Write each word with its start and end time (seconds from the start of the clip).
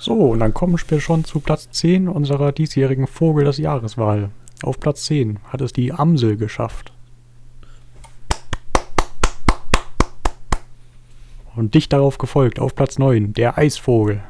So, 0.00 0.14
und 0.14 0.40
dann 0.40 0.54
kommen 0.54 0.78
wir 0.88 1.00
schon 1.00 1.24
zu 1.26 1.40
Platz 1.40 1.68
10 1.72 2.08
unserer 2.08 2.52
diesjährigen 2.52 3.06
Vogel 3.06 3.44
des 3.44 3.58
Jahreswahl. 3.58 4.30
Auf 4.62 4.80
Platz 4.80 5.04
10 5.04 5.40
hat 5.44 5.60
es 5.60 5.74
die 5.74 5.92
Amsel 5.92 6.38
geschafft. 6.38 6.94
Und 11.54 11.74
dicht 11.74 11.92
darauf 11.92 12.16
gefolgt, 12.16 12.58
auf 12.58 12.74
Platz 12.74 12.98
9, 12.98 13.34
der 13.34 13.58
Eisvogel. 13.58 14.22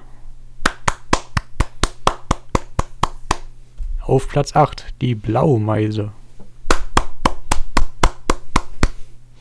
Auf 4.01 4.27
Platz 4.27 4.57
8 4.57 4.87
die 5.01 5.15
Blaumeise. 5.15 6.11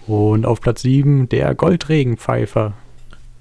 Und 0.06 0.46
auf 0.46 0.62
Platz 0.62 0.84
7 0.84 1.28
der 1.28 1.56
Goldregenpfeifer. 1.56 2.74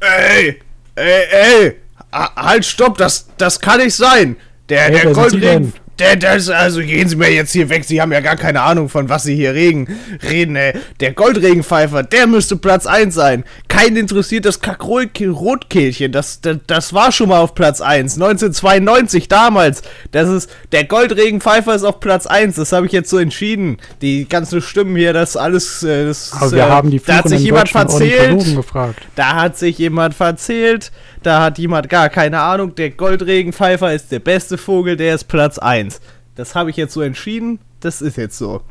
Ey, 0.00 0.62
ey, 0.94 1.24
ey, 1.30 1.76
halt, 2.12 2.64
stopp, 2.64 2.98
das, 2.98 3.28
das 3.36 3.60
kann 3.60 3.80
nicht 3.80 3.94
sein. 3.94 4.36
Der, 4.68 4.82
hey, 4.82 5.00
der 5.02 5.12
Goldregen, 5.12 5.72
der, 5.98 6.14
das, 6.14 6.48
also 6.48 6.80
gehen 6.80 7.08
Sie 7.08 7.16
mir 7.16 7.32
jetzt 7.32 7.52
hier 7.52 7.68
weg. 7.68 7.84
Sie 7.84 8.00
haben 8.00 8.12
ja 8.12 8.20
gar 8.20 8.36
keine 8.36 8.62
Ahnung, 8.62 8.88
von 8.88 9.08
was 9.08 9.24
Sie 9.24 9.34
hier 9.34 9.54
reden. 9.54 9.88
reden 10.22 10.54
ey. 10.54 10.74
Der 11.00 11.12
Goldregenpfeifer, 11.12 12.04
der 12.04 12.28
müsste 12.28 12.56
Platz 12.56 12.86
1 12.86 13.14
sein. 13.14 13.44
Kein 13.66 13.96
interessiert 13.96 14.44
das 14.44 14.60
Kackrotkehlchen. 14.60 16.12
Das, 16.12 16.40
das, 16.40 16.58
das 16.66 16.92
war 16.94 17.10
schon 17.10 17.30
mal 17.30 17.40
auf 17.40 17.54
Platz 17.54 17.80
1. 17.80 18.14
1992 18.14 19.26
damals. 19.26 19.82
Das 20.12 20.28
ist, 20.28 20.50
der 20.70 20.84
Goldregenpfeifer 20.84 21.74
ist 21.74 21.84
auf 21.84 21.98
Platz 21.98 22.26
1. 22.26 22.54
Das 22.54 22.70
habe 22.70 22.86
ich 22.86 22.92
jetzt 22.92 23.10
so 23.10 23.18
entschieden. 23.18 23.78
Die 24.00 24.28
ganzen 24.28 24.62
Stimmen 24.62 24.94
hier, 24.94 25.12
das 25.12 25.36
alles. 25.36 25.82
Äh, 25.82 26.06
das, 26.06 26.32
Aber 26.32 26.52
wir 26.52 26.58
äh, 26.58 26.70
haben 26.70 26.90
die 26.90 27.00
da 27.00 27.16
hat 27.16 27.28
sich 27.28 27.40
jemand 27.40 27.70
verzählt. 27.70 28.54
Gefragt. 28.54 29.00
Da 29.16 29.34
hat 29.34 29.58
sich 29.58 29.78
jemand 29.78 30.14
verzählt. 30.14 30.92
Da 31.22 31.42
hat 31.42 31.58
jemand 31.58 31.88
gar 31.88 32.08
keine 32.08 32.40
Ahnung. 32.40 32.74
Der 32.74 32.90
Goldregenpfeifer 32.90 33.92
ist 33.92 34.12
der 34.12 34.20
beste 34.20 34.58
Vogel, 34.58 34.96
der 34.96 35.14
ist 35.14 35.24
Platz 35.24 35.58
1. 35.58 36.00
Das 36.34 36.54
habe 36.54 36.70
ich 36.70 36.76
jetzt 36.76 36.94
so 36.94 37.00
entschieden. 37.00 37.58
Das 37.80 38.00
ist 38.00 38.16
jetzt 38.16 38.38
so. 38.38 38.62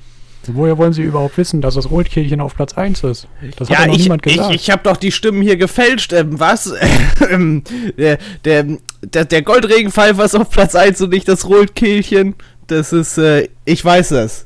Woher 0.46 0.78
wollen 0.78 0.94
Sie 0.94 1.02
überhaupt 1.02 1.38
wissen, 1.38 1.62
dass 1.62 1.76
das 1.76 1.92
Rotkehlchen 1.92 2.40
auf 2.40 2.56
Platz 2.56 2.74
1 2.74 3.04
ist? 3.04 3.28
Das 3.58 3.68
ja, 3.68 3.76
hat 3.76 3.82
ja 3.82 3.88
noch 3.88 3.96
ich, 3.96 4.04
niemand 4.04 4.22
gesagt. 4.24 4.50
Ich, 4.52 4.62
ich 4.62 4.70
habe 4.70 4.84
doch 4.84 4.96
die 4.96 5.12
Stimmen 5.12 5.42
hier 5.42 5.58
gefälscht. 5.58 6.14
Ähm, 6.14 6.40
was? 6.40 6.74
Ähm, 7.30 7.64
der, 7.98 8.20
der, 8.46 8.78
der, 9.02 9.26
der 9.26 9.42
Goldregenpfeifer 9.42 10.24
ist 10.24 10.36
auf 10.36 10.52
Platz 10.52 10.76
1 10.76 11.02
und 11.02 11.10
nicht 11.10 11.28
das 11.28 11.50
Rotkehlchen. 11.50 12.36
Das 12.68 12.94
ist, 12.94 13.18
äh, 13.18 13.50
ich 13.66 13.84
weiß 13.84 14.10
das. 14.10 14.46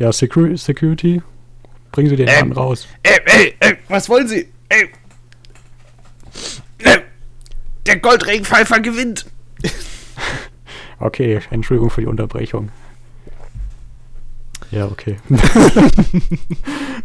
Ja, 0.00 0.12
Security, 0.12 0.56
Security 0.56 1.22
bringen 1.92 2.10
Sie 2.10 2.16
den 2.16 2.28
ähm, 2.28 2.34
Namen 2.40 2.52
raus. 2.52 2.88
Ey, 3.04 3.20
ey, 3.24 3.54
ey, 3.60 3.76
was 3.88 4.08
wollen 4.08 4.26
Sie? 4.26 4.48
Ey, 4.68 4.88
der 7.86 7.98
Goldregenpfeifer 7.98 8.80
gewinnt. 8.80 9.26
okay, 10.98 11.40
Entschuldigung 11.50 11.90
für 11.90 12.00
die 12.00 12.06
Unterbrechung. 12.06 12.70
Ja, 14.70 14.86
okay. 14.86 15.18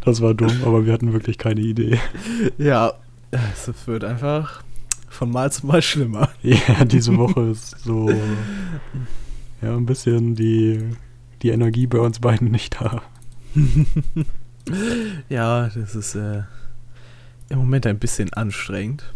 das 0.05 0.21
war 0.21 0.33
dumm, 0.33 0.63
aber 0.65 0.85
wir 0.85 0.93
hatten 0.93 1.13
wirklich 1.13 1.37
keine 1.37 1.61
Idee. 1.61 1.99
Ja, 2.57 2.93
es 3.31 3.69
wird 3.85 4.03
einfach 4.03 4.63
von 5.07 5.29
Mal 5.31 5.51
zu 5.51 5.67
Mal 5.67 5.81
schlimmer. 5.81 6.29
Ja, 6.41 6.85
diese 6.85 7.15
Woche 7.17 7.41
ist 7.51 7.79
so 7.81 8.09
ja, 9.61 9.75
ein 9.75 9.85
bisschen 9.85 10.35
die, 10.35 10.95
die 11.41 11.49
Energie 11.49 11.87
bei 11.87 11.99
uns 11.99 12.19
beiden 12.19 12.49
nicht 12.49 12.79
da. 12.79 13.01
ja, 15.29 15.67
das 15.67 15.95
ist 15.95 16.15
äh, 16.15 16.43
im 17.49 17.59
Moment 17.59 17.85
ein 17.85 17.99
bisschen 17.99 18.33
anstrengend. 18.33 19.13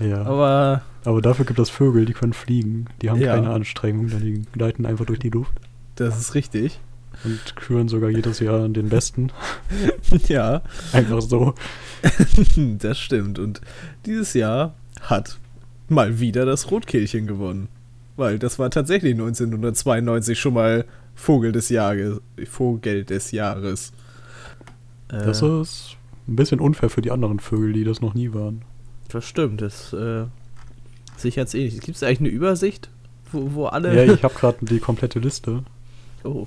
Ja. 0.00 0.22
Aber, 0.22 0.82
Aber 1.04 1.22
dafür 1.22 1.44
gibt 1.44 1.58
es 1.58 1.70
Vögel, 1.70 2.04
die 2.04 2.12
können 2.12 2.32
fliegen. 2.32 2.86
Die 3.02 3.10
haben 3.10 3.20
ja. 3.20 3.34
keine 3.34 3.50
Anstrengung, 3.50 4.08
die 4.08 4.42
gleiten 4.52 4.86
einfach 4.86 5.06
durch 5.06 5.18
die 5.18 5.30
Luft. 5.30 5.52
Das 5.96 6.18
ist 6.18 6.34
richtig. 6.34 6.80
Und 7.24 7.56
küren 7.56 7.88
sogar 7.88 8.10
jedes 8.10 8.40
Jahr 8.40 8.68
den 8.68 8.88
Besten. 8.88 9.32
ja. 10.28 10.62
Einfach 10.92 11.22
so. 11.22 11.54
das 12.56 12.98
stimmt. 12.98 13.38
Und 13.38 13.60
dieses 14.04 14.34
Jahr 14.34 14.74
hat 15.00 15.38
mal 15.88 16.20
wieder 16.20 16.44
das 16.44 16.70
Rotkehlchen 16.70 17.26
gewonnen. 17.26 17.68
Weil 18.16 18.38
das 18.38 18.58
war 18.58 18.70
tatsächlich 18.70 19.12
1992 19.12 20.38
schon 20.38 20.54
mal 20.54 20.84
Vogel 21.14 21.52
des 21.52 21.68
Jahres. 21.68 22.20
Vogel 22.46 23.04
des 23.04 23.30
Jahres. 23.30 23.92
Das 25.08 25.42
äh, 25.42 25.60
ist 25.60 25.96
ein 26.28 26.36
bisschen 26.36 26.60
unfair 26.60 26.90
für 26.90 27.02
die 27.02 27.10
anderen 27.10 27.40
Vögel, 27.40 27.72
die 27.72 27.84
das 27.84 28.00
noch 28.00 28.14
nie 28.14 28.32
waren. 28.34 28.62
Das 29.08 29.24
stimmt, 29.24 29.60
das 29.60 29.92
äh, 29.92 30.24
sichert 31.16 31.48
es 31.48 31.54
eh 31.54 31.64
nicht. 31.64 31.80
Gibt 31.80 31.96
es 31.96 32.02
eigentlich 32.02 32.20
eine 32.20 32.28
Übersicht, 32.28 32.90
wo, 33.32 33.54
wo 33.54 33.66
alle. 33.66 33.94
Ja, 33.94 34.12
ich 34.12 34.22
habe 34.22 34.34
gerade 34.34 34.64
die 34.64 34.78
komplette 34.78 35.18
Liste. 35.18 35.62
Oh. 36.24 36.46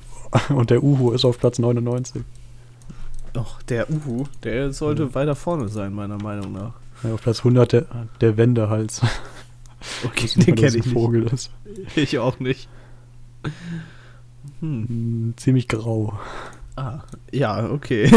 Und 0.49 0.69
der 0.69 0.83
Uhu 0.83 1.11
ist 1.11 1.25
auf 1.25 1.39
Platz 1.39 1.59
99. 1.59 2.23
Doch, 3.33 3.61
der 3.63 3.89
Uhu, 3.89 4.25
der 4.43 4.73
sollte 4.73 5.03
ja. 5.03 5.15
weiter 5.15 5.35
vorne 5.35 5.69
sein, 5.69 5.93
meiner 5.93 6.17
Meinung 6.17 6.51
nach. 6.53 6.73
Ja, 7.03 7.13
auf 7.13 7.21
Platz 7.21 7.39
100 7.39 7.71
der, 7.71 7.85
der 8.21 8.37
Wendehals. 8.37 9.01
Okay, 10.03 10.27
den 10.35 10.55
kenne 10.55 10.75
ich 10.77 10.89
Vogel 10.89 11.21
nicht. 11.21 11.33
Ist. 11.33 11.51
Ich 11.95 12.19
auch 12.19 12.39
nicht. 12.39 12.67
Hm. 14.59 14.87
hm. 14.87 15.33
Ziemlich 15.37 15.69
grau. 15.69 16.19
Ah, 16.75 16.99
ja, 17.31 17.69
okay. 17.69 18.11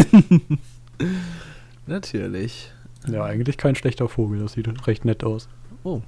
Natürlich. 1.86 2.72
Ja, 3.08 3.24
eigentlich 3.24 3.56
kein 3.56 3.74
schlechter 3.74 4.08
Vogel, 4.08 4.40
das 4.40 4.52
sieht 4.52 4.86
recht 4.86 5.04
nett 5.04 5.24
aus. 5.24 5.48
Oh. 5.84 6.02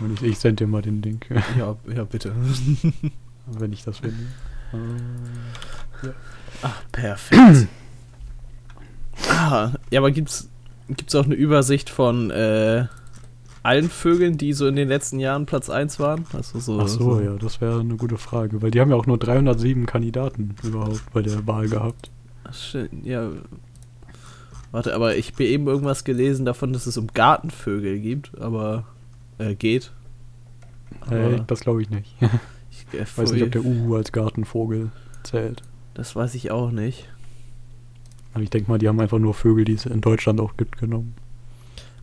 Und 0.00 0.22
ich, 0.22 0.30
ich 0.30 0.38
sende 0.38 0.64
dir 0.64 0.68
mal 0.68 0.82
den 0.82 1.02
Link. 1.02 1.26
Ja, 1.58 1.76
ja, 1.92 2.04
bitte. 2.04 2.32
Wenn 3.46 3.72
ich 3.72 3.84
das 3.84 3.98
finde. 3.98 4.16
Äh, 4.72 6.06
ja. 6.06 6.12
Ach, 6.62 6.82
perfekt. 6.92 7.68
ah, 9.30 9.72
ja, 9.90 10.00
aber 10.00 10.10
gibt's, 10.10 10.50
gibt's 10.88 11.14
auch 11.14 11.24
eine 11.24 11.34
Übersicht 11.34 11.88
von 11.88 12.30
äh, 12.30 12.86
allen 13.62 13.90
Vögeln, 13.90 14.38
die 14.38 14.52
so 14.52 14.66
in 14.66 14.76
den 14.76 14.88
letzten 14.88 15.18
Jahren 15.18 15.46
Platz 15.46 15.70
1 15.70 15.98
waren? 15.98 16.26
Also 16.32 16.58
so, 16.60 16.80
Ach 16.80 16.88
so, 16.88 17.16
so. 17.16 17.20
ja, 17.20 17.34
das 17.34 17.60
wäre 17.60 17.80
eine 17.80 17.96
gute 17.96 18.18
Frage, 18.18 18.62
weil 18.62 18.70
die 18.70 18.80
haben 18.80 18.90
ja 18.90 18.96
auch 18.96 19.06
nur 19.06 19.18
307 19.18 19.86
Kandidaten 19.86 20.54
überhaupt 20.62 21.02
bei 21.12 21.22
der 21.22 21.46
Wahl 21.46 21.68
gehabt. 21.68 22.10
Ach, 22.44 22.54
schön, 22.54 22.88
ja, 23.02 23.30
Warte, 24.70 24.94
aber 24.94 25.16
ich 25.16 25.32
habe 25.32 25.44
eben 25.44 25.66
irgendwas 25.66 26.04
gelesen 26.04 26.44
davon, 26.44 26.72
dass 26.72 26.86
es 26.86 26.98
um 26.98 27.06
Gartenvögel 27.08 27.98
gibt, 28.00 28.38
aber 28.38 28.84
äh, 29.38 29.54
geht. 29.54 29.92
Aber 31.00 31.40
das 31.40 31.60
glaube 31.60 31.82
ich 31.82 31.90
nicht. 31.90 32.14
ich 32.70 32.98
äh, 32.98 33.04
weiß 33.16 33.32
nicht, 33.32 33.42
ob 33.42 33.52
der 33.52 33.64
Uhu 33.64 33.96
als 33.96 34.12
Gartenvogel 34.12 34.90
zählt. 35.22 35.62
Das 35.94 36.14
weiß 36.14 36.34
ich 36.34 36.50
auch 36.50 36.70
nicht. 36.70 37.08
Aber 38.34 38.42
ich 38.42 38.50
denke 38.50 38.70
mal, 38.70 38.78
die 38.78 38.88
haben 38.88 39.00
einfach 39.00 39.18
nur 39.18 39.34
Vögel, 39.34 39.64
die 39.64 39.72
es 39.72 39.86
in 39.86 40.00
Deutschland 40.00 40.40
auch 40.40 40.56
gibt, 40.56 40.78
genommen. 40.78 41.14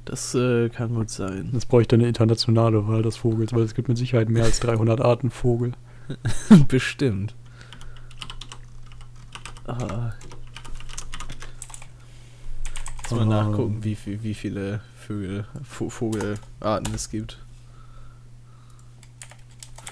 Das 0.05 0.35
äh, 0.35 0.69
kann 0.69 0.93
gut 0.93 1.09
sein. 1.09 1.49
Das 1.53 1.65
bräuchte 1.65 1.95
eine 1.95 2.07
internationale 2.07 2.87
Wahl 2.87 3.01
des 3.01 3.17
Vogels, 3.17 3.53
weil 3.53 3.63
es 3.63 3.73
gibt 3.73 3.87
mit 3.87 3.97
Sicherheit 3.97 4.29
mehr 4.29 4.43
als 4.43 4.59
300 4.59 5.01
Arten 5.01 5.31
Vogel. 5.31 5.71
Bestimmt. 6.67 7.35
Ah, 9.65 10.11
Jetzt 13.05 13.15
mal 13.15 13.25
nachgucken, 13.25 13.83
wie, 13.83 13.97
wie, 14.05 14.23
wie 14.23 14.33
viele 14.33 14.79
Vögel, 14.97 15.45
Vogelarten 15.63 16.95
es 16.95 17.11
gibt. 17.11 17.37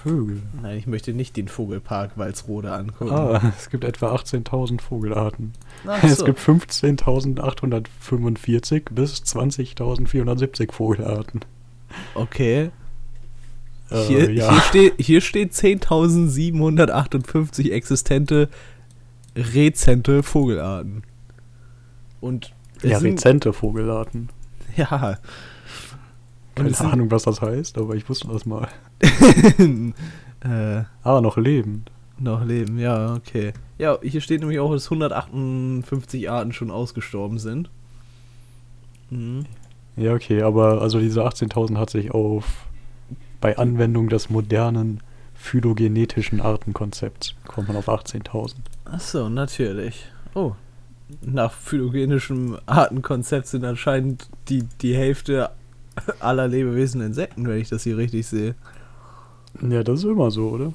Vögel? 0.02 0.42
Nein, 0.60 0.78
ich 0.78 0.88
möchte 0.88 1.14
nicht 1.14 1.36
den 1.36 1.46
Vogelpark 1.46 2.18
Walsrode 2.18 2.72
angucken. 2.72 3.12
Ah, 3.12 3.52
es 3.56 3.70
gibt 3.70 3.84
etwa 3.84 4.16
18.000 4.16 4.80
Vogelarten. 4.80 5.52
Ach 5.86 6.02
es 6.02 6.18
so. 6.18 6.24
gibt 6.24 6.40
15.845 6.40 8.92
bis 8.92 9.22
20.470 9.22 10.72
Vogelarten. 10.72 11.42
Okay. 12.16 12.72
Äh, 13.90 14.06
hier, 14.06 14.32
ja. 14.32 14.50
hier, 14.50 14.60
steht, 14.60 14.94
hier 14.98 15.20
steht 15.20 15.52
10.758 15.52 17.70
existente 17.70 18.48
rezente 19.36 20.24
Vogelarten. 20.24 21.04
Und 22.20 22.52
ja, 22.90 22.98
rezente 22.98 23.52
Vogelarten. 23.52 24.28
Ja. 24.76 25.18
Keine 26.56 26.80
Ahnung, 26.80 27.10
was 27.12 27.22
das 27.22 27.40
heißt, 27.40 27.78
aber 27.78 27.94
ich 27.94 28.08
wusste 28.08 28.26
das 28.26 28.44
mal. 28.44 28.66
äh, 29.00 30.82
ah, 31.04 31.20
noch 31.20 31.36
lebend. 31.36 31.92
Noch 32.18 32.44
leben, 32.44 32.78
ja, 32.78 33.14
okay. 33.14 33.52
Ja, 33.78 33.98
hier 34.02 34.20
steht 34.20 34.40
nämlich 34.40 34.58
auch, 34.58 34.72
dass 34.72 34.86
158 34.86 36.28
Arten 36.28 36.52
schon 36.52 36.72
ausgestorben 36.72 37.38
sind. 37.38 37.70
Mhm. 39.10 39.46
Ja, 39.96 40.14
okay, 40.14 40.42
aber 40.42 40.82
also 40.82 40.98
diese 40.98 41.24
18.000 41.24 41.76
hat 41.76 41.90
sich 41.90 42.10
auf 42.10 42.66
bei 43.40 43.58
Anwendung 43.58 44.08
des 44.08 44.30
modernen 44.30 45.00
phylogenetischen 45.34 46.40
Artenkonzepts 46.40 47.34
kommt 47.46 47.68
man 47.68 47.76
auf 47.76 47.88
18.000. 47.88 48.54
Achso, 48.86 49.28
natürlich. 49.28 50.06
Oh, 50.34 50.54
nach 51.22 51.52
phylogenischem 51.52 52.58
Artenkonzept 52.66 53.46
sind 53.46 53.64
anscheinend 53.64 54.28
die, 54.48 54.64
die 54.80 54.94
Hälfte 54.94 55.50
aller 56.20 56.48
Lebewesen 56.48 57.00
Insekten, 57.00 57.46
wenn 57.46 57.60
ich 57.60 57.68
das 57.68 57.84
hier 57.84 57.96
richtig 57.96 58.26
sehe. 58.26 58.54
Ja, 59.62 59.82
das 59.82 60.00
ist 60.00 60.04
immer 60.04 60.30
so, 60.30 60.48
oder? 60.48 60.72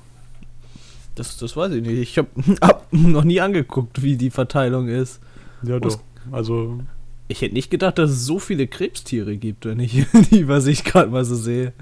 Das, 1.15 1.37
das 1.37 1.57
weiß 1.57 1.73
ich 1.73 1.81
nicht. 1.81 1.99
Ich 1.99 2.17
habe 2.17 2.29
hab 2.61 2.91
noch 2.93 3.23
nie 3.23 3.41
angeguckt, 3.41 4.01
wie 4.01 4.15
die 4.15 4.29
Verteilung 4.29 4.87
ist. 4.87 5.19
Ja, 5.63 5.79
doch. 5.79 5.99
Also. 6.31 6.79
Ich 7.27 7.41
hätte 7.41 7.53
nicht 7.53 7.69
gedacht, 7.69 7.97
dass 7.97 8.09
es 8.09 8.25
so 8.25 8.39
viele 8.39 8.67
Krebstiere 8.67 9.37
gibt, 9.37 9.65
wenn 9.65 9.79
ich 9.79 10.05
die 10.31 10.39
Übersicht 10.39 10.85
gerade 10.85 11.09
mal 11.09 11.25
so 11.25 11.35
sehe. 11.35 11.73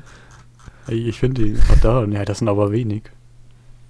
Ich 0.88 1.19
finde 1.19 1.43
die. 1.43 1.57
Da, 1.81 2.05
ja, 2.05 2.25
das 2.25 2.39
sind 2.39 2.47
aber 2.47 2.71
wenig. 2.71 3.03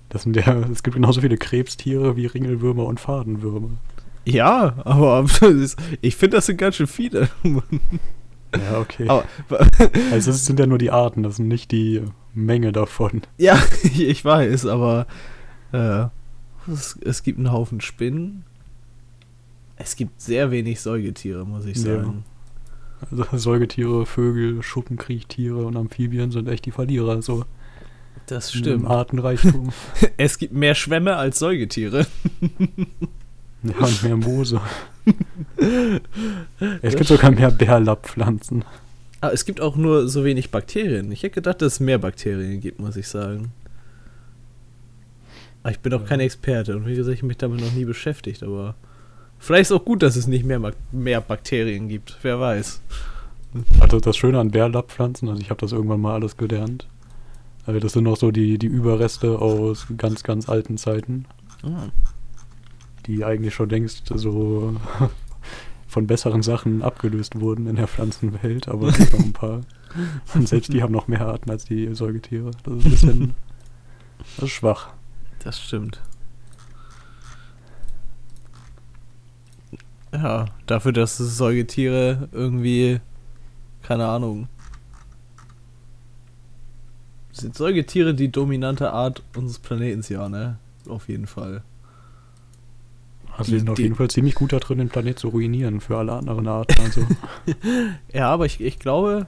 Das 0.09 0.23
sind 0.23 0.35
ja, 0.35 0.57
es 0.71 0.83
gibt 0.83 0.95
genauso 0.95 1.21
viele 1.21 1.37
Krebstiere 1.37 2.15
wie 2.15 2.25
Ringelwürmer 2.25 2.85
und 2.85 2.99
Fadenwürmer. 2.99 3.69
Ja, 4.27 4.73
aber 4.83 5.25
ich 6.01 6.15
finde, 6.17 6.37
das 6.37 6.47
sind 6.47 6.57
ganz 6.57 6.75
schön 6.75 6.87
viele. 6.87 7.29
Ja, 8.53 8.79
okay. 8.79 9.07
Aber, 9.07 9.25
also 10.11 10.31
es 10.31 10.45
sind 10.45 10.59
ja 10.59 10.67
nur 10.67 10.77
die 10.77 10.91
Arten, 10.91 11.23
das 11.23 11.37
sind 11.37 11.47
nicht 11.47 11.71
die 11.71 12.03
Menge 12.33 12.73
davon. 12.73 13.21
Ja, 13.37 13.57
ich 13.83 14.23
weiß, 14.25 14.65
aber 14.65 15.07
äh, 15.71 16.07
es, 16.69 16.99
es, 17.05 17.23
gibt 17.23 17.37
einen 17.37 17.53
Haufen 17.53 17.79
Spinnen. 17.79 18.43
Es 19.77 19.95
gibt 19.95 20.19
sehr 20.19 20.51
wenig 20.51 20.81
Säugetiere, 20.81 21.45
muss 21.45 21.65
ich 21.65 21.79
sagen. 21.79 22.25
Ja. 23.01 23.07
Also 23.11 23.37
Säugetiere, 23.37 24.05
Vögel, 24.05 24.61
Schuppenkriechtiere 24.61 25.65
und 25.65 25.77
Amphibien 25.77 26.31
sind 26.31 26.49
echt 26.49 26.65
die 26.65 26.71
Verlierer. 26.71 27.21
So. 27.21 27.45
Das 28.25 28.51
stimmt. 28.51 28.67
Im 28.67 28.87
Artenreichtum. 28.87 29.69
es 30.17 30.37
gibt 30.37 30.51
mehr 30.51 30.75
Schwämme 30.75 31.15
als 31.15 31.39
Säugetiere. 31.39 32.07
Ja, 33.63 33.77
und 33.77 34.03
mehr 34.03 34.17
Moose. 34.17 34.61
es 36.81 36.95
gibt 36.95 37.07
sogar 37.07 37.31
mehr 37.31 37.51
Bärlapppflanzen. 37.51 38.63
Ah, 39.21 39.29
es 39.29 39.45
gibt 39.45 39.61
auch 39.61 39.75
nur 39.75 40.07
so 40.07 40.23
wenig 40.23 40.51
Bakterien. 40.51 41.11
Ich 41.11 41.23
hätte 41.23 41.35
gedacht, 41.35 41.61
dass 41.61 41.73
es 41.73 41.79
mehr 41.79 41.97
Bakterien 41.97 42.61
gibt, 42.61 42.79
muss 42.79 42.95
ich 42.97 43.07
sagen. 43.07 43.51
Aber 45.63 45.71
ich 45.71 45.79
bin 45.79 45.93
auch 45.93 46.05
kein 46.05 46.19
Experte 46.19 46.75
und 46.75 46.85
wie 46.85 46.95
gesagt, 46.95 47.15
ich 47.15 47.21
habe 47.21 47.27
mich 47.27 47.37
damit 47.37 47.61
noch 47.61 47.73
nie 47.73 47.85
beschäftigt, 47.85 48.43
aber 48.43 48.75
vielleicht 49.39 49.63
ist 49.63 49.71
es 49.71 49.77
auch 49.77 49.85
gut, 49.85 50.03
dass 50.03 50.15
es 50.15 50.27
nicht 50.27 50.45
mehr, 50.45 50.61
mehr 50.91 51.21
Bakterien 51.21 51.89
gibt. 51.89 52.17
Wer 52.21 52.39
weiß. 52.39 52.81
Also 53.79 53.99
das 53.99 54.17
Schöne 54.17 54.39
an 54.39 54.51
Bärlapppflanzen, 54.51 55.29
also 55.29 55.41
ich 55.41 55.49
habe 55.49 55.59
das 55.59 55.71
irgendwann 55.71 56.01
mal 56.01 56.13
alles 56.13 56.37
gelernt. 56.37 56.87
Also 57.65 57.79
das 57.79 57.93
sind 57.93 58.03
noch 58.03 58.17
so 58.17 58.31
die, 58.31 58.57
die 58.57 58.67
Überreste 58.67 59.39
aus 59.39 59.87
ganz, 59.97 60.23
ganz 60.23 60.47
alten 60.47 60.77
Zeiten. 60.77 61.25
Ah. 61.63 61.87
Die 63.07 63.23
eigentlich 63.23 63.53
schon 63.53 63.69
längst 63.69 64.11
so 64.13 64.75
von 65.87 66.07
besseren 66.07 66.43
Sachen 66.43 66.81
abgelöst 66.81 67.39
wurden 67.39 67.67
in 67.67 67.77
der 67.77 67.87
Pflanzenwelt, 67.87 68.67
aber 68.67 68.89
es 68.89 68.97
gibt 68.97 69.13
noch 69.13 69.25
ein 69.25 69.33
paar. 69.33 69.61
Und 70.35 70.47
selbst 70.47 70.73
die 70.73 70.83
haben 70.83 70.91
noch 70.91 71.07
mehr 71.07 71.25
Arten 71.25 71.49
als 71.49 71.65
die 71.65 71.93
Säugetiere. 71.95 72.51
Das 72.63 72.73
ist 72.73 72.83
ein 72.83 72.91
bisschen 72.91 73.35
das 74.35 74.45
ist 74.45 74.51
schwach. 74.51 74.89
Das 75.43 75.59
stimmt. 75.59 76.01
Ja, 80.11 80.45
dafür, 80.65 80.93
dass 80.93 81.17
Säugetiere 81.17 82.29
irgendwie, 82.31 82.99
keine 83.83 84.07
Ahnung, 84.07 84.47
sind 87.31 87.55
Säugetiere 87.55 88.15
die 88.15 88.31
dominante 88.31 88.91
Art 88.91 89.21
unseres 89.35 89.59
Planeten, 89.59 90.01
ja, 90.11 90.27
ne? 90.27 90.57
Auf 90.87 91.07
jeden 91.07 91.27
Fall. 91.27 91.63
Also 93.37 93.51
die 93.51 93.59
sind 93.59 93.69
auf 93.69 93.79
jeden 93.79 93.95
Fall 93.95 94.09
ziemlich 94.09 94.35
gut 94.35 94.51
da 94.51 94.57
drin, 94.57 94.79
den 94.79 94.89
Planet 94.89 95.19
zu 95.19 95.29
ruinieren 95.29 95.79
für 95.79 95.97
alle 95.97 96.13
anderen 96.13 96.47
Arten. 96.47 96.81
Also. 96.81 97.01
ja, 98.13 98.29
aber 98.29 98.45
ich, 98.45 98.59
ich 98.59 98.79
glaube, 98.79 99.27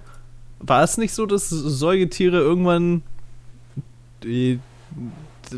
war 0.60 0.84
es 0.84 0.98
nicht 0.98 1.14
so, 1.14 1.26
dass 1.26 1.50
Säugetiere 1.50 2.40
irgendwann 2.40 3.04
die 4.24 4.60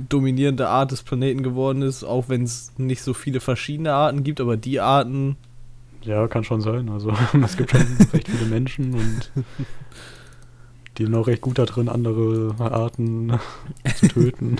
dominierende 0.10 0.68
Art 0.68 0.92
des 0.92 1.04
Planeten 1.04 1.44
geworden 1.44 1.82
ist, 1.82 2.04
auch 2.04 2.30
wenn 2.30 2.44
es 2.44 2.74
nicht 2.78 3.02
so 3.02 3.14
viele 3.14 3.40
verschiedene 3.40 3.94
Arten 3.94 4.24
gibt, 4.24 4.42
aber 4.42 4.58
die 4.58 4.80
Arten. 4.80 5.38
Ja, 6.04 6.28
kann 6.28 6.44
schon 6.44 6.62
sein. 6.62 6.90
Also 6.90 7.14
es 7.44 7.58
gibt 7.58 7.72
schon 7.72 7.82
recht 8.14 8.28
viele 8.28 8.46
Menschen 8.50 8.94
und 8.94 9.32
die 10.98 11.06
sind 11.06 11.16
auch 11.16 11.28
recht 11.28 11.42
gut 11.42 11.58
da 11.58 11.66
drin, 11.66 11.90
andere 11.90 12.56
Arten 12.60 13.40
zu 13.96 14.08
töten. 14.08 14.58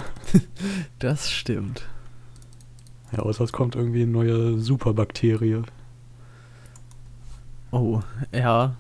Das 1.00 1.30
stimmt. 1.30 1.88
Ja, 3.12 3.20
außer 3.20 3.44
es 3.44 3.52
kommt 3.52 3.76
irgendwie 3.76 4.04
eine 4.04 4.12
neue 4.12 4.58
Superbakterie. 4.58 5.64
Oh, 7.72 8.00
ja. 8.32 8.76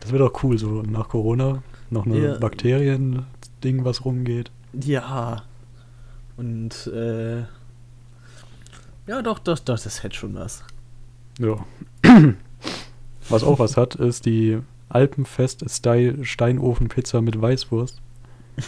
Das 0.00 0.10
wird 0.10 0.22
auch 0.22 0.42
cool, 0.42 0.58
so 0.58 0.82
nach 0.82 1.08
Corona. 1.08 1.62
Noch 1.90 2.06
eine 2.06 2.18
ja. 2.18 2.36
Bakterien-Ding, 2.38 3.84
was 3.84 4.04
rumgeht. 4.04 4.50
Ja. 4.72 5.42
Und, 6.36 6.88
äh. 6.88 7.42
Ja, 9.06 9.22
doch, 9.22 9.38
doch, 9.38 9.58
doch, 9.58 9.78
das 9.78 10.02
hätte 10.02 10.16
schon 10.16 10.34
was. 10.34 10.64
Ja. 11.38 11.64
was 13.28 13.44
auch 13.44 13.58
was 13.58 13.76
hat, 13.76 13.96
ist 13.96 14.24
die 14.26 14.60
Alpenfest-Style-Steinofen-Pizza 14.88 17.20
mit 17.20 17.40
Weißwurst. 17.40 18.00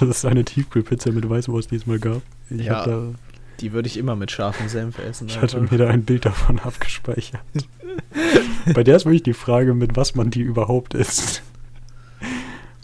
das 0.00 0.08
ist 0.08 0.24
eine 0.24 0.44
Tiefkühlpizza 0.44 1.10
mit 1.10 1.28
Weißwurst, 1.28 1.70
die 1.70 1.76
es 1.76 1.86
mal 1.86 1.98
gab. 1.98 2.22
Ich 2.48 2.64
ja. 2.66 2.84
da 2.84 3.12
die 3.60 3.72
würde 3.72 3.88
ich 3.88 3.96
immer 3.96 4.16
mit 4.16 4.30
scharfem 4.30 4.68
Senf 4.68 4.98
essen. 4.98 5.28
Ich 5.28 5.40
hatte 5.40 5.60
mir 5.60 5.78
da 5.78 5.88
ein 5.88 6.04
Bild 6.04 6.24
davon 6.24 6.58
abgespeichert. 6.58 7.40
Bei 8.74 8.84
der 8.84 8.96
ist 8.96 9.04
wirklich 9.04 9.22
die 9.22 9.34
Frage, 9.34 9.74
mit 9.74 9.96
was 9.96 10.14
man 10.14 10.30
die 10.30 10.40
überhaupt 10.40 10.94
isst. 10.94 11.42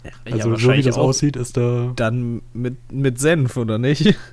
Ja, 0.03 0.33
also 0.33 0.55
so 0.55 0.73
wie 0.73 0.81
das 0.81 0.97
aussieht, 0.97 1.35
ist 1.35 1.57
da. 1.57 1.91
Dann 1.95 2.41
mit, 2.53 2.91
mit 2.91 3.19
Senf, 3.19 3.57
oder 3.57 3.77
nicht? 3.77 4.15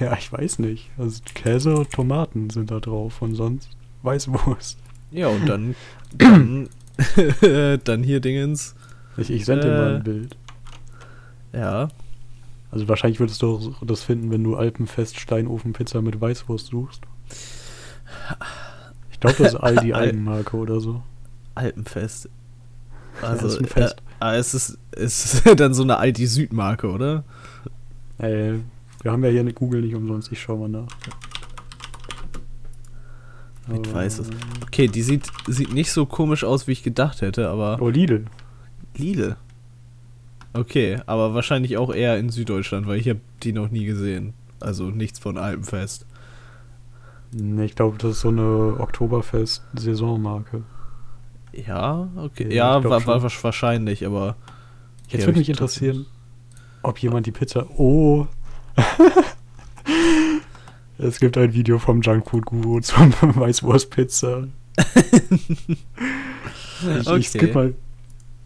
Ja, 0.00 0.12
ich 0.18 0.30
weiß 0.30 0.58
nicht. 0.58 0.90
Also 0.98 1.22
Käse 1.34 1.74
und 1.74 1.90
Tomaten 1.90 2.50
sind 2.50 2.70
da 2.70 2.78
drauf 2.78 3.22
und 3.22 3.34
sonst 3.36 3.70
Weißwurst. 4.02 4.76
Ja, 5.10 5.28
und 5.28 5.46
dann. 5.48 5.74
dann, 6.18 6.68
dann 7.84 8.02
hier 8.02 8.20
Dingens. 8.20 8.74
Ich, 9.16 9.30
ich 9.30 9.46
sende 9.46 9.66
äh, 9.66 9.70
dir 9.70 9.76
mal 9.78 9.94
ein 9.96 10.02
Bild. 10.02 10.36
Ja. 11.54 11.88
Also 12.72 12.88
wahrscheinlich 12.88 13.20
würdest 13.20 13.40
du 13.42 13.74
das 13.82 14.02
finden, 14.02 14.30
wenn 14.30 14.42
du 14.42 14.56
Alpenfest 14.56 15.20
Steinofenpizza 15.20 16.00
mit 16.00 16.18
Weißwurst 16.20 16.68
suchst. 16.68 17.02
Ich 19.10 19.20
glaube, 19.20 19.36
das 19.36 19.52
ist 19.52 19.60
Aldi 19.60 19.92
Eigenmarke 19.94 20.56
oder 20.56 20.80
so. 20.80 21.02
Alpenfest. 21.54 22.30
Also 23.20 23.46
ja, 23.46 23.52
ist 23.52 23.58
ein 23.58 23.66
Fest. 23.66 24.02
Äh, 24.22 24.36
es 24.36 24.54
ist, 24.54 24.78
es 24.92 25.34
ist 25.34 25.46
dann 25.60 25.74
so 25.74 25.82
eine 25.82 25.98
Aldi 25.98 26.26
Südmarke, 26.26 26.90
oder? 26.90 27.24
Ey, 28.16 28.60
wir 29.02 29.12
haben 29.12 29.22
ja 29.22 29.30
hier 29.30 29.40
eine 29.40 29.52
Google 29.52 29.82
nicht 29.82 29.94
umsonst. 29.94 30.32
Ich 30.32 30.40
schau 30.40 30.56
mal 30.56 30.70
nach. 30.70 30.88
Mit 33.68 33.92
weißes. 33.92 34.30
Okay, 34.62 34.88
die 34.88 35.02
sieht, 35.02 35.26
sieht 35.46 35.74
nicht 35.74 35.92
so 35.92 36.06
komisch 36.06 36.42
aus, 36.42 36.66
wie 36.66 36.72
ich 36.72 36.82
gedacht 36.82 37.20
hätte, 37.20 37.50
aber. 37.50 37.76
Oh, 37.82 37.90
Lidl. 37.90 38.24
Lidl. 38.96 39.36
Okay, 40.54 41.00
aber 41.06 41.34
wahrscheinlich 41.34 41.78
auch 41.78 41.94
eher 41.94 42.18
in 42.18 42.28
Süddeutschland, 42.28 42.86
weil 42.86 42.98
ich 42.98 43.08
habe 43.08 43.20
die 43.42 43.52
noch 43.52 43.70
nie 43.70 43.86
gesehen. 43.86 44.34
Also 44.60 44.90
nichts 44.90 45.18
von 45.18 45.38
Alpenfest. 45.38 46.06
Nee, 47.32 47.64
ich 47.64 47.74
glaube, 47.74 47.96
das 47.98 48.12
ist 48.12 48.20
so 48.20 48.28
eine 48.28 48.76
Oktoberfest-Saisonmarke. 48.78 50.62
Ja, 51.52 52.08
okay. 52.16 52.54
Ja, 52.54 52.78
ja 52.78 52.84
war, 52.84 53.06
war, 53.06 53.22
wahrscheinlich, 53.22 54.06
aber. 54.06 54.36
Jetzt 55.08 55.26
würde 55.26 55.38
mich 55.38 55.48
interessieren, 55.48 56.06
ob 56.82 56.98
jemand 56.98 57.26
die 57.26 57.32
Pizza. 57.32 57.66
Oh! 57.76 58.26
es 60.98 61.20
gibt 61.20 61.36
ein 61.36 61.52
Video 61.52 61.78
vom 61.78 62.00
Junkfood-Guru 62.00 62.80
zum 62.80 63.12
Weißwurst-Pizza. 63.20 64.48
ich, 64.76 64.86
okay. 67.06 67.18
ich 67.18 67.28
skippe 67.28 67.54
mal 67.54 67.74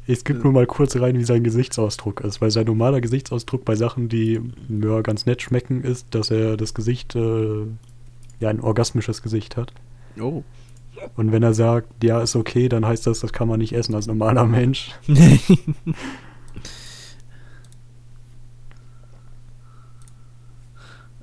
ich 0.06 0.20
skippe 0.20 0.40
nur 0.40 0.52
mal 0.52 0.66
kurz 0.66 0.94
rein, 0.96 1.18
wie 1.18 1.24
sein 1.24 1.42
Gesichtsausdruck 1.42 2.20
ist, 2.20 2.40
weil 2.40 2.52
sein 2.52 2.66
normaler 2.66 3.00
Gesichtsausdruck 3.00 3.64
bei 3.64 3.74
Sachen, 3.74 4.08
die 4.08 4.40
ja, 4.68 5.00
ganz 5.00 5.26
nett 5.26 5.42
schmecken, 5.42 5.82
ist, 5.82 6.14
dass 6.14 6.30
er 6.30 6.56
das 6.56 6.74
Gesicht, 6.74 7.16
äh, 7.16 7.66
ja, 8.38 8.48
ein 8.48 8.60
orgasmisches 8.60 9.22
Gesicht 9.22 9.56
hat. 9.56 9.72
Oh. 10.20 10.44
Und 11.16 11.32
wenn 11.32 11.42
er 11.42 11.54
sagt, 11.54 12.04
ja, 12.04 12.20
ist 12.22 12.36
okay, 12.36 12.68
dann 12.68 12.86
heißt 12.86 13.06
das, 13.06 13.20
das 13.20 13.32
kann 13.32 13.48
man 13.48 13.58
nicht 13.58 13.72
essen 13.72 13.94
als 13.94 14.06
normaler 14.06 14.44
Mensch. 14.44 14.92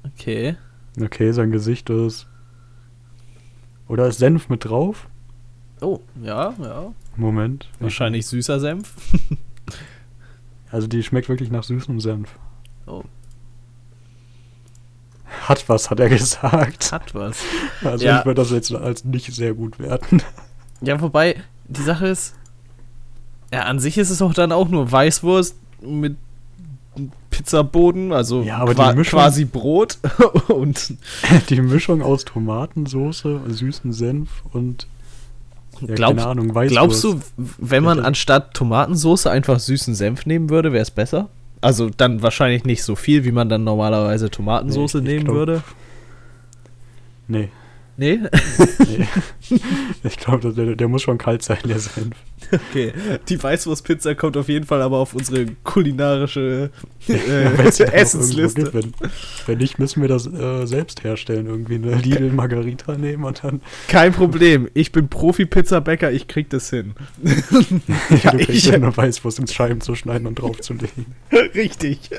okay. 0.06 0.58
Okay, 1.02 1.32
sein 1.32 1.52
Gesicht 1.52 1.90
ist. 1.90 2.28
Oder 3.88 4.08
ist 4.08 4.20
Senf 4.20 4.50
mit 4.50 4.66
drauf? 4.66 5.08
Oh, 5.82 6.02
ja, 6.22 6.54
ja. 6.62 6.94
Moment. 7.16 7.70
Wahrscheinlich 7.80 8.26
süßer 8.28 8.60
Senf. 8.60 8.94
also 10.72 10.88
die 10.88 11.04
schmeckt 11.04 11.30
wirklich 11.30 11.52
nach 11.52 11.64
süßem 11.64 12.00
Senf. 12.00 12.30
Oh. 12.86 13.04
Hat 15.48 15.68
was, 15.68 15.90
hat 15.90 16.00
er 16.00 16.10
gesagt. 16.10 16.92
Hat 16.92 17.14
was. 17.16 17.38
Also 17.84 18.06
ja. 18.06 18.20
ich 18.20 18.26
würde 18.26 18.42
das 18.42 18.52
jetzt 18.52 18.74
als 18.74 19.04
nicht 19.04 19.34
sehr 19.34 19.54
gut 19.54 19.80
werten. 19.80 20.22
Ja, 20.86 21.00
wobei, 21.00 21.42
die 21.70 21.82
Sache 21.82 22.08
ist, 22.08 22.36
Ja, 23.54 23.62
an 23.62 23.80
sich 23.80 23.98
ist 23.98 24.10
es 24.10 24.22
auch 24.22 24.34
dann 24.34 24.52
auch 24.52 24.68
nur 24.68 24.92
Weißwurst 24.92 25.56
mit 25.82 26.18
Pizzaboden, 27.30 28.12
also 28.12 28.44
ja, 28.44 28.58
aber 28.58 28.76
qua 28.76 28.94
Mischung, 28.94 29.20
quasi 29.20 29.46
Brot 29.46 29.98
und 30.50 30.96
die 31.50 31.62
Mischung 31.62 32.02
aus 32.02 32.26
Tomatensoße, 32.26 33.42
süßen 33.48 33.94
Senf 33.94 34.44
und 34.52 34.88
ja, 35.88 35.96
glaub, 35.96 36.18
keine 36.18 36.28
Ahnung, 36.28 36.56
Weißwurst. 36.56 36.72
Glaubst 36.72 37.04
du, 37.04 37.20
wenn 37.58 37.84
man 37.84 38.00
anstatt 38.00 38.54
Tomatensoße 38.54 39.30
einfach 39.30 39.60
süßen 39.60 39.96
Senf 39.96 40.26
nehmen 40.26 40.50
würde, 40.50 40.74
wäre 40.74 40.82
es 40.82 40.92
besser? 40.92 41.30
Also 41.62 41.90
dann 41.90 42.22
wahrscheinlich 42.22 42.66
nicht 42.66 42.84
so 42.84 42.96
viel, 42.96 43.24
wie 43.24 43.32
man 43.32 43.48
dann 43.50 43.64
normalerweise 43.64 44.30
Tomatensoße 44.30 45.00
nee, 45.00 45.14
nehmen 45.14 45.26
glaub, 45.26 45.36
würde. 45.36 45.64
Nee. 47.28 47.50
Nee? 47.98 48.22
nee. 48.80 49.08
Ich 50.04 50.18
glaube, 50.18 50.52
der, 50.52 50.76
der, 50.76 50.88
muss 50.88 51.04
schon 51.04 51.18
kalt 51.18 51.44
sein, 51.44 51.60
der 51.66 51.80
Senf. 51.80 52.16
Okay, 52.52 52.94
die 53.30 53.42
Weißwurstpizza 53.42 54.16
kommt 54.16 54.36
auf 54.38 54.50
jeden 54.50 54.66
Fall 54.66 54.82
aber 54.82 54.98
auf 54.98 55.14
unsere 55.14 55.46
kulinarische 55.64 56.72
äh, 57.08 57.44
ja, 57.44 57.86
Essensliste. 57.86 58.64
Gibt. 58.64 58.74
Wenn, 58.74 58.94
wenn, 59.46 59.58
nicht, 59.58 59.80
müssen 59.80 60.02
wir 60.02 60.10
das 60.10 60.28
äh, 60.28 60.66
selbst 60.66 61.04
herstellen. 61.04 61.48
Irgendwie 61.48 61.76
eine 61.76 61.96
Lidl 61.96 62.32
Margarita 62.32 62.96
nehmen 62.96 63.24
und 63.24 63.44
dann. 63.44 63.62
Kein 63.88 64.14
Problem. 64.14 64.70
Ich 64.74 64.92
bin 64.92 65.08
Profi-Pizzabäcker, 65.08 66.12
ich 66.12 66.28
krieg 66.28 66.50
das 66.50 66.70
hin. 66.70 66.96
ja, 68.24 68.32
du 68.32 68.38
kriegst 68.38 68.66
ja 68.66 68.74
eine 68.74 68.96
Weißwurst 68.96 69.40
ins 69.40 69.54
Scheiben 69.54 69.82
zu 69.82 69.96
schneiden 69.96 70.28
und 70.28 70.36
draufzulegen. 70.36 71.06
Richtig. 71.56 72.10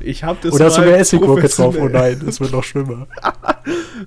Ich 0.00 0.24
hab 0.24 0.40
das 0.42 0.54
Oder 0.54 0.66
hast 0.66 0.78
du 0.78 0.82
mehr 0.82 0.98
Essiggurke 0.98 1.48
drauf? 1.48 1.76
Oh 1.78 1.88
nein, 1.88 2.20
das 2.24 2.40
wird 2.40 2.52
noch 2.52 2.64
schlimmer. 2.64 3.06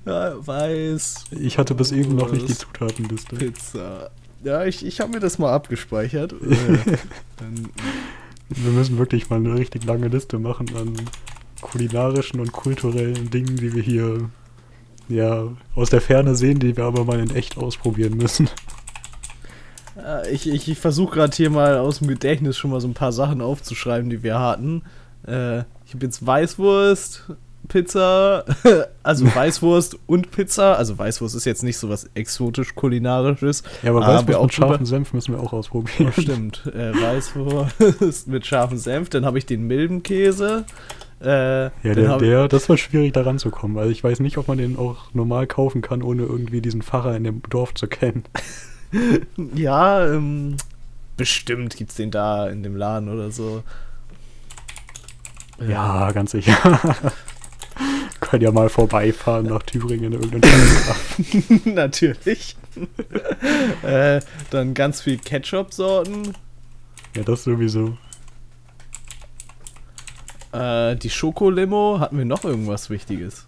ja, 0.06 0.35
weiß. 0.39 1.25
Ich 1.32 1.58
hatte 1.58 1.75
bis 1.75 1.92
eben 1.92 2.15
noch 2.15 2.32
nicht 2.32 2.48
die 2.48 2.58
Zutatenliste. 2.58 3.36
Pizza. 3.36 4.10
Ja, 4.44 4.65
ich, 4.65 4.86
ich 4.86 5.01
habe 5.01 5.12
mir 5.12 5.20
das 5.20 5.39
mal 5.39 5.51
abgespeichert. 5.51 6.36
Wir 8.50 8.72
müssen 8.72 9.00
wirklich 9.00 9.30
mal 9.30 9.38
eine 9.38 9.56
richtig 9.56 9.86
lange 9.86 10.08
Liste 10.08 10.38
machen 10.38 10.68
an 10.75 10.94
kulinarischen 11.62 12.39
und 12.39 12.51
kulturellen 12.51 13.32
Dingen, 13.32 13.56
die 13.56 13.74
wir 13.74 13.82
hier 13.82 14.30
ja 15.10 15.48
aus 15.74 15.89
der 15.89 16.01
Ferne 16.01 16.36
sehen, 16.36 16.60
die 16.60 16.77
wir 16.77 16.84
aber 16.84 17.06
mal 17.06 17.20
in 17.20 17.36
echt 17.36 17.58
ausprobieren 17.58 18.18
müssen. 18.18 18.48
Ich, 20.32 20.48
ich, 20.48 20.68
ich 20.68 20.77
versuche 20.77 21.15
gerade 21.15 21.36
hier 21.36 21.50
mal 21.50 21.77
aus 21.77 22.00
dem 22.00 22.08
Gedächtnis 22.08 22.58
schon 22.58 22.70
mal 22.70 22.82
so 22.82 22.88
ein 22.88 22.94
paar 22.94 23.13
Sachen 23.13 23.42
aufzuschreiben, 23.42 24.10
die 24.10 24.22
wir 24.22 24.39
hatten. 24.39 24.84
Äh, 25.25 25.60
ich 25.86 25.94
habe 25.94 26.06
jetzt 26.06 26.25
Weißwurst, 26.25 27.32
Pizza, 27.67 28.45
also 29.03 29.25
Weißwurst 29.36 29.98
und 30.07 30.31
Pizza. 30.31 30.77
Also 30.77 30.98
Weißwurst 30.98 31.36
ist 31.36 31.45
jetzt 31.45 31.63
nicht 31.63 31.77
so 31.77 31.89
was 31.89 32.10
exotisch 32.13 32.75
kulinarisches. 32.75 33.63
Ja, 33.84 33.91
aber 33.91 34.01
Weißwurst 34.01 34.41
mit 34.41 34.53
scharfen 34.53 34.86
Senf 34.86 35.13
müssen 35.13 35.34
wir 35.34 35.41
auch 35.41 35.53
ausprobieren. 35.53 36.13
Oh, 36.15 36.22
stimmt. 36.22 36.63
Äh, 36.75 36.93
Weißwurst 36.93 38.27
mit 38.27 38.45
scharfen 38.45 38.77
Senf. 38.77 39.10
Dann 39.10 39.25
habe 39.25 39.38
ich 39.38 39.45
den 39.45 39.65
milden 39.67 40.03
Käse. 40.03 40.65
Äh, 41.22 41.65
ja, 41.65 41.72
der, 41.81 42.17
der, 42.17 42.48
das 42.50 42.67
wird 42.67 42.79
schwierig 42.79 43.13
da 43.13 43.22
ranzukommen, 43.22 43.77
weil 43.77 43.91
ich 43.91 44.03
weiß 44.03 44.19
nicht, 44.19 44.38
ob 44.38 44.50
man 44.50 44.57
den 44.57 44.77
auch 44.77 45.13
normal 45.13 45.48
kaufen 45.48 45.81
kann, 45.81 46.01
ohne 46.01 46.24
irgendwie 46.24 46.62
diesen 46.62 46.81
Pfarrer 46.81 47.15
in 47.15 47.24
dem 47.24 47.41
Dorf 47.50 47.74
zu 47.74 47.88
kennen. 47.88 48.25
ja, 49.55 50.05
ähm, 50.05 50.57
bestimmt 51.15 51.77
gibt 51.77 51.91
es 51.91 51.95
den 51.95 52.12
da 52.12 52.50
in 52.50 52.63
dem 52.63 52.75
Laden 52.75 53.10
oder 53.10 53.31
so. 53.31 53.63
Ja, 55.60 56.12
ganz 56.12 56.31
sicher. 56.31 57.12
Können 58.25 58.41
ja 58.41 58.51
mal 58.51 58.70
vorbeifahren 58.70 59.46
nach 59.46 59.62
Thüringen 59.62 60.12
in 60.12 60.13
irgendeinem 60.13 61.62
Natürlich. 61.75 62.58
äh, 63.84 64.20
dann 64.50 64.74
ganz 64.74 65.01
viel 65.01 65.20
Ketchup-Sorten. 65.20 66.34
Ja, 67.15 67.22
das 67.22 67.44
sowieso. 67.44 67.96
Äh, 70.51 70.96
die 70.96 71.12
Schokolimo, 71.12 72.00
hatten 72.00 72.17
wir 72.17 72.25
noch 72.25 72.44
irgendwas 72.46 72.89
Wichtiges? 72.89 73.46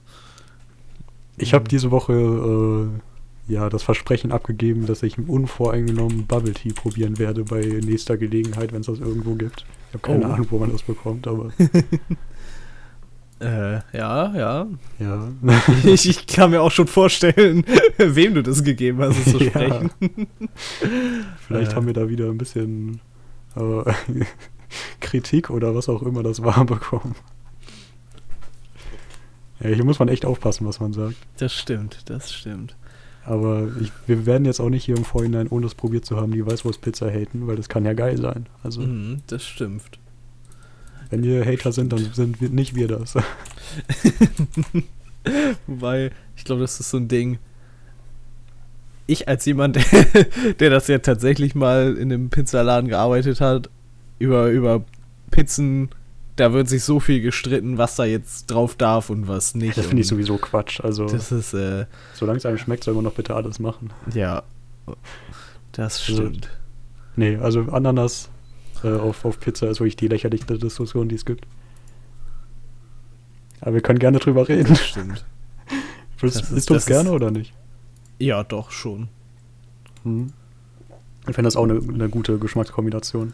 Ich 1.38 1.55
habe 1.55 1.67
diese 1.67 1.89
Woche 1.89 2.13
äh, 2.13 3.51
ja 3.51 3.69
das 3.69 3.81
Versprechen 3.81 4.31
abgegeben, 4.31 4.86
dass 4.86 5.01
ich 5.01 5.17
unvoreingenommen 5.17 6.27
Bubble 6.27 6.53
Tea 6.53 6.74
probieren 6.74 7.17
werde 7.17 7.43
bei 7.43 7.62
nächster 7.62 8.15
Gelegenheit, 8.15 8.74
wenn 8.74 8.81
es 8.81 8.88
das 8.88 9.00
irgendwo 9.00 9.34
gibt. 9.34 9.65
Ich 9.88 9.96
habe 9.96 10.03
keine 10.03 10.27
oh. 10.27 10.34
Ahnung, 10.34 10.48
wo 10.51 10.60
man 10.60 10.72
das 10.72 10.84
bekommt, 10.84 11.27
aber 11.27 11.51
Äh, 13.39 13.82
ja, 13.96 14.36
ja. 14.36 14.67
Ja. 15.00 15.27
ich, 15.84 16.10
ich, 16.10 16.25
kann 16.25 16.51
mir 16.51 16.62
auch 16.62 16.72
schon 16.72 16.88
vorstellen, 16.88 17.63
wem 17.98 18.34
du 18.34 18.41
das 18.41 18.63
gegeben 18.63 19.00
hast, 19.00 19.20
es 19.20 19.32
zu 19.32 19.39
sprechen. 19.44 19.91
Ja. 20.00 20.48
Vielleicht 21.46 21.74
äh. 21.74 21.75
haben 21.75 21.86
wir 21.86 21.94
da 21.94 22.10
wieder 22.10 22.25
ein 22.25 22.38
bisschen 22.38 23.00
äh, 23.56 23.91
Kritik 25.00 25.50
oder 25.51 25.75
was 25.75 25.88
auch 25.88 26.01
immer 26.01 26.24
das 26.24 26.44
war 26.44 26.65
bekommen. 26.65 27.15
Ja, 29.60 29.70
hier 29.70 29.86
muss 29.86 30.00
man 30.00 30.08
echt 30.08 30.25
aufpassen, 30.25 30.67
was 30.67 30.79
man 30.79 30.94
sagt. 30.94 31.15
Das 31.38 31.53
stimmt, 31.53 32.10
das 32.10 32.34
stimmt. 32.34 32.75
Aber 33.24 33.67
ich, 33.82 33.91
wir 34.08 34.25
werden 34.25 34.46
jetzt 34.46 34.62
auch 34.62 34.70
nicht 34.70 34.86
hier 34.86 34.96
im 34.96 35.03
Vorhinein, 35.03 35.48
ohne 35.50 35.65
es 35.65 35.75
probiert 35.75 36.06
zu 36.06 36.15
haben, 36.15 36.32
die 36.32 36.46
Weißwurstpizza 36.46 37.08
haten, 37.08 37.46
weil 37.46 37.58
das 37.58 37.67
kann 37.67 37.84
ja 37.86 37.94
geil 37.94 38.17
sein. 38.17 38.48
Also, 38.63 38.82
mm, 38.82 39.22
das 39.27 39.44
stimmt. 39.44 40.00
Wenn 41.09 41.23
wir 41.23 41.45
Hater 41.45 41.71
sind, 41.71 41.93
dann 41.93 42.13
sind 42.13 42.41
wir, 42.41 42.49
nicht 42.49 42.75
wir 42.75 42.87
das. 42.87 43.15
Wobei, 45.67 46.11
ich 46.35 46.43
glaube, 46.43 46.61
das 46.61 46.79
ist 46.79 46.89
so 46.89 46.97
ein 46.97 47.07
Ding. 47.07 47.39
Ich 49.05 49.27
als 49.27 49.45
jemand, 49.45 49.75
der, 50.59 50.69
das 50.69 50.87
ja 50.87 50.99
tatsächlich 50.99 51.55
mal 51.55 51.95
in 51.95 52.11
einem 52.11 52.29
Pizzaladen 52.29 52.89
gearbeitet 52.89 53.39
hat, 53.39 53.69
über, 54.19 54.49
über 54.49 54.83
Pizzen, 55.31 55.89
da 56.35 56.53
wird 56.53 56.67
sich 56.67 56.83
so 56.83 56.99
viel 56.99 57.21
gestritten, 57.21 57.77
was 57.77 57.95
da 57.95 58.05
jetzt 58.05 58.47
drauf 58.47 58.75
darf 58.75 59.09
und 59.09 59.27
was 59.27 59.55
nicht. 59.55 59.77
Das 59.77 59.85
finde 59.85 60.01
ich 60.01 60.07
sowieso 60.07 60.37
Quatsch. 60.37 60.81
Also, 60.81 61.05
das 61.05 61.31
ist, 61.31 61.53
äh, 61.53 61.85
solange 62.13 62.37
es 62.37 62.45
einem 62.45 62.57
schmeckt, 62.57 62.83
soll 62.83 62.93
man 62.93 63.05
doch 63.05 63.13
bitte 63.13 63.33
alles 63.33 63.59
machen. 63.59 63.91
Ja, 64.13 64.43
das 65.71 66.07
also, 66.07 66.13
stimmt. 66.13 66.47
Also, 66.47 66.57
nee, 67.15 67.37
also 67.37 67.61
Ananas 67.71 68.29
äh, 68.84 68.89
auf, 68.89 69.25
auf 69.25 69.39
Pizza 69.39 69.69
ist 69.69 69.79
wirklich 69.79 69.96
die 69.96 70.07
lächerlichste 70.07 70.57
Diskussion, 70.57 71.10
die 71.10 71.15
es 71.15 71.25
gibt. 71.25 71.46
Aber 73.62 73.74
wir 73.74 73.81
können 73.81 74.00
gerne 74.00 74.19
drüber 74.19 74.48
reden. 74.48 74.69
Das 74.69 74.86
stimmt. 74.86 75.25
Willst, 76.19 76.51
ist, 76.51 76.69
du 76.69 76.75
es 76.75 76.86
gerne 76.86 77.12
oder 77.12 77.31
nicht? 77.31 77.53
Ja, 78.19 78.43
doch, 78.43 78.72
schon. 78.72 79.10
Hm. 80.03 80.34
Ich 81.27 81.36
finde 81.36 81.48
das 81.48 81.55
auch 81.55 81.63
eine, 81.63 81.79
eine 81.79 82.10
gute 82.10 82.39
Geschmackskombination. 82.39 83.34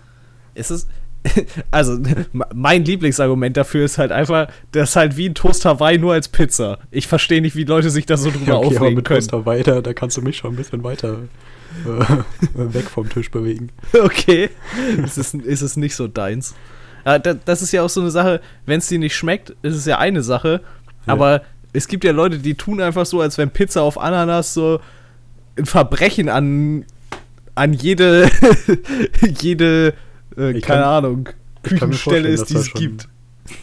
Es 0.56 0.72
ist, 0.72 0.90
also 1.72 2.00
mein 2.54 2.84
Lieblingsargument 2.84 3.56
dafür 3.56 3.86
ist 3.86 3.98
halt 3.98 4.12
einfach, 4.12 4.48
das 4.72 4.92
ist 4.92 4.96
halt 4.96 5.18
wie 5.18 5.30
ein 5.30 5.36
Toast 5.36 5.66
Hawaii 5.66 5.98
nur 5.98 6.14
als 6.14 6.28
Pizza. 6.28 6.80
Ich 6.92 7.08
verstehe 7.08 7.42
nicht, 7.42 7.56
wie 7.56 7.64
Leute 7.64 7.90
sich 7.90 8.06
da 8.06 8.18
so 8.18 8.32
drüber 8.32 8.46
ja, 8.46 8.56
okay, 8.56 8.66
aufregen 8.66 8.86
aber 8.86 8.96
mit 8.96 9.06
können. 9.06 9.20
Toast 9.20 9.34
Hawaii, 9.34 9.64
da, 9.64 9.82
da 9.82 9.94
kannst 9.94 10.18
du 10.18 10.22
mich 10.22 10.38
schon 10.38 10.54
ein 10.54 10.58
bisschen 10.58 10.84
weiter 10.84 11.20
weg 12.54 12.90
vom 12.90 13.10
Tisch 13.10 13.32
bewegen. 13.32 13.70
Okay. 13.94 14.50
ist, 15.04 15.18
es, 15.18 15.34
ist 15.34 15.62
es 15.62 15.78
nicht 15.78 15.96
so 15.96 16.08
deins. 16.08 16.56
Das 17.46 17.62
ist 17.62 17.72
ja 17.72 17.82
auch 17.82 17.90
so 17.90 18.02
eine 18.02 18.12
Sache, 18.12 18.42
wenn 18.66 18.80
es 18.80 18.88
dir 18.88 19.00
nicht 19.00 19.16
schmeckt, 19.16 19.56
ist 19.62 19.76
es 19.76 19.86
ja 19.86 19.98
eine 19.98 20.24
Sache. 20.24 20.62
Ja. 21.06 21.14
Aber 21.14 21.42
es 21.74 21.88
gibt 21.88 22.04
ja 22.04 22.12
Leute, 22.12 22.40
die 22.40 22.56
tun 22.56 22.82
einfach 22.82 23.06
so, 23.06 23.20
als 23.22 23.38
wenn 23.38 23.50
Pizza 23.50 23.82
auf 23.82 23.98
Ananas 23.98 24.54
so 24.54 24.80
ein 25.58 25.66
Verbrechen 25.66 26.30
an, 26.30 26.86
an 27.56 27.74
jede, 27.74 28.30
jede, 29.42 29.94
äh, 30.38 30.54
keine 30.54 30.62
kann, 30.62 30.84
Ahnung, 30.84 31.30
Küchenstelle 31.64 32.30
ist, 32.30 32.50
die 32.50 32.56
es 32.56 32.74
gibt 32.74 33.08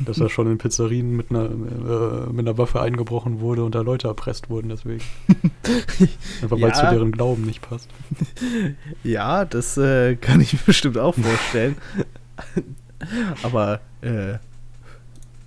dass 0.01 0.19
er 0.19 0.29
schon 0.29 0.47
in 0.51 0.59
Pizzerien 0.59 1.17
mit 1.17 1.31
einer, 1.31 1.45
äh, 1.47 2.33
mit 2.33 2.47
einer 2.47 2.59
Waffe 2.59 2.83
eingebrochen 2.83 3.41
wurde 3.41 3.65
und 3.65 3.75
da 3.75 3.81
Leute 3.81 4.09
erpresst 4.09 4.51
wurden, 4.51 4.69
deswegen. 4.69 5.03
Einfach 6.43 6.61
weil 6.61 6.71
es 6.71 6.79
zu 6.79 6.91
deren 6.91 7.13
Glauben 7.13 7.45
nicht 7.45 7.63
passt. 7.63 7.89
Ja, 9.03 9.45
das 9.45 9.79
äh, 9.79 10.17
kann 10.17 10.41
ich 10.41 10.53
mir 10.53 10.61
bestimmt 10.67 10.99
auch 10.99 11.15
vorstellen. 11.15 11.77
Aber 13.43 13.81
äh, 14.03 14.35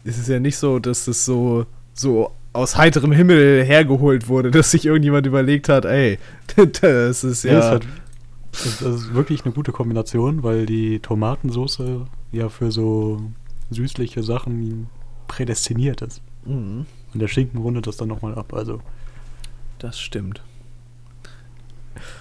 es 0.04 0.18
ist 0.18 0.28
ja 0.28 0.40
nicht 0.40 0.58
so, 0.58 0.80
dass 0.80 1.08
es 1.08 1.25
so, 1.25 1.66
so 1.94 2.32
aus 2.52 2.78
heiterem 2.78 3.12
Himmel 3.12 3.63
hergeholt 3.63 4.28
wurde, 4.28 4.52
dass 4.52 4.72
sich 4.72 4.86
irgendjemand 4.86 5.28
überlegt 5.28 5.70
hat, 5.70 5.86
ey, 5.86 6.18
das 6.56 7.24
ist 7.24 7.44
ja. 7.44 7.54
ja 7.54 7.60
das, 7.60 7.70
hat, 7.72 7.84
das 8.52 8.82
ist 8.82 9.13
wirklich 9.13 9.46
eine 9.46 9.54
gute 9.54 9.72
Kombination, 9.72 10.44
weil 10.44 10.66
die 10.66 11.00
Tomatensoße 11.00 12.06
ja 12.32 12.50
für 12.50 12.72
so 12.72 13.22
süßliche 13.70 14.24
Sachen 14.24 14.89
prädestiniert 15.27 16.01
ist. 16.01 16.22
Mhm. 16.46 16.86
Und 17.13 17.20
der 17.20 17.27
Schinken 17.27 17.60
rundet 17.62 17.88
das 17.88 17.98
dann 17.98 18.08
nochmal 18.08 18.36
ab. 18.36 18.53
Also. 18.53 18.82
Das 19.79 20.00
stimmt. 20.00 20.41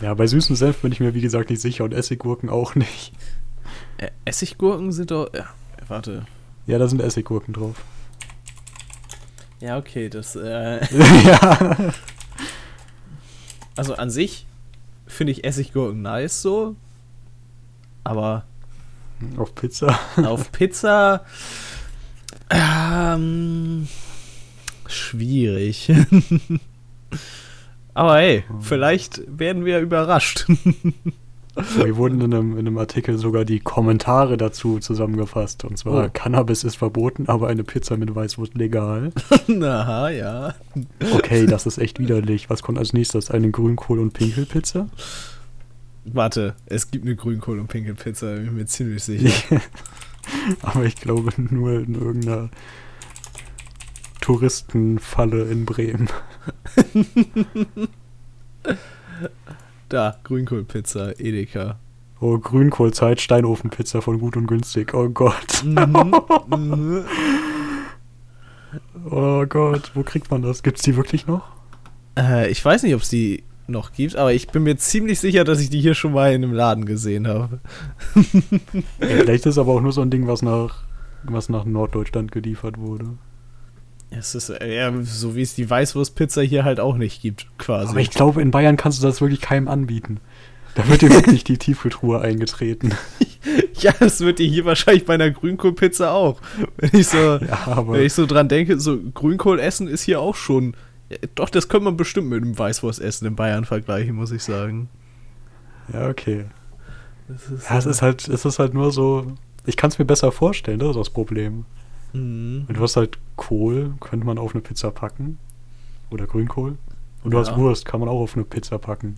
Ja, 0.00 0.14
bei 0.14 0.26
süßen 0.26 0.56
Senf 0.56 0.82
bin 0.82 0.92
ich 0.92 1.00
mir 1.00 1.14
wie 1.14 1.20
gesagt 1.20 1.50
nicht 1.50 1.61
sicher 1.61 1.84
und 1.84 1.94
Essiggurken 1.94 2.50
auch 2.50 2.75
nicht. 2.75 3.12
Äh, 3.99 4.11
Essiggurken 4.25 4.92
sind 4.92 5.11
doch. 5.11 5.32
Ja, 5.34 5.46
warte. 5.88 6.26
Ja, 6.66 6.78
da 6.78 6.88
sind 6.88 7.00
Essiggurken 7.00 7.54
drauf. 7.54 7.76
Ja, 9.61 9.78
okay, 9.78 10.08
das. 10.08 10.37
Äh, 10.37 10.84
ja. 11.25 11.92
Also 13.76 13.94
an 13.94 14.11
sich 14.11 14.46
finde 15.06 15.32
ich 15.32 15.44
Essiggurken 15.44 16.02
nice 16.02 16.42
so. 16.42 16.76
aber. 18.04 18.44
Auf 19.37 19.55
Pizza? 19.55 19.99
Auf 20.17 20.52
Pizza. 20.52 21.25
Ähm, 22.50 23.88
schwierig. 24.87 25.93
aber 27.95 28.17
hey, 28.17 28.45
vielleicht 28.61 29.23
werden 29.26 29.64
wir 29.64 29.81
überrascht. 29.81 30.47
Wir 31.55 31.97
wurden 31.97 32.21
in 32.23 32.33
einem, 32.33 32.52
in 32.52 32.61
einem, 32.61 32.79
Artikel 32.79 33.19
sogar 33.19 33.45
die 33.45 33.61
Kommentare 33.61 34.38
dazu 34.38 34.79
zusammengefasst. 34.79 35.64
Und 35.64 35.76
zwar, 35.76 36.07
oh. 36.07 36.11
Cannabis 36.11 36.64
ist 36.64 36.76
verboten, 36.76 37.29
aber 37.29 37.49
eine 37.49 37.62
Pizza 37.62 37.99
mit 37.99 38.14
Weißwurst 38.14 38.55
legal. 38.55 39.12
Aha, 39.62 40.09
ja. 40.09 40.55
Okay, 41.14 41.45
das 41.45 41.67
ist 41.67 41.76
echt 41.76 41.99
widerlich. 41.99 42.49
Was 42.49 42.62
kommt 42.62 42.79
als 42.79 42.95
nächstes? 42.95 43.31
Eine 43.31 43.50
Grünkohl- 43.50 44.00
und 44.00 44.14
Pinkelpizza? 44.14 44.88
Warte, 46.04 46.56
es 46.66 46.90
gibt 46.90 47.04
eine 47.04 47.14
Grünkohl- 47.14 47.61
und 47.61 47.68
Pinkelpizza, 47.68 48.35
bin 48.35 48.47
ich 48.47 48.50
mir 48.50 48.66
ziemlich 48.66 49.04
sicher. 49.04 49.61
aber 50.62 50.85
ich 50.85 50.97
glaube 50.97 51.30
nur 51.37 51.80
in 51.80 51.94
irgendeiner 51.94 52.50
Touristenfalle 54.21 55.44
in 55.44 55.64
Bremen. 55.64 56.09
Da, 59.92 60.16
Grünkohlpizza, 60.25 61.12
Edeka. 61.18 61.78
Oh, 62.18 62.38
Grünkohlzeit, 62.38 63.21
Steinofenpizza 63.21 64.00
von 64.00 64.21
gut 64.21 64.38
und 64.38 64.47
günstig. 64.47 64.94
Oh 64.94 65.11
Gott. 65.11 65.62
Mhm. 65.64 66.14
mhm. 66.56 67.04
oh 69.11 69.44
Gott, 69.44 69.90
wo 69.92 70.02
kriegt 70.02 70.30
man 70.30 70.40
das? 70.40 70.62
Gibt's 70.62 70.80
die 70.80 70.97
wirklich 70.97 71.26
noch? 71.26 71.42
Äh, 72.16 72.50
ich 72.50 72.64
weiß 72.64 72.85
nicht, 72.85 72.94
ob 72.94 73.02
es 73.02 73.11
die 73.11 73.44
noch 73.73 73.93
gibt, 73.93 74.14
aber 74.14 74.33
ich 74.33 74.47
bin 74.49 74.62
mir 74.62 74.76
ziemlich 74.76 75.19
sicher, 75.19 75.43
dass 75.45 75.61
ich 75.61 75.71
die 75.71 75.81
hier 75.81 75.95
schon 75.95 76.12
mal 76.12 76.33
in 76.33 76.45
einem 76.45 76.52
Laden 76.52 76.85
gesehen 76.85 77.26
habe. 77.26 77.61
ja, 79.00 79.07
vielleicht 79.09 79.47
ist 79.47 79.59
aber 79.59 79.73
auch 79.73 79.81
nur 79.81 79.93
so 79.93 80.02
ein 80.02 80.11
Ding, 80.11 80.29
was 80.29 80.43
nach, 80.43 80.85
was 81.25 81.49
nach 81.49 81.64
Norddeutschland 81.64 82.31
geliefert 82.31 82.79
wurde. 82.79 83.07
Es 84.11 84.35
ist 84.35 84.50
ja, 84.50 84.93
so, 85.02 85.35
wie 85.35 85.43
es 85.43 85.55
die 85.55 85.69
Weißwurstpizza 85.69 86.43
hier 86.43 86.64
halt 86.64 86.81
auch 86.81 86.97
nicht 86.97 87.23
gibt, 87.23 87.47
quasi. 87.59 87.91
Aber 87.91 88.00
ich 88.00 88.11
glaube, 88.11 88.43
in 88.43 88.50
Bayern 88.50 88.76
kannst 88.76 89.02
du 89.02 89.07
das 89.07 89.21
wirklich 89.21 89.41
keinem 89.41 89.69
anbieten. 89.69 90.21
Da 90.75 90.88
wird 90.88 91.02
dir 91.02 91.11
wirklich 91.14 91.45
die 91.45 91.59
Tiefkühltruhe 91.59 92.21
eingetreten. 92.21 92.93
ja, 93.75 93.93
das 93.99 94.21
wird 94.21 94.38
dir 94.38 94.49
hier 94.49 94.64
wahrscheinlich 94.64 95.05
bei 95.05 95.14
einer 95.14 95.31
Grünkohlpizza 95.31 96.12
auch. 96.12 96.41
Wenn 96.76 97.00
ich 97.00 97.09
so, 97.09 97.17
ja, 97.17 97.85
wenn 97.88 98.02
ich 98.02 98.12
so 98.12 98.26
dran 98.26 98.49
denke, 98.49 98.79
so 98.79 98.99
Grünkohl 98.99 99.59
essen 99.59 99.88
ist 99.88 100.02
hier 100.02 100.21
auch 100.21 100.37
schon. 100.37 100.76
Doch, 101.35 101.50
das 101.50 101.69
könnte 101.69 101.85
man 101.85 101.97
bestimmt 101.97 102.28
mit 102.28 102.42
dem 102.42 102.59
Weißwurstessen 102.59 103.26
in 103.26 103.37
Bayern 103.37 103.64
vergleichen, 103.64 104.14
muss 104.14 104.31
ich 104.31 104.42
sagen. 104.42 104.88
Ja, 105.92 106.09
okay. 106.09 106.47
Das 107.28 107.49
ist, 107.49 107.71
ja, 107.71 107.78
es 107.78 107.87
ist 107.87 108.02
halt, 108.02 108.28
es 108.28 108.45
ist 108.45 108.59
halt 108.59 108.75
nur 108.75 108.92
so. 108.92 109.33
Ich 109.64 109.76
kann 109.76 109.90
es 109.90 109.99
mir 109.99 110.04
besser 110.04 110.33
vorstellen, 110.33 110.78
das 110.78 110.90
ist 110.90 110.97
das 110.97 111.11
Problem. 111.11 111.64
Mhm. 112.12 112.66
Und 112.69 112.76
du 112.76 112.83
hast 112.83 112.97
halt 112.97 113.19
Kohl, 113.37 113.95
könnte 114.00 114.26
man 114.26 114.38
auf 114.38 114.54
eine 114.54 114.62
Pizza 114.62 114.90
packen. 114.90 115.38
Oder 116.11 116.26
Grünkohl. 116.26 116.76
Und 117.25 117.31
du 117.31 117.38
ja. 117.38 117.45
hast 117.45 117.57
Wurst, 117.57 117.85
kann 117.85 118.00
man 118.00 118.09
auch 118.09 118.21
auf 118.21 118.35
eine 118.35 118.45
Pizza 118.45 118.78
packen. 118.78 119.16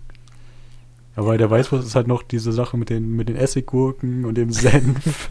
Aber 1.16 1.38
der 1.38 1.50
Weißwurst 1.50 1.86
ist 1.86 1.94
halt 1.94 2.08
noch 2.08 2.22
diese 2.22 2.52
Sache 2.52 2.76
mit 2.76 2.90
den, 2.90 3.14
mit 3.14 3.28
den 3.28 3.36
Essiggurken 3.36 4.24
und 4.24 4.36
dem 4.36 4.50
Senf. 4.50 5.30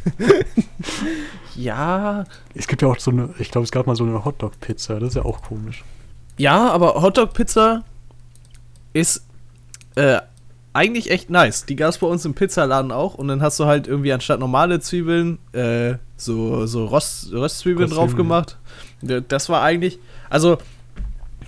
ja. 1.55 2.23
Es 2.55 2.67
gibt 2.67 2.81
ja 2.81 2.87
auch 2.87 2.99
so 2.99 3.11
eine, 3.11 3.29
ich 3.39 3.51
glaube, 3.51 3.65
es 3.65 3.71
gab 3.71 3.85
mal 3.85 3.95
so 3.95 4.05
eine 4.05 4.23
Hotdog-Pizza, 4.23 4.99
das 4.99 5.09
ist 5.09 5.15
ja 5.15 5.25
auch 5.25 5.41
komisch. 5.41 5.83
Ja, 6.37 6.69
aber 6.71 7.01
Hotdog-Pizza 7.01 7.83
ist 8.93 9.23
äh, 9.95 10.19
eigentlich 10.73 11.11
echt 11.11 11.29
nice. 11.29 11.65
Die 11.65 11.75
gab 11.75 11.89
es 11.89 11.99
bei 11.99 12.07
uns 12.07 12.25
im 12.25 12.33
Pizzaladen 12.33 12.91
auch 12.91 13.13
und 13.15 13.27
dann 13.27 13.41
hast 13.41 13.59
du 13.59 13.65
halt 13.65 13.87
irgendwie 13.87 14.11
anstatt 14.11 14.39
normale 14.39 14.79
Zwiebeln 14.79 15.37
äh, 15.53 15.95
so, 16.17 16.65
so 16.65 16.85
Rost, 16.85 17.31
Röstzwiebeln 17.31 17.89
drauf 17.89 18.15
gemacht. 18.15 18.57
Das 19.01 19.49
war 19.49 19.61
eigentlich, 19.61 19.99
also 20.29 20.57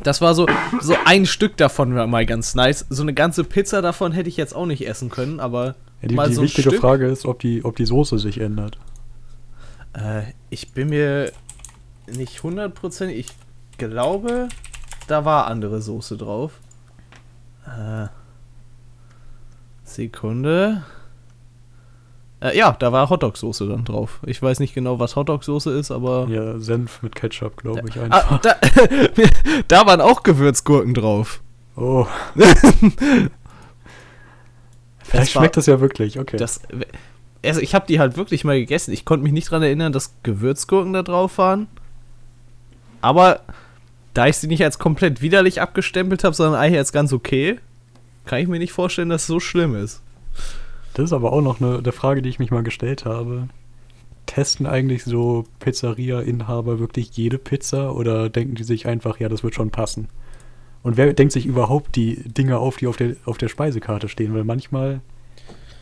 das 0.04 0.21
war 0.21 0.36
so, 0.36 0.45
so 0.82 0.95
ein 1.06 1.26
Stück 1.26 1.58
davon 1.58 1.95
war 1.95 2.06
mal 2.06 2.26
ganz 2.26 2.54
nice. 2.54 2.86
So 2.89 3.02
eine 3.02 3.13
ganze 3.13 3.43
Pizza 3.43 3.82
davon 3.82 4.12
hätte 4.12 4.30
ich 4.30 4.38
jetzt 4.38 4.56
auch 4.56 4.65
nicht 4.65 4.88
essen 4.88 5.10
können, 5.10 5.39
aber 5.39 5.76
ja, 6.02 6.10
die, 6.10 6.15
mal 6.15 6.30
die 6.30 6.36
so 6.36 6.41
wichtige 6.43 6.69
Stück. 6.69 6.82
Frage 6.82 7.08
ist, 7.08 7.26
ob 7.26 7.39
die, 7.39 7.65
ob 7.65 7.76
die 7.76 7.86
Soße 7.86 8.19
sich 8.19 8.39
ändert. 8.39 8.78
Äh, 9.93 10.24
ich 10.50 10.74
bin 10.74 10.89
mir 10.89 11.32
nicht 12.08 12.43
hundertprozentig, 12.43 13.17
ich 13.17 13.78
glaube, 13.78 14.50
da 15.08 15.26
war 15.26 15.48
andere 15.48 15.82
Soße 15.82 16.18
drauf. 16.18 16.60
Äh, 17.65 18.08
Sekunde. 19.84 20.84
Äh, 22.41 22.58
ja, 22.58 22.76
da 22.78 22.91
war 22.91 23.10
Hotdog-Soße 23.10 23.68
dann 23.68 23.86
drauf. 23.86 24.20
Ich 24.26 24.41
weiß 24.41 24.60
nicht 24.60 24.74
genau, 24.74 25.00
was 25.00 25.15
Hotdog-Soße 25.15 25.72
ist, 25.72 25.91
aber. 25.91 26.28
Ja, 26.30 26.60
Senf 26.60 27.02
mit 27.02 27.15
Ketchup, 27.15 27.58
glaube 27.58 27.88
ich 27.88 27.98
ah, 27.98 28.04
einfach. 28.04 28.32
Ah, 28.32 28.39
da, 28.44 28.56
da, 29.68 29.86
waren 29.86 30.02
auch 30.02 30.24
Gewürzgurken 30.24 30.94
drauf. 30.94 31.41
Oh. 31.76 32.06
Vielleicht 35.00 35.32
schmeckt 35.32 35.56
das 35.58 35.68
ja 35.68 35.80
wirklich, 35.80 36.20
okay. 36.20 36.38
Das, 36.38 36.62
also 37.44 37.62
ich 37.62 37.76
habe 37.76 37.86
die 37.88 38.00
halt 38.00 38.18
wirklich 38.18 38.44
mal 38.44 38.60
gegessen. 38.60 38.91
Ich 38.91 39.06
konnte 39.06 39.24
mich 39.24 39.34
nicht 39.34 39.48
daran 39.48 39.63
erinnern, 39.63 39.94
dass 39.94 40.15
Gewürzgurken 40.24 40.94
da 40.94 41.04
drauf 41.04 41.38
waren. 41.38 41.68
Aber 43.02 43.41
da 44.15 44.28
ich 44.28 44.38
sie 44.38 44.47
nicht 44.47 44.63
als 44.63 44.80
komplett 44.80 45.21
widerlich 45.21 45.62
abgestempelt 45.62 46.23
habe, 46.23 46.34
sondern 46.34 46.60
eigentlich 46.60 46.80
als 46.80 46.93
ganz 46.93 47.13
okay, 47.13 47.60
kann 48.25 48.39
ich 48.39 48.47
mir 48.47 48.58
nicht 48.58 48.71
vorstellen, 48.71 49.10
dass 49.10 49.23
es 49.23 49.28
so 49.28 49.39
schlimm 49.39 49.75
ist. 49.75 50.01
Das 50.95 51.06
ist 51.06 51.13
aber 51.13 51.34
auch 51.34 51.41
noch 51.41 51.62
eine, 51.62 51.78
eine 51.78 51.91
Frage, 51.91 52.21
die 52.21 52.30
ich 52.30 52.39
mich 52.39 52.49
mal 52.49 52.63
gestellt 52.63 53.06
habe. 53.06 53.49
Testen 54.25 54.65
eigentlich 54.65 55.04
so 55.04 55.45
Pizzeria-Inhaber 55.60 56.80
wirklich 56.80 57.10
jede 57.15 57.38
Pizza 57.38 57.93
oder 57.93 58.30
denken 58.30 58.56
die 58.56 58.63
sich 58.63 58.88
einfach, 58.88 59.19
ja, 59.19 59.30
das 59.30 59.43
wird 59.43 59.54
schon 59.54 59.69
passen? 59.69 60.08
Und 60.82 60.95
wer 60.97 61.12
denkt 61.13 61.34
sich 61.34 61.45
überhaupt 61.45 61.95
die 61.95 62.15
Dinge 62.23 62.58
auf, 62.58 62.78
die 62.78 62.88
auf 62.88 62.95
der, 62.95 63.17
auf 63.25 63.38
der 63.38 63.49
Speisekarte 63.49 64.08
stehen? 64.08 64.34
Weil 64.34 64.45
manchmal 64.45 65.01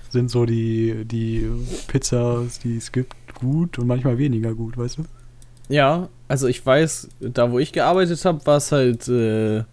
sind 0.09 0.31
so 0.31 0.45
die, 0.45 1.05
die 1.05 1.47
Pizzas, 1.87 2.59
die 2.59 2.77
es 2.77 2.91
gibt, 2.91 3.15
gut 3.35 3.77
und 3.77 3.85
manchmal 3.85 4.17
weniger 4.17 4.55
gut, 4.55 4.77
weißt 4.77 4.97
du? 4.97 5.03
Ja, 5.69 6.09
also 6.27 6.47
ich 6.47 6.65
weiß, 6.65 7.09
da 7.19 7.51
wo 7.51 7.59
ich 7.59 7.71
gearbeitet 7.71 8.23
habe, 8.25 8.45
war 8.45 8.57
es 8.57 8.71
halt, 8.71 9.07
äh, 9.07 9.63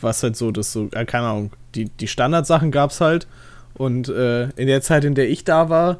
war 0.00 0.10
es 0.10 0.22
halt 0.22 0.36
so, 0.36 0.50
dass 0.50 0.72
so, 0.72 0.88
äh, 0.92 1.04
keine 1.04 1.28
Ahnung, 1.28 1.50
die, 1.74 1.86
die 1.86 2.08
Standardsachen 2.08 2.70
gab 2.70 2.90
es 2.90 3.00
halt. 3.00 3.26
Und 3.74 4.08
äh, 4.08 4.50
in 4.50 4.66
der 4.66 4.82
Zeit, 4.82 5.04
in 5.04 5.14
der 5.14 5.30
ich 5.30 5.44
da 5.44 5.70
war, 5.70 5.98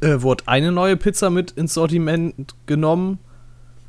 äh, 0.00 0.22
wurde 0.22 0.44
eine 0.46 0.72
neue 0.72 0.96
Pizza 0.96 1.30
mit 1.30 1.50
ins 1.52 1.74
Sortiment 1.74 2.54
genommen. 2.66 3.18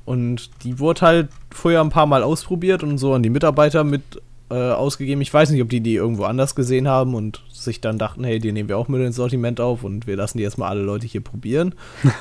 Und 0.03 0.49
die 0.63 0.79
wurde 0.79 1.01
halt 1.01 1.29
vorher 1.51 1.81
ein 1.81 1.89
paar 1.89 2.07
Mal 2.07 2.23
ausprobiert 2.23 2.83
und 2.83 2.97
so 2.97 3.13
an 3.13 3.23
die 3.23 3.29
Mitarbeiter 3.29 3.83
mit 3.83 4.01
äh, 4.49 4.55
ausgegeben. 4.55 5.21
Ich 5.21 5.33
weiß 5.33 5.51
nicht, 5.51 5.61
ob 5.61 5.69
die 5.69 5.79
die 5.79 5.95
irgendwo 5.95 6.23
anders 6.25 6.55
gesehen 6.55 6.87
haben 6.87 7.15
und 7.15 7.41
sich 7.51 7.79
dann 7.79 7.97
dachten, 7.97 8.23
hey, 8.23 8.39
die 8.39 8.51
nehmen 8.51 8.67
wir 8.67 8.77
auch 8.77 8.89
mit 8.89 9.01
ins 9.01 9.15
Sortiment 9.15 9.61
auf 9.61 9.83
und 9.83 10.07
wir 10.07 10.17
lassen 10.17 10.37
die 10.37 10.43
jetzt 10.43 10.57
mal 10.57 10.67
alle 10.67 10.81
Leute 10.81 11.07
hier 11.07 11.21
probieren. 11.21 11.75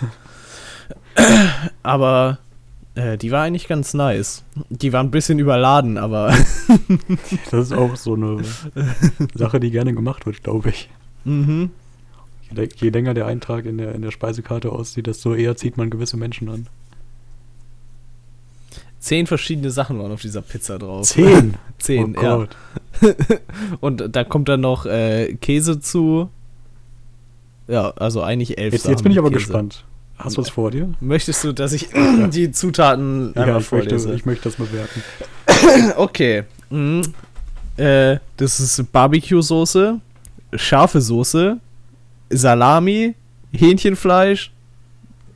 Aber 1.83 2.39
äh, 2.95 3.17
die 3.17 3.31
war 3.31 3.43
eigentlich 3.43 3.69
ganz 3.69 3.95
nice. 3.95 4.45
Die 4.69 4.93
war 4.93 5.03
ein 5.03 5.11
bisschen 5.11 5.39
überladen, 5.39 5.99
aber. 5.99 6.35
das 7.51 7.67
ist 7.67 7.73
auch 7.73 7.97
so 7.97 8.15
eine 8.15 8.43
Sache, 9.35 9.61
die 9.61 9.71
gerne 9.71 9.95
gemacht 9.95 10.27
wird, 10.27 10.43
glaube 10.43 10.71
ich. 10.71 10.89
Mhm. 11.25 11.71
Je, 12.55 12.69
je, 12.77 12.91
länger 12.91 13.15
der 13.15 13.27
Eintrag 13.27 13.65
in 13.65 13.79
der, 13.79 13.95
in 13.95 14.03
der 14.03 14.11
Speisekarte 14.11 14.73
aussieht, 14.73 15.07
desto 15.07 15.35
eher 15.35 15.57
zieht 15.57 15.77
man 15.77 15.91
gewisse 15.91 16.17
Menschen 16.17 16.49
an. 16.49 16.67
Zehn 18.99 19.27
verschiedene 19.27 19.71
Sachen 19.71 19.99
waren 19.99 20.13
auf 20.13 20.21
dieser 20.21 20.43
Pizza 20.43 20.79
drauf. 20.79 21.07
Zehn? 21.07 21.55
Zehn, 21.79 22.17
oh 22.19 22.23
ja. 22.23 22.47
Und 23.81 24.15
da 24.15 24.25
kommt 24.25 24.49
dann 24.49 24.61
noch 24.61 24.85
äh, 24.85 25.35
Käse 25.41 25.81
zu. 25.81 26.29
Ja, 27.67 27.91
also 27.93 28.21
eigentlich 28.21 28.59
elf 28.59 28.75
jetzt, 28.75 28.87
jetzt 28.87 29.03
bin 29.03 29.13
ich 29.13 29.19
aber 29.19 29.31
Käse. 29.31 29.39
gespannt. 29.39 29.85
Hast 30.25 30.37
du 30.37 30.43
es 30.43 30.51
vor 30.51 30.71
dir? 30.71 30.93
Möchtest 31.01 31.45
du, 31.45 31.53
dass 31.53 31.73
ich 31.73 31.89
die 32.33 32.53
Zutaten 32.53 33.33
ja, 33.35 33.59
ich 33.59 33.67
vorlese? 33.67 34.09
Möchte, 34.09 34.13
ich 34.15 34.27
möchte 34.27 34.45
das 34.45 34.57
bewerten. 34.57 35.03
okay. 35.97 36.45
Mhm. 36.69 37.03
Äh, 37.77 38.19
das 38.37 38.61
ist 38.61 38.93
Barbecue-Soße, 38.93 39.99
scharfe 40.55 41.01
Soße, 41.01 41.59
Salami, 42.29 43.15
Hähnchenfleisch, 43.53 44.53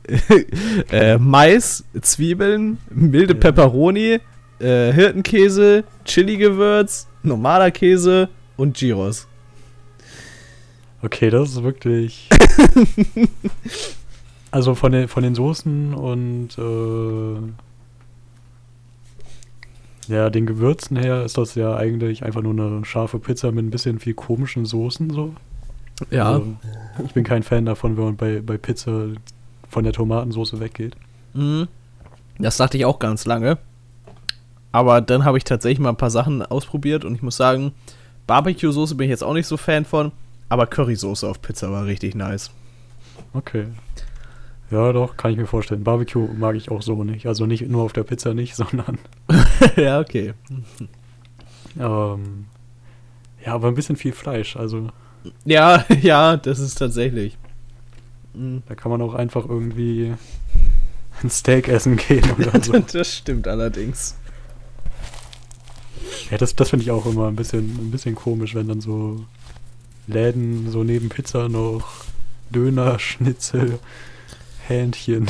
äh, 0.91 1.17
Mais, 1.17 1.83
Zwiebeln, 2.01 2.77
milde 2.91 3.33
ja. 3.33 3.39
Peperoni, 3.39 4.19
äh, 4.59 4.93
Hirtenkäse, 4.93 5.83
Chili-Gewürz, 6.05 7.07
normaler 7.23 7.71
Käse 7.71 8.29
und 8.57 8.77
Gyros. 8.77 9.27
Okay, 11.01 11.29
das 11.29 11.49
ist 11.49 11.63
wirklich. 11.63 12.29
Also 14.55 14.73
von 14.73 14.93
den, 14.93 15.09
von 15.09 15.21
den 15.21 15.35
Soßen 15.35 15.93
und 15.93 16.57
äh, 16.57 17.35
ja, 20.07 20.29
den 20.29 20.45
Gewürzen 20.45 20.95
her 20.95 21.25
ist 21.25 21.37
das 21.37 21.55
ja 21.55 21.75
eigentlich 21.75 22.23
einfach 22.23 22.41
nur 22.41 22.53
eine 22.53 22.85
scharfe 22.85 23.19
Pizza 23.19 23.51
mit 23.51 23.65
ein 23.65 23.69
bisschen 23.69 23.99
viel 23.99 24.13
komischen 24.13 24.63
Soßen 24.63 25.09
so. 25.09 25.35
Ja. 26.09 26.31
Also, 26.31 26.55
ich 27.03 27.13
bin 27.13 27.25
kein 27.25 27.43
Fan 27.43 27.65
davon, 27.65 27.97
wenn 27.97 28.05
man 28.05 28.15
bei, 28.15 28.39
bei 28.39 28.57
Pizza 28.57 29.07
von 29.67 29.83
der 29.83 29.91
Tomatensauce 29.91 30.57
weggeht. 30.61 30.95
Mhm. 31.33 31.67
Das 32.39 32.55
dachte 32.55 32.77
ich 32.77 32.85
auch 32.85 32.99
ganz 32.99 33.25
lange. 33.25 33.57
Aber 34.71 35.01
dann 35.01 35.25
habe 35.25 35.37
ich 35.37 35.43
tatsächlich 35.43 35.79
mal 35.79 35.89
ein 35.89 35.97
paar 35.97 36.11
Sachen 36.11 36.41
ausprobiert 36.41 37.03
und 37.03 37.13
ich 37.13 37.21
muss 37.21 37.35
sagen, 37.35 37.73
Barbecue-Soße 38.25 38.95
bin 38.95 39.03
ich 39.07 39.11
jetzt 39.11 39.25
auch 39.25 39.33
nicht 39.33 39.47
so 39.47 39.57
Fan 39.57 39.83
von, 39.83 40.13
aber 40.47 40.65
Currysoße 40.65 41.27
auf 41.27 41.41
Pizza 41.41 41.73
war 41.73 41.83
richtig 41.83 42.15
nice. 42.15 42.51
Okay. 43.33 43.65
Ja, 44.71 44.91
doch, 44.93 45.15
kann 45.15 45.31
ich 45.31 45.37
mir 45.37 45.45
vorstellen. 45.45 45.83
Barbecue 45.83 46.27
mag 46.33 46.55
ich 46.55 46.71
auch 46.71 46.81
so 46.81 47.03
nicht. 47.03 47.27
Also 47.27 47.45
nicht 47.45 47.67
nur 47.67 47.83
auf 47.83 47.93
der 47.93 48.03
Pizza 48.03 48.33
nicht, 48.33 48.55
sondern. 48.57 48.97
ja, 49.75 49.99
okay. 49.99 50.33
ähm, 51.79 52.45
ja, 53.45 53.53
aber 53.53 53.67
ein 53.67 53.75
bisschen 53.75 53.95
viel 53.95 54.13
Fleisch, 54.13 54.55
also. 54.55 54.89
Ja, 55.43 55.85
ja, 56.01 56.37
das 56.37 56.59
ist 56.59 56.75
tatsächlich. 56.75 57.37
Mhm. 58.33 58.63
Da 58.67 58.75
kann 58.75 58.91
man 58.91 59.01
auch 59.01 59.13
einfach 59.13 59.47
irgendwie 59.47 60.13
ein 61.21 61.29
Steak 61.29 61.67
essen 61.67 61.95
gehen 61.97 62.29
oder 62.37 62.61
so. 62.61 62.77
das 62.79 63.13
stimmt 63.13 63.47
allerdings. 63.47 64.15
Ja, 66.29 66.37
das, 66.37 66.55
das 66.55 66.69
finde 66.69 66.83
ich 66.83 66.91
auch 66.91 67.05
immer 67.05 67.27
ein 67.27 67.35
bisschen, 67.35 67.63
ein 67.79 67.91
bisschen 67.91 68.15
komisch, 68.15 68.55
wenn 68.55 68.67
dann 68.67 68.81
so 68.81 69.25
Läden 70.07 70.69
so 70.71 70.83
neben 70.83 71.09
Pizza 71.09 71.49
noch 71.49 72.05
Döner, 72.49 72.99
Schnitzel, 72.99 73.79
Hähnchen. 74.67 75.27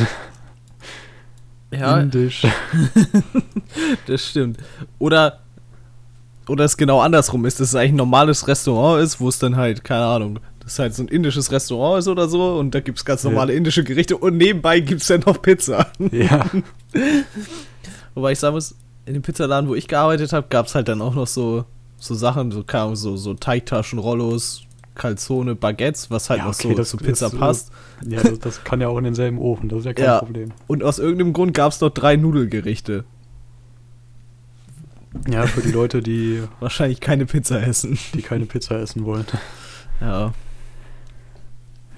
Ja. 1.71 2.00
Indisch. 2.00 2.45
das 4.08 4.26
stimmt. 4.26 4.60
Oder 5.00 5.39
oder 6.48 6.63
es 6.63 6.78
genau 6.78 7.02
andersrum 7.02 7.45
ist, 7.45 7.60
dass 7.60 7.69
es 7.69 7.76
eigentlich 7.76 7.93
ein 7.93 7.98
normales 7.98 8.48
Restaurant 8.48 9.04
ist, 9.04 9.19
wo 9.19 9.30
es 9.30 9.39
dann 9.39 9.56
halt, 9.56 9.84
keine 9.84 10.06
Ahnung, 10.06 10.39
das 10.60 10.74
ist 10.74 10.80
halt 10.80 10.93
so 10.93 11.04
ein 11.04 11.08
indisches 11.08 11.52
Restaurant 11.52 12.00
ist 12.00 12.08
oder 12.08 12.28
so 12.28 12.58
und 12.58 12.76
da 12.76 12.80
gibt 12.80 12.98
es 12.98 13.06
ganz 13.06 13.24
normale 13.24 13.54
ja. 13.54 13.58
indische 13.58 13.84
Gerichte 13.84 14.17
und 14.17 14.38
nebenbei 14.38 14.80
gibt 14.80 15.02
es 15.02 15.08
dann 15.08 15.21
noch 15.21 15.41
Pizza. 15.41 15.88
Ja. 16.12 16.45
Wobei 18.15 18.34
ich 18.34 18.39
sagen 18.39 18.56
muss, 18.56 18.76
in 19.06 19.13
dem 19.13 19.21
Pizzaladen, 19.21 19.69
wo 19.69 19.76
ich 19.76 19.88
gearbeitet 19.88 20.34
habe, 20.34 20.48
gab 20.50 20.67
es 20.67 20.76
halt 20.76 20.88
dann 20.88 21.02
auch 21.02 21.15
noch 21.15 21.28
so, 21.28 21.65
so 21.98 22.13
Sachen, 22.15 22.52
so, 22.52 22.63
so, 22.95 23.17
so 23.17 23.34
Teigtaschen, 23.34 24.00
Rollos, 24.00 24.62
Calzone, 24.95 25.55
Baguettes, 25.55 26.10
was 26.10 26.29
halt 26.29 26.39
ja, 26.39 26.47
okay, 26.47 26.69
noch 26.69 26.77
so 26.77 26.97
zu 26.97 26.97
Pizza 26.97 27.27
ist, 27.27 27.38
passt. 27.38 27.71
Ja, 28.08 28.23
das, 28.23 28.39
das, 28.39 28.63
kann 28.63 28.81
ja 28.81 28.88
auch 28.88 28.97
in 28.97 29.03
denselben 29.03 29.38
Ofen, 29.38 29.69
das 29.69 29.79
ist 29.79 29.86
ja 29.86 29.93
kein 29.93 30.05
ja, 30.05 30.19
Problem. 30.19 30.51
Und 30.67 30.84
aus 30.84 30.99
irgendeinem 30.99 31.34
Grund 31.34 31.53
gab 31.53 31.71
es 31.71 31.81
noch 31.81 31.89
drei 31.89 32.15
Nudelgerichte. 32.15 33.05
Ja, 35.29 35.47
für 35.47 35.62
die 35.62 35.71
Leute, 35.71 36.01
die 36.01 36.41
wahrscheinlich 36.60 36.99
keine 36.99 37.25
Pizza 37.25 37.62
essen. 37.62 37.97
Die 38.13 38.21
keine 38.21 38.45
Pizza 38.45 38.79
essen 38.79 39.05
wollen. 39.05 39.25
Ja. 40.01 40.34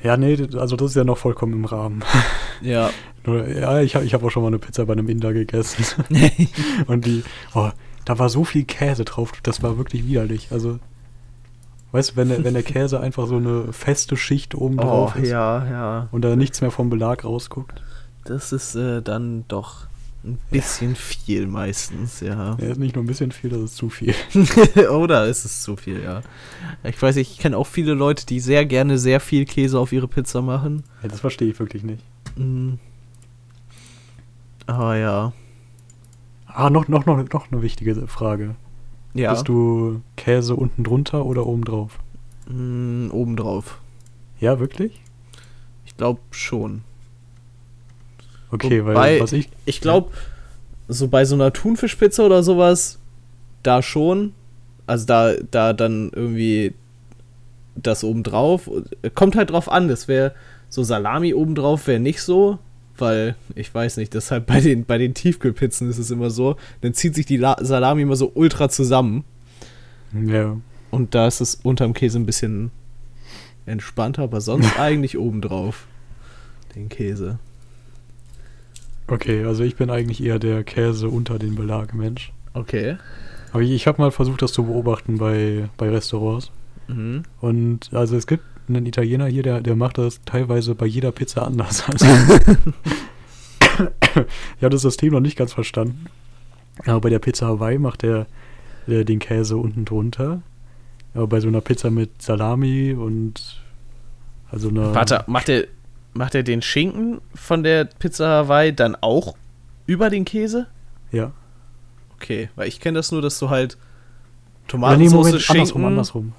Ja, 0.04 0.16
nee, 0.16 0.38
also 0.58 0.76
das 0.76 0.92
ist 0.92 0.96
ja 0.96 1.04
noch 1.04 1.18
vollkommen 1.18 1.54
im 1.54 1.66
Rahmen. 1.66 2.04
Ja. 2.60 2.90
Nur, 3.24 3.48
ja, 3.48 3.82
ich 3.82 3.96
habe 3.96 4.04
ich 4.04 4.16
hab 4.16 4.24
auch 4.24 4.32
schon 4.32 4.42
mal 4.42 4.48
eine 4.48 4.58
Pizza 4.58 4.88
bei 4.88 4.94
einem 4.94 5.08
Inder 5.10 5.32
gegessen. 5.32 5.86
Und 6.88 7.06
die, 7.06 7.24
oh, 7.54 7.70
da 8.04 8.18
war 8.18 8.30
so 8.30 8.44
viel 8.46 8.64
Käse 8.64 9.06
drauf, 9.06 9.32
das 9.44 9.62
war 9.62 9.78
wirklich 9.78 10.08
widerlich. 10.08 10.48
Also, 10.50 10.80
weißt 11.98 12.12
du, 12.12 12.16
wenn 12.18 12.30
der, 12.30 12.44
wenn 12.44 12.54
der 12.54 12.64
Käse 12.64 13.00
einfach 13.00 13.28
so 13.28 13.38
eine 13.38 13.74
feste 13.74 14.16
Schicht 14.18 14.54
oben 14.54 14.78
drauf 14.78 15.14
oh, 15.16 15.20
ist 15.20 15.30
ja, 15.30 15.66
ja. 15.66 16.08
und 16.12 16.22
da 16.22 16.36
nichts 16.36 16.62
mehr 16.62 16.70
vom 16.70 16.92
Belag 16.92 17.26
rausguckt. 17.26 17.82
Das 18.24 18.52
ist 18.52 18.76
äh, 18.76 19.02
dann 19.02 19.46
doch 19.48 19.88
ein 20.24 20.38
bisschen 20.52 20.96
viel 20.96 21.48
meistens, 21.48 22.20
ja. 22.20 22.56
Ja, 22.60 22.68
ist 22.68 22.78
nicht 22.78 22.96
nur 22.96 23.04
ein 23.04 23.08
bisschen 23.08 23.32
viel, 23.32 23.50
das 23.50 23.62
ist 23.62 23.78
zu 23.78 23.90
viel. 23.90 24.14
Oder 24.92 25.26
ist 25.26 25.44
es 25.46 25.64
zu 25.64 25.76
viel, 25.76 26.04
ja. 26.04 26.22
Ich 26.84 27.02
weiß, 27.02 27.16
ich 27.16 27.40
kenne 27.40 27.58
auch 27.58 27.66
viele 27.66 27.94
Leute, 27.94 28.28
die 28.28 28.40
sehr 28.42 28.66
gerne 28.66 29.00
sehr 29.00 29.20
viel 29.20 29.46
Käse 29.46 29.80
auf 29.80 29.92
ihre 29.92 30.08
Pizza 30.08 30.44
machen. 30.44 30.84
Ja, 31.02 31.10
das 31.10 31.22
verstehe 31.22 31.50
ich 31.50 31.60
wirklich 31.60 31.84
nicht. 31.84 32.04
Mhm. 32.36 32.78
Aber 34.68 34.98
ja. 34.98 35.34
Ah, 36.46 36.70
noch, 36.70 36.88
noch, 36.88 37.06
noch, 37.06 37.18
noch 37.18 37.52
eine 37.52 37.62
wichtige 37.64 38.08
Frage. 38.08 38.56
Ja. 39.18 39.32
Bist 39.32 39.48
du 39.48 40.02
Käse 40.16 40.56
unten 40.56 40.84
drunter 40.84 41.26
oder 41.26 41.46
oben 41.46 41.66
drauf? 41.66 42.00
Mm, 42.48 43.10
oben 43.12 43.36
drauf. 43.36 43.80
Ja, 44.40 44.60
wirklich? 44.60 45.02
Ich 45.86 45.98
glaube 45.98 46.20
schon. 46.32 46.84
Okay, 48.52 48.82
Wobei, 48.82 48.96
weil 48.96 49.20
was 49.20 49.34
ich. 49.34 49.50
Ich 49.66 49.82
glaube, 49.82 50.12
so 50.88 51.08
bei 51.08 51.26
so 51.26 51.36
einer 51.36 51.52
Thunfischpizza 51.52 52.26
oder 52.26 52.44
sowas, 52.44 53.00
da 53.64 53.82
schon. 53.82 54.34
Also 54.86 55.06
da, 55.06 55.34
da 55.52 55.74
dann 55.74 56.12
irgendwie 56.14 56.74
das 57.76 58.04
obendrauf. 58.04 58.70
Kommt 59.16 59.36
halt 59.36 59.50
drauf 59.50 59.70
an, 59.70 59.88
das 59.88 60.08
wäre 60.08 60.34
so 60.70 60.84
Salami 60.84 61.34
obendrauf 61.34 61.88
wäre 61.88 62.00
nicht 62.00 62.22
so, 62.22 62.60
weil 63.02 63.36
ich 63.56 63.74
weiß 63.74 63.98
nicht, 63.98 64.14
deshalb 64.14 64.46
bei 64.46 64.60
den, 64.60 64.86
bei 64.86 64.98
den 64.98 65.14
Tiefkühlpizzen 65.14 65.90
ist 65.90 65.98
es 65.98 66.12
immer 66.12 66.30
so, 66.30 66.56
dann 66.82 66.94
zieht 66.94 67.16
sich 67.16 67.26
die 67.26 67.38
La 67.38 67.58
Salami 67.60 68.04
immer 68.04 68.16
so 68.16 68.32
ultra 68.34 68.70
zusammen. 68.70 69.24
Ja. 70.14 70.58
Und 70.92 71.16
da 71.16 71.28
ist 71.28 71.42
es 71.42 71.56
unterm 71.56 71.94
Käse 71.94 72.20
ein 72.20 72.26
bisschen 72.26 72.72
entspannter, 73.66 74.24
aber 74.24 74.42
sonst 74.42 74.80
eigentlich 74.80 75.18
obendrauf. 75.18 75.88
Den 76.76 76.90
Käse. 76.90 77.40
Okay, 79.08 79.44
also 79.46 79.64
ich 79.64 79.76
bin 79.76 79.90
eigentlich 79.90 80.22
eher 80.22 80.40
der 80.40 80.64
Käse 80.64 81.10
unter 81.10 81.40
den 81.40 81.56
Belag 81.56 81.94
Mensch. 81.94 82.34
Okay. 82.54 82.98
Aber 83.52 83.62
ich, 83.62 83.72
ich 83.72 83.88
habe 83.88 84.02
mal 84.02 84.12
versucht, 84.12 84.42
das 84.42 84.52
zu 84.52 84.66
beobachten 84.66 85.18
bei, 85.18 85.70
bei 85.78 85.90
Restaurants. 85.90 86.52
Mhm. 86.88 87.24
Und 87.40 87.90
also 87.94 88.18
es 88.18 88.28
gibt 88.28 88.44
einen 88.68 88.86
Italiener 88.86 89.28
hier, 89.28 89.44
der, 89.44 89.62
der 89.62 89.76
macht 89.76 89.98
das 89.98 90.22
teilweise 90.26 90.76
bei 90.76 90.86
jeder 90.86 91.12
Pizza 91.12 91.46
anders. 91.46 91.84
Also 91.88 92.06
ich 94.58 94.64
habe 94.64 94.70
das 94.70 94.82
System 94.82 95.14
noch 95.14 95.20
nicht 95.20 95.38
ganz 95.38 95.54
verstanden. 95.54 96.06
Aber 96.86 97.02
bei 97.02 97.10
der 97.10 97.20
Pizza 97.20 97.48
Hawaii 97.48 97.80
macht 97.80 98.04
er 98.04 98.28
den 98.88 99.20
Käse 99.20 99.58
unten 99.58 99.86
drunter. 99.86 100.42
Aber 101.14 101.28
bei 101.28 101.40
so 101.40 101.48
einer 101.48 101.62
Pizza 101.62 101.90
mit 101.90 102.22
Salami 102.22 102.94
und 102.94 103.62
also 104.50 104.70
einer. 104.70 104.94
Warte, 104.94 105.24
macht 105.28 105.50
er 105.50 105.68
macht 106.18 106.36
er 106.36 106.44
den 106.44 106.62
Schinken 106.62 107.22
von 107.34 107.64
der 107.64 107.86
Pizza 107.86 108.28
Hawaii 108.28 108.74
dann 108.74 108.96
auch 108.96 109.36
über 109.86 110.10
den 110.10 110.26
Käse? 110.26 110.68
Ja. 111.12 111.32
Okay, 112.16 112.50
weil 112.56 112.68
ich 112.68 112.80
kenne 112.80 112.98
das 112.98 113.12
nur, 113.12 113.22
dass 113.22 113.40
du 113.40 113.50
halt 113.50 113.78
Tomatensauce, 114.68 115.12
nee, 115.12 115.18
Moment, 115.18 115.42
Schinken, 115.42 115.60
andersrum, 115.60 115.86
andersrum. 115.86 116.34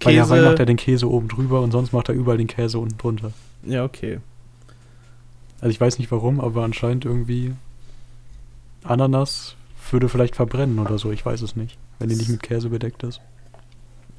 Käse. 0.00 0.16
Bei 0.16 0.20
Hawaii 0.22 0.42
macht 0.42 0.58
er 0.58 0.66
den 0.66 0.76
Käse 0.76 1.08
oben 1.08 1.28
drüber 1.28 1.60
und 1.60 1.70
sonst 1.70 1.92
macht 1.92 2.08
er 2.08 2.14
überall 2.14 2.38
den 2.38 2.46
Käse 2.46 2.78
unten 2.78 2.98
drunter. 2.98 3.32
Ja, 3.64 3.84
okay. 3.84 4.18
Also 5.60 5.70
ich 5.70 5.80
weiß 5.80 5.98
nicht 5.98 6.10
warum, 6.10 6.40
aber 6.40 6.64
anscheinend 6.64 7.04
irgendwie 7.04 7.52
Ananas 8.82 9.56
würde 9.90 10.08
vielleicht 10.08 10.36
verbrennen 10.36 10.78
oder 10.78 10.98
so, 10.98 11.10
ich 11.10 11.24
weiß 11.24 11.42
es 11.42 11.56
nicht, 11.56 11.76
wenn 11.98 12.08
die 12.08 12.16
nicht 12.16 12.30
mit 12.30 12.42
Käse 12.42 12.70
bedeckt 12.70 13.02
ist. 13.02 13.20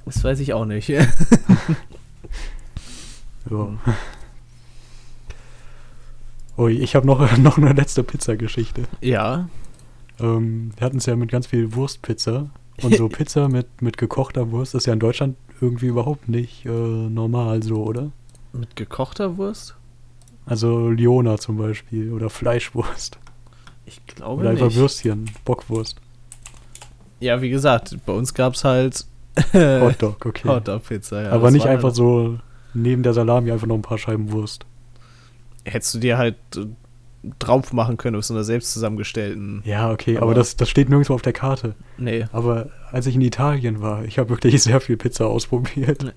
Das 0.05 0.23
weiß 0.23 0.39
ich 0.39 0.53
auch 0.53 0.65
nicht. 0.65 0.89
ja. 0.89 1.07
Ui, 6.57 6.73
ich 6.73 6.95
habe 6.95 7.07
noch, 7.07 7.37
noch 7.39 7.57
eine 7.57 7.73
letzte 7.73 8.03
Pizzageschichte. 8.03 8.83
Ja. 9.01 9.49
Ähm, 10.19 10.71
wir 10.75 10.85
hatten 10.85 10.97
es 10.97 11.05
ja 11.05 11.15
mit 11.15 11.31
ganz 11.31 11.47
viel 11.47 11.73
Wurstpizza. 11.73 12.49
Und 12.81 12.95
so 12.95 13.10
Pizza 13.10 13.47
mit, 13.47 13.81
mit 13.81 13.97
gekochter 13.97 14.51
Wurst 14.51 14.75
ist 14.75 14.88
ja 14.88 14.93
in 14.93 14.99
Deutschland 14.99 15.36
irgendwie 15.60 15.88
überhaupt 15.88 16.29
nicht 16.29 16.65
äh, 16.65 16.69
normal 16.69 17.62
so, 17.62 17.84
oder? 17.84 18.12
Mit 18.53 18.75
gekochter 18.75 19.38
Wurst? 19.38 19.75
Also 20.45 20.89
Liona 20.89 21.38
zum 21.38 21.57
Beispiel 21.57 22.12
oder 22.12 22.29
Fleischwurst. 22.29 23.19
Ich 23.86 24.05
glaube 24.07 24.41
oder 24.41 24.51
nicht. 24.51 24.62
Oder 24.62 24.67
einfach 24.67 24.79
Würstchen, 24.79 25.29
Bockwurst. 25.45 26.01
Ja, 27.19 27.41
wie 27.41 27.49
gesagt, 27.49 27.95
bei 28.05 28.13
uns 28.13 28.34
gab 28.34 28.55
es 28.55 28.63
halt 28.63 29.05
Hotdog, 29.53 30.25
okay. 30.25 30.47
Hotdog-Pizza, 30.47 31.21
ja. 31.23 31.31
Aber 31.31 31.51
nicht 31.51 31.67
einfach 31.67 31.89
halt 31.89 31.95
so 31.95 32.39
neben 32.73 33.03
der 33.03 33.13
Salami 33.13 33.51
einfach 33.51 33.67
noch 33.67 33.75
ein 33.75 33.81
paar 33.81 33.97
Scheiben 33.97 34.31
Wurst 34.31 34.65
hättest 35.65 35.95
du 35.95 35.99
dir 35.99 36.17
halt 36.17 36.36
drauf 37.38 37.71
machen 37.71 37.97
können 37.97 38.15
aus 38.15 38.27
so 38.27 38.34
einer 38.34 38.43
selbst 38.43 38.73
zusammengestellten. 38.73 39.62
Ja, 39.63 39.91
okay, 39.91 40.17
aber, 40.17 40.27
aber, 40.27 40.34
das, 40.34 40.55
das 40.55 40.69
steht 40.69 40.89
nirgendwo 40.89 41.13
auf 41.13 41.21
der 41.21 41.34
Karte. 41.34 41.75
Nee. 41.97 42.25
Aber 42.31 42.69
als 42.91 43.05
ich 43.05 43.15
in 43.15 43.21
Italien 43.21 43.81
war, 43.81 44.05
ich 44.05 44.17
habe 44.17 44.29
wirklich 44.29 44.62
sehr 44.63 44.81
viel 44.81 44.97
Pizza 44.97 45.27
ausprobiert. 45.27 46.13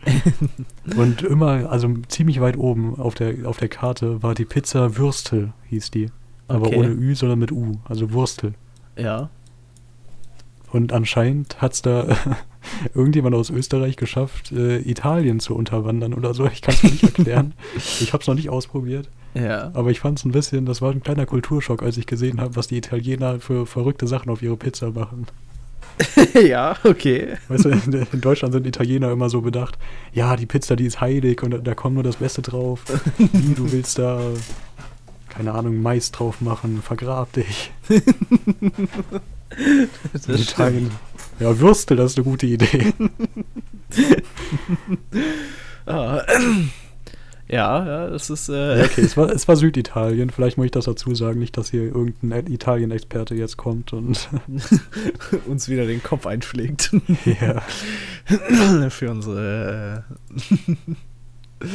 und 0.97 1.23
immer, 1.23 1.71
also 1.71 1.93
ziemlich 2.09 2.41
weit 2.41 2.57
oben 2.57 2.99
auf 2.99 3.15
der, 3.15 3.47
auf 3.47 3.59
der 3.59 3.69
Karte 3.69 4.23
war 4.23 4.35
die 4.35 4.47
Pizza 4.47 4.97
Würstel, 4.97 5.53
hieß 5.69 5.91
die. 5.91 6.11
Aber 6.49 6.69
okay. 6.69 6.77
ohne 6.77 6.89
Ü, 6.89 7.15
sondern 7.15 7.39
mit 7.39 7.53
U, 7.53 7.73
also 7.85 8.13
Wurstel. 8.13 8.55
Ja. 8.99 9.31
Und 10.73 10.93
anscheinend 10.93 11.61
hat 11.61 11.75
es 11.75 11.83
da 11.83 12.17
irgendjemand 12.95 13.35
aus 13.35 13.51
Österreich 13.51 13.97
geschafft, 13.97 14.53
äh, 14.53 14.79
Italien 14.79 15.39
zu 15.39 15.55
unterwandern 15.55 16.15
oder 16.15 16.35
so. 16.35 16.47
Ich 16.47 16.63
kann 16.63 16.75
es 16.75 16.83
mir 16.83 16.91
nicht 16.91 17.05
erklären. 17.05 17.55
Ich 17.77 18.13
habe 18.13 18.23
es 18.23 18.27
noch 18.27 18.35
nicht 18.35 18.49
ausprobiert. 18.49 19.09
Ja. 19.35 19.71
Aber 19.75 19.91
ich 19.91 20.01
fand 20.01 20.19
es 20.19 20.25
ein 20.25 20.33
bisschen, 20.33 20.65
das 20.65 20.81
war 20.81 20.93
ein 20.93 21.03
kleiner 21.03 21.27
Kulturschock, 21.27 21.83
als 21.83 21.97
ich 21.97 22.07
gesehen 22.07 22.41
habe, 22.41 22.57
was 22.57 22.69
die 22.69 22.77
Italiener 22.77 23.41
für 23.41 23.67
verrückte 23.67 24.07
Sachen 24.07 24.31
auf 24.31 24.43
ihre 24.43 24.57
Pizza 24.57 24.91
machen. 24.91 25.27
ja, 26.47 26.77
okay. 26.85 27.35
Weißt 27.49 27.65
du, 27.67 27.71
in 27.71 28.21
Deutschland 28.21 28.53
sind 28.55 28.67
Italiener 28.67 29.11
immer 29.13 29.29
so 29.29 29.41
bedacht, 29.43 29.79
ja, 30.13 30.37
die 30.37 30.47
Pizza, 30.47 30.77
die 30.77 30.87
ist 30.87 31.01
heilig 31.01 31.43
und 31.43 31.51
da, 31.53 31.59
da 31.59 31.75
kommt 31.75 31.95
nur 31.95 32.03
das 32.03 32.17
Beste 32.17 32.43
drauf. 32.43 32.83
Wie, 33.19 33.55
du 33.55 33.71
willst 33.71 33.99
da, 33.99 34.21
keine 35.29 35.53
Ahnung, 35.53 35.83
Mais 35.83 36.11
drauf 36.11 36.41
machen, 36.41 36.81
vergrab 36.83 37.33
dich. 37.33 37.71
Das 40.13 40.27
in 40.27 40.35
Italien. 40.35 40.91
Ja, 41.39 41.59
Würste, 41.59 41.97
das 41.97 42.13
ist 42.13 42.19
eine 42.19 42.25
gute 42.25 42.47
Idee. 42.47 42.93
ah. 45.87 46.23
Ja, 47.49 47.87
ja, 47.87 48.11
das 48.11 48.31
ist. 48.31 48.49
Äh 48.49 48.79
ja, 48.79 48.85
okay, 48.85 49.03
es 49.03 49.17
war, 49.17 49.29
es 49.35 49.47
war 49.47 49.57
Süditalien. 49.57 50.31
Vielleicht 50.31 50.57
muss 50.57 50.67
ich 50.67 50.73
das 50.73 50.87
dazu 50.87 51.15
sagen, 51.15 51.39
nicht, 51.39 51.57
dass 51.57 51.71
hier 51.71 51.83
irgendein 51.83 52.47
Italien-Experte 52.47 53.35
jetzt 53.35 53.57
kommt 53.57 53.93
und 53.93 54.29
uns 55.47 55.69
wieder 55.69 55.87
den 55.87 56.03
Kopf 56.03 56.27
einschlägt. 56.27 56.95
Ja. 57.25 57.61
Für 58.91 59.11
unsere 59.11 60.05
äh, 61.61 61.67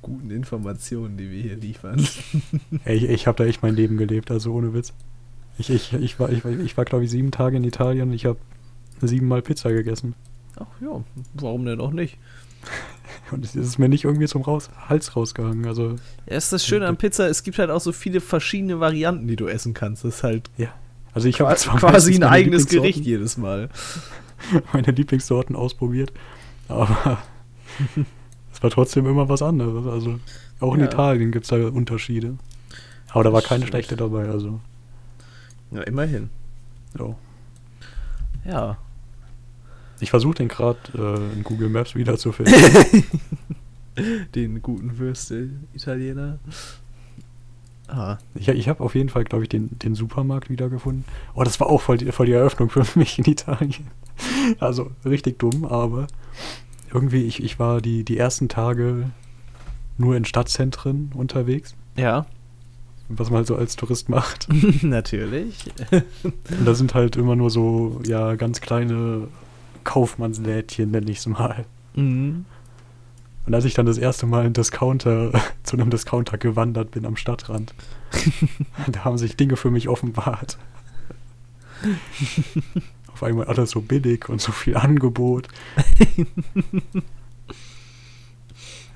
guten 0.00 0.30
Informationen, 0.30 1.16
die 1.16 1.30
wir 1.30 1.42
hier 1.42 1.56
liefern. 1.56 2.06
Ich, 2.84 3.04
ich 3.04 3.26
habe 3.26 3.42
da 3.42 3.44
echt 3.44 3.62
mein 3.62 3.74
Leben 3.74 3.96
gelebt, 3.96 4.30
also 4.30 4.52
ohne 4.52 4.74
Witz. 4.74 4.92
Ich, 5.58 5.70
ich, 5.70 5.92
ich 5.92 6.18
war, 6.18 6.30
ich, 6.30 6.44
ich 6.44 6.76
war 6.76 6.84
glaube 6.84 7.04
ich, 7.04 7.10
sieben 7.10 7.30
Tage 7.30 7.56
in 7.56 7.64
Italien 7.64 8.08
und 8.08 8.14
ich 8.14 8.26
habe 8.26 8.38
siebenmal 9.00 9.42
Pizza 9.42 9.72
gegessen. 9.72 10.14
Ach 10.56 10.66
ja, 10.80 11.02
warum 11.34 11.64
denn 11.64 11.80
auch 11.80 11.92
nicht? 11.92 12.18
Und 13.32 13.44
es 13.44 13.56
ist 13.56 13.78
mir 13.78 13.88
nicht 13.88 14.04
irgendwie 14.04 14.26
zum 14.26 14.42
Raus 14.42 14.70
Hals 14.88 15.16
rausgegangen. 15.16 15.66
Also, 15.66 15.96
ja, 16.28 16.36
ist 16.36 16.52
das 16.52 16.66
Schöne 16.66 16.86
an 16.86 16.96
Pizza, 16.96 17.28
es 17.28 17.42
gibt 17.42 17.58
halt 17.58 17.70
auch 17.70 17.80
so 17.80 17.92
viele 17.92 18.20
verschiedene 18.20 18.78
Varianten, 18.78 19.26
die 19.26 19.36
du 19.36 19.48
essen 19.48 19.74
kannst. 19.74 20.04
Das 20.04 20.16
ist 20.16 20.22
halt 20.22 20.50
ja. 20.58 20.68
also 21.14 21.28
ich 21.28 21.40
habe 21.40 21.54
quasi 21.54 22.14
ein 22.14 22.24
eigenes 22.24 22.66
Gericht 22.66 23.04
jedes 23.04 23.36
Mal. 23.38 23.70
Meine 24.72 24.92
Lieblingssorten 24.92 25.56
ausprobiert. 25.56 26.12
Aber 26.68 27.18
es 28.52 28.62
war 28.62 28.70
trotzdem 28.70 29.06
immer 29.06 29.28
was 29.28 29.40
anderes. 29.40 29.86
Also 29.86 30.18
auch 30.60 30.74
in 30.74 30.80
ja. 30.80 30.86
Italien 30.86 31.32
gibt 31.32 31.44
es 31.44 31.50
da 31.50 31.56
Unterschiede. 31.68 32.36
Aber 33.10 33.24
da 33.24 33.32
war 33.32 33.42
keine 33.42 33.66
schlechte 33.66 33.96
dabei. 33.96 34.28
Also. 34.28 34.60
Ja, 35.70 35.82
immerhin. 35.82 36.28
Ja. 36.98 37.16
Ja, 38.44 38.76
ich 40.02 40.10
versuche 40.10 40.34
den 40.34 40.48
gerade 40.48 40.78
äh, 40.94 41.36
in 41.36 41.44
Google 41.44 41.68
Maps 41.68 41.94
wiederzufinden. 41.94 42.54
den 44.34 44.60
guten 44.60 44.98
Würste-Italiener. 44.98 46.38
Ah. 47.86 48.18
Ich, 48.34 48.48
ich 48.48 48.68
habe 48.68 48.82
auf 48.82 48.94
jeden 48.94 49.10
Fall, 49.10 49.24
glaube 49.24 49.44
ich, 49.44 49.48
den, 49.48 49.78
den 49.78 49.94
Supermarkt 49.94 50.50
wiedergefunden. 50.50 51.04
Oh, 51.34 51.44
das 51.44 51.60
war 51.60 51.68
auch 51.68 51.80
voll 51.80 51.98
die, 51.98 52.10
voll 52.10 52.26
die 52.26 52.32
Eröffnung 52.32 52.68
für 52.68 52.84
mich 52.98 53.18
in 53.18 53.26
Italien. 53.26 53.86
Also 54.58 54.90
richtig 55.04 55.38
dumm, 55.38 55.64
aber 55.64 56.06
irgendwie, 56.92 57.22
ich, 57.22 57.42
ich 57.42 57.58
war 57.58 57.80
die, 57.80 58.04
die 58.04 58.18
ersten 58.18 58.48
Tage 58.48 59.10
nur 59.98 60.16
in 60.16 60.24
Stadtzentren 60.24 61.12
unterwegs. 61.14 61.74
Ja. 61.96 62.26
Was 63.08 63.30
man 63.30 63.38
halt 63.38 63.46
so 63.46 63.56
als 63.56 63.76
Tourist 63.76 64.08
macht. 64.08 64.48
Natürlich. 64.82 65.70
Und 66.22 66.66
da 66.66 66.74
sind 66.74 66.94
halt 66.94 67.16
immer 67.16 67.36
nur 67.36 67.50
so, 67.50 68.00
ja, 68.04 68.34
ganz 68.36 68.60
kleine 68.60 69.28
Kaufmannslädchen, 69.82 70.90
nenne 70.90 71.10
ich 71.10 71.18
es 71.18 71.26
mal. 71.26 71.64
Mhm. 71.94 72.44
Und 73.44 73.54
als 73.54 73.64
ich 73.64 73.74
dann 73.74 73.86
das 73.86 73.98
erste 73.98 74.26
Mal 74.26 74.46
in 74.46 74.52
Discounter, 74.52 75.32
zu 75.62 75.76
einem 75.76 75.90
Discounter 75.90 76.38
gewandert 76.38 76.90
bin 76.90 77.04
am 77.06 77.16
Stadtrand, 77.16 77.74
da 78.88 79.04
haben 79.04 79.18
sich 79.18 79.36
Dinge 79.36 79.56
für 79.56 79.70
mich 79.70 79.88
offenbart. 79.88 80.58
Auf 83.12 83.22
einmal 83.22 83.46
alles 83.46 83.70
so 83.70 83.80
billig 83.80 84.28
und 84.28 84.40
so 84.40 84.52
viel 84.52 84.76
Angebot. 84.76 85.48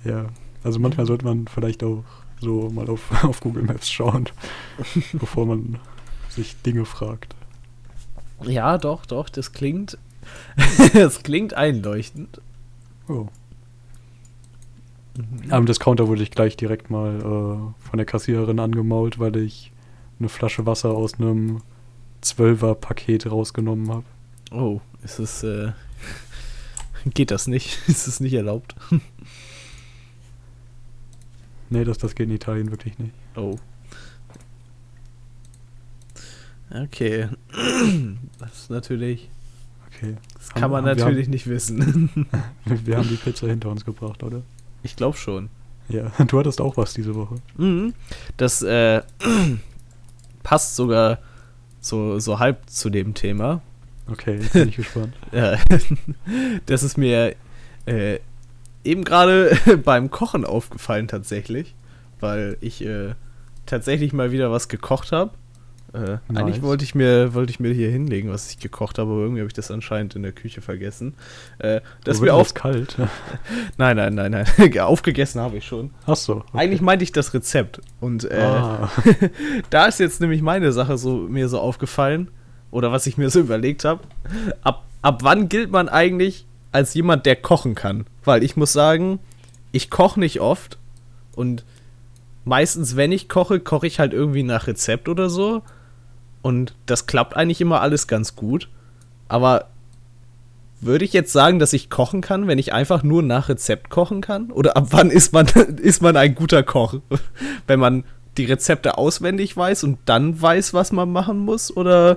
ja, 0.05 0.27
also 0.63 0.79
manchmal 0.79 1.07
sollte 1.07 1.25
man 1.25 1.49
vielleicht 1.49 1.83
auch 1.83 2.05
so 2.41 2.71
mal 2.71 2.89
auf, 2.89 3.25
auf 3.25 3.41
Google 3.41 3.65
Maps 3.65 3.91
schauen, 3.91 4.29
bevor 5.13 5.47
man 5.47 5.79
sich 6.29 6.61
Dinge 6.63 6.85
fragt. 6.85 7.35
Ja, 8.43 8.79
doch, 8.79 9.07
doch, 9.07 9.29
das 9.29 9.53
klingt 9.53 9.99
das 10.93 11.23
klingt 11.23 11.55
einleuchtend. 11.55 12.41
Oh. 13.09 13.29
Mhm. 15.17 15.53
Am 15.53 15.67
Discounter 15.67 16.09
wurde 16.09 16.23
ich 16.23 16.31
gleich 16.31 16.57
direkt 16.57 16.91
mal 16.91 17.17
äh, 17.19 17.89
von 17.89 17.97
der 17.97 18.05
Kassiererin 18.05 18.61
angemault, 18.61 19.19
weil 19.19 19.37
ich 19.37 19.73
eine 20.19 20.29
Flasche 20.29 20.67
Wasser 20.67 20.91
aus 20.91 21.15
einem 21.15 21.63
Zwölfer-Paket 22.21 23.31
rausgenommen 23.31 23.91
habe. 23.91 24.05
Oh, 24.51 24.81
ist 25.03 25.19
es. 25.19 25.43
Äh, 25.43 25.73
geht 27.07 27.31
das 27.31 27.47
nicht? 27.47 27.79
ist 27.89 28.07
es 28.07 28.21
nicht 28.21 28.35
erlaubt? 28.35 28.75
nee, 31.71 31.85
das, 31.85 31.99
das 31.99 32.15
geht 32.15 32.29
in 32.29 32.35
Italien 32.35 32.71
wirklich 32.71 32.99
nicht. 32.99 33.15
Oh. 33.37 33.59
Okay. 36.71 37.29
Das 38.39 38.53
ist 38.53 38.71
natürlich 38.71 39.31
Okay. 39.97 40.17
Das 40.35 40.51
kann 40.51 40.71
man 40.71 40.85
natürlich 40.85 41.27
haben, 41.27 41.31
nicht 41.31 41.47
wissen. 41.47 42.27
wir 42.65 42.97
haben 42.97 43.09
die 43.09 43.17
Pizza 43.17 43.47
hinter 43.47 43.71
uns 43.71 43.85
gebracht, 43.85 44.23
oder? 44.23 44.43
Ich 44.83 44.97
glaube 44.97 45.17
schon. 45.17 45.49
Ja, 45.89 46.11
du 46.27 46.39
hattest 46.39 46.61
auch 46.61 46.77
was 46.77 46.95
diese 46.95 47.15
Woche. 47.15 47.37
Mhm. 47.57 47.95
Das 48.37 48.63
äh, 48.63 49.03
passt 50.43 50.77
sogar 50.77 51.19
so, 51.81 52.19
so 52.19 52.39
halb 52.39 52.69
zu 52.69 52.91
dem 52.91 53.15
Thema. 53.15 53.63
Okay, 54.11 54.39
jetzt 54.41 54.53
bin 54.53 54.69
ich 54.69 54.77
gespannt. 54.77 55.15
ja, 55.33 55.59
das 56.67 56.83
ist 56.83 56.97
mir 56.97 57.35
äh, 57.87 58.19
eben 58.85 59.05
gerade 59.05 59.57
beim 59.85 60.11
Kochen 60.11 60.45
aufgefallen 60.45 61.09
tatsächlich, 61.09 61.75
weil 62.21 62.57
ich 62.61 62.85
äh, 62.85 63.15
tatsächlich 63.65 64.13
mal 64.13 64.31
wieder 64.31 64.51
was 64.51 64.69
gekocht 64.69 65.13
habe 65.13 65.33
äh, 65.93 65.99
nice. 65.99 66.21
Eigentlich 66.35 66.63
wollte 66.63 66.85
ich, 66.85 66.95
mir, 66.95 67.35
wollte 67.35 67.51
ich 67.51 67.61
mir 67.61 67.73
hier 67.73 67.91
hinlegen, 67.91 68.31
was 68.31 68.51
ich 68.51 68.59
gekocht 68.59 68.99
habe, 68.99 69.11
aber 69.11 69.21
irgendwie 69.21 69.41
habe 69.41 69.49
ich 69.49 69.55
das 69.55 69.71
anscheinend 69.71 70.15
in 70.17 70.23
der 70.23 70.33
Küche 70.33 70.61
vergessen. 70.61 71.15
Äh, 71.59 71.81
das 72.05 72.21
mir 72.21 72.35
auf 72.35 72.55
kalt. 72.55 72.97
nein, 73.77 73.97
nein, 73.97 74.15
nein, 74.15 74.33
nein. 74.33 74.79
Aufgegessen 74.81 75.41
habe 75.41 75.59
ich 75.59 75.67
schon. 75.67 75.91
Ach 76.07 76.17
so. 76.17 76.37
Okay. 76.37 76.47
Eigentlich 76.55 76.81
meinte 76.81 77.03
ich 77.03 77.13
das 77.13 77.33
Rezept. 77.33 77.81
Und 78.01 78.25
äh, 78.31 78.41
ah. 78.41 78.91
da 79.71 79.87
ist 79.87 80.01
jetzt 80.01 80.21
nämlich 80.21 80.43
meine 80.43 80.73
Sache 80.73 80.99
so 80.99 81.17
mir 81.17 81.49
so 81.49 81.61
aufgefallen 81.61 82.29
oder 82.71 82.93
was 82.93 83.07
ich 83.07 83.17
mir 83.17 83.31
so 83.31 83.41
überlegt 83.41 83.85
habe. 83.85 84.01
Ab, 84.63 84.85
ab 85.03 85.21
wann 85.23 85.49
gilt 85.49 85.71
man 85.71 85.89
eigentlich 85.89 86.47
als 86.73 86.95
jemand, 86.95 87.27
der 87.27 87.37
kochen 87.37 87.75
kann? 87.75 88.07
Weil 88.25 88.43
ich 88.43 88.57
muss 88.57 88.73
sagen, 88.73 89.19
ich 89.73 89.89
koche 89.89 90.21
nicht 90.21 90.41
oft 90.41 90.79
und 91.35 91.65
meistens, 92.45 92.97
wenn 92.97 93.13
ich 93.13 93.29
koche, 93.29 93.61
koche 93.61 93.87
ich 93.87 93.99
halt 93.99 94.13
irgendwie 94.13 94.43
nach 94.43 94.67
Rezept 94.67 95.09
oder 95.09 95.29
so. 95.29 95.63
Und 96.47 96.77
das 96.87 97.09
klappt 97.09 97.37
eigentlich 97.37 97.61
immer 97.61 97.81
alles 97.81 98.07
ganz 98.07 98.37
gut. 98.37 98.69
Aber 99.27 99.67
würde 100.81 101.05
ich 101.05 101.13
jetzt 101.13 101.33
sagen, 101.33 101.59
dass 101.59 101.73
ich 101.73 101.91
kochen 101.91 102.21
kann, 102.21 102.47
wenn 102.47 102.61
ich 102.61 102.73
einfach 102.73 103.03
nur 103.03 103.25
nach 103.25 103.49
Rezept 103.49 103.91
kochen 103.91 104.21
kann? 104.21 104.53
Oder 104.53 104.77
ab 104.77 104.87
wann 104.91 105.11
ist 105.11 105.33
man, 105.33 105.47
ist 105.83 106.03
man 106.03 106.17
ein 106.17 106.37
guter 106.37 106.63
Koch? 106.63 107.01
wenn 107.67 107.81
man 107.81 108.05
die 108.37 108.45
Rezepte 108.45 108.97
auswendig 108.97 109.57
weiß 109.57 109.83
und 109.83 109.99
dann 110.05 110.41
weiß, 110.41 110.73
was 110.73 110.93
man 110.93 111.11
machen 111.11 111.41
muss? 111.41 111.77
Oder 111.77 112.17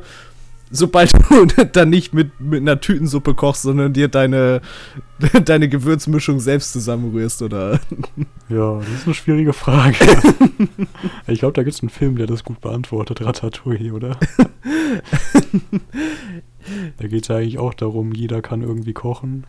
sobald 0.72 1.12
du 1.30 1.66
dann 1.66 1.90
nicht 1.90 2.14
mit, 2.14 2.40
mit 2.40 2.62
einer 2.62 2.80
Tütensuppe 2.80 3.34
kochst, 3.34 3.64
sondern 3.64 3.94
dir 3.94 4.08
deine, 4.08 4.62
deine 5.46 5.70
Gewürzmischung 5.70 6.40
selbst 6.40 6.74
zusammenrührst, 6.74 7.42
oder? 7.42 7.80
Ja, 8.50 8.80
das 8.80 8.90
ist 8.90 9.06
eine 9.06 9.14
schwierige 9.14 9.54
Frage. 9.54 9.96
ich 11.28 11.38
glaube, 11.38 11.54
da 11.54 11.62
gibt 11.62 11.76
es 11.76 11.84
einen 11.84 11.92
Film, 11.92 12.16
der 12.16 12.26
das 12.26 12.44
gut 12.44 12.62
beantwortet, 12.62 13.22
Ratatouille, 13.22 13.94
oder? 13.94 14.18
da 16.98 17.08
geht 17.08 17.22
es 17.22 17.28
ja 17.28 17.36
eigentlich 17.36 17.60
auch 17.60 17.76
darum, 17.76 18.12
jeder 18.12 18.42
kann 18.42 18.64
irgendwie 18.64 18.94
kochen. 18.94 19.46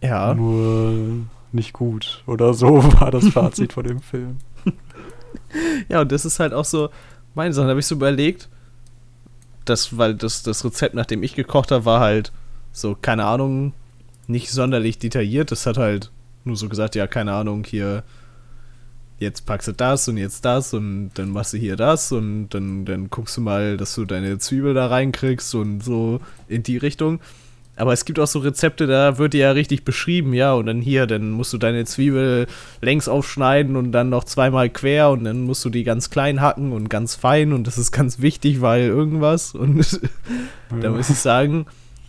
Ja. 0.00 0.32
Nur 0.32 1.26
nicht 1.50 1.72
gut. 1.72 2.22
Oder 2.28 2.54
so 2.54 2.84
war 3.00 3.10
das 3.10 3.26
Fazit 3.30 3.72
von 3.72 3.82
dem 3.82 4.00
Film. 4.00 4.38
Ja, 5.88 6.02
und 6.02 6.12
das 6.12 6.24
ist 6.24 6.38
halt 6.38 6.52
auch 6.52 6.64
so, 6.64 6.90
meine 7.34 7.52
Sache, 7.52 7.66
da 7.66 7.70
habe 7.70 7.80
ich 7.80 7.86
so 7.86 7.96
überlegt, 7.96 8.48
das, 9.64 9.96
weil 9.98 10.14
das, 10.14 10.42
das 10.42 10.64
Rezept, 10.64 10.94
nach 10.94 11.06
dem 11.06 11.22
ich 11.22 11.34
gekocht 11.34 11.70
habe, 11.70 11.84
war 11.84 12.00
halt 12.00 12.32
so, 12.72 12.96
keine 13.00 13.24
Ahnung, 13.24 13.72
nicht 14.26 14.50
sonderlich 14.50 14.98
detailliert. 14.98 15.50
Das 15.50 15.66
hat 15.66 15.76
halt 15.76 16.10
nur 16.44 16.56
so 16.56 16.68
gesagt, 16.68 16.94
ja, 16.94 17.06
keine 17.06 17.32
Ahnung, 17.32 17.64
hier, 17.64 18.02
jetzt 19.18 19.44
packst 19.44 19.68
du 19.68 19.72
das 19.72 20.08
und 20.08 20.16
jetzt 20.16 20.44
das 20.44 20.72
und 20.72 21.10
dann 21.14 21.30
machst 21.30 21.52
du 21.52 21.58
hier 21.58 21.76
das 21.76 22.10
und 22.10 22.48
dann, 22.50 22.84
dann 22.86 23.10
guckst 23.10 23.36
du 23.36 23.42
mal, 23.42 23.76
dass 23.76 23.94
du 23.94 24.04
deine 24.04 24.38
Zwiebel 24.38 24.74
da 24.74 24.86
reinkriegst 24.86 25.54
und 25.54 25.82
so 25.82 26.20
in 26.48 26.62
die 26.62 26.78
Richtung. 26.78 27.20
Aber 27.80 27.94
es 27.94 28.04
gibt 28.04 28.18
auch 28.18 28.26
so 28.26 28.40
Rezepte, 28.40 28.86
da 28.86 29.16
wird 29.16 29.32
dir 29.32 29.40
ja 29.40 29.50
richtig 29.52 29.86
beschrieben, 29.86 30.34
ja, 30.34 30.52
und 30.52 30.66
dann 30.66 30.82
hier, 30.82 31.06
dann 31.06 31.30
musst 31.30 31.54
du 31.54 31.56
deine 31.56 31.86
Zwiebel 31.86 32.46
längs 32.82 33.08
aufschneiden 33.08 33.74
und 33.74 33.90
dann 33.92 34.10
noch 34.10 34.24
zweimal 34.24 34.68
quer 34.68 35.08
und 35.08 35.24
dann 35.24 35.44
musst 35.44 35.64
du 35.64 35.70
die 35.70 35.82
ganz 35.82 36.10
klein 36.10 36.42
hacken 36.42 36.72
und 36.72 36.90
ganz 36.90 37.14
fein 37.14 37.54
und 37.54 37.66
das 37.66 37.78
ist 37.78 37.90
ganz 37.90 38.20
wichtig, 38.20 38.60
weil 38.60 38.82
irgendwas. 38.82 39.54
Und 39.54 39.98
da 40.82 40.90
muss 40.90 41.08
ich 41.08 41.16
sagen, 41.16 41.64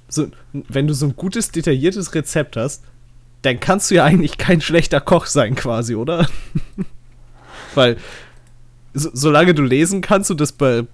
so, 0.10 0.28
wenn 0.52 0.88
du 0.88 0.94
so 0.94 1.06
ein 1.06 1.16
gutes, 1.16 1.52
detailliertes 1.52 2.14
Rezept 2.16 2.58
hast, 2.58 2.84
dann 3.42 3.62
kannst 3.62 3.90
du 3.92 3.96
ja 3.96 4.04
eigentlich 4.04 4.38
kein 4.38 4.60
schlechter 4.60 5.00
Koch 5.00 5.26
sein, 5.26 5.56
quasi, 5.56 5.96
oder? 5.96 6.28
weil, 7.76 7.96
so, 8.94 9.10
solange 9.14 9.54
du 9.54 9.64
lesen 9.64 10.02
kannst 10.02 10.32
und 10.32 10.42
das 10.42 10.52
be 10.52 10.88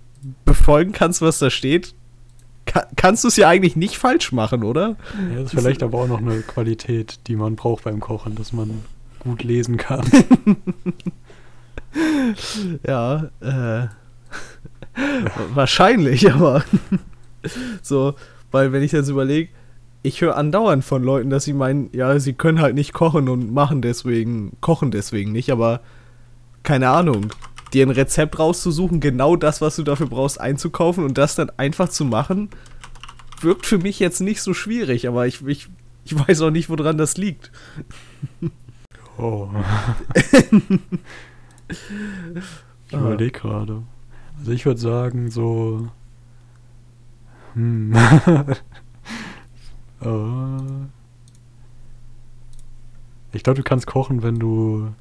befolgen 0.46 0.92
kannst, 0.92 1.22
was 1.24 1.40
da 1.40 1.50
steht, 1.50 1.96
kann, 2.67 2.84
kannst 2.95 3.23
du 3.23 3.30
es 3.30 3.36
ja 3.36 3.47
eigentlich 3.47 3.75
nicht 3.75 3.97
falsch 3.97 4.32
machen, 4.32 4.63
oder? 4.63 4.95
Ja, 5.32 5.41
das 5.41 5.53
ist 5.53 5.60
vielleicht 5.60 5.82
aber 5.82 5.99
auch 5.99 6.08
noch 6.08 6.19
eine 6.19 6.41
Qualität, 6.41 7.19
die 7.27 7.36
man 7.36 7.56
braucht 7.56 7.86
beim 7.86 7.99
Kochen, 7.99 8.36
dass 8.36 8.53
man 8.53 8.84
gut 9.19 9.43
lesen 9.43 9.77
kann. 9.77 10.06
ja, 12.88 13.30
äh, 13.41 13.88
wahrscheinlich, 15.53 16.32
aber 16.32 16.63
so, 17.82 18.13
weil 18.51 18.71
wenn 18.71 18.84
ich 18.84 18.91
jetzt 18.91 19.10
überlege, 19.10 19.49
ich 20.03 20.21
höre 20.21 20.38
andauernd 20.38 20.86
von 20.86 21.03
Leuten, 21.03 21.30
dass 21.30 21.45
sie 21.45 21.53
meinen, 21.53 21.89
ja, 21.91 22.19
sie 22.19 22.34
können 22.34 22.62
halt 22.62 22.75
nicht 22.75 22.93
kochen 22.93 23.27
und 23.27 23.53
machen 23.53 23.82
deswegen, 23.82 24.56
kochen 24.62 24.91
deswegen 24.91 25.32
nicht, 25.32 25.51
aber 25.51 25.82
keine 26.63 26.89
Ahnung 26.89 27.32
dir 27.73 27.86
ein 27.86 27.91
Rezept 27.91 28.39
rauszusuchen, 28.39 28.99
genau 28.99 29.36
das, 29.36 29.62
was 29.62 29.75
du 29.75 29.84
dafür 29.84 30.08
brauchst, 30.08 30.39
einzukaufen 30.39 31.03
und 31.03 31.17
das 31.17 31.36
dann 31.36 31.51
einfach 31.58 31.89
zu 31.89 32.06
machen, 32.06 32.49
wirkt 33.41 33.65
für 33.65 33.77
mich 33.77 33.99
jetzt 33.99 34.21
nicht 34.21 34.41
so 34.41 34.53
schwierig, 34.53 35.08
aber 35.08 35.27
ich, 35.27 35.45
ich, 35.45 35.69
ich 36.06 36.17
weiß 36.17 36.41
auch 36.41 36.51
nicht, 36.51 36.69
woran 36.69 36.97
das 36.97 37.17
liegt. 37.17 37.51
Oh. 39.17 39.49
ich 42.88 42.93
überlege 42.93 43.32
gerade. 43.32 43.84
Also 44.39 44.51
ich 44.51 44.65
würde 44.65 44.80
sagen, 44.80 45.32
so. 45.32 45.89
Hm. 47.53 47.95
uh. 50.03 50.88
Ich 53.34 53.43
glaube, 53.43 53.58
du 53.58 53.63
kannst 53.63 53.86
kochen, 53.86 54.23
wenn 54.23 54.39
du 54.39 54.93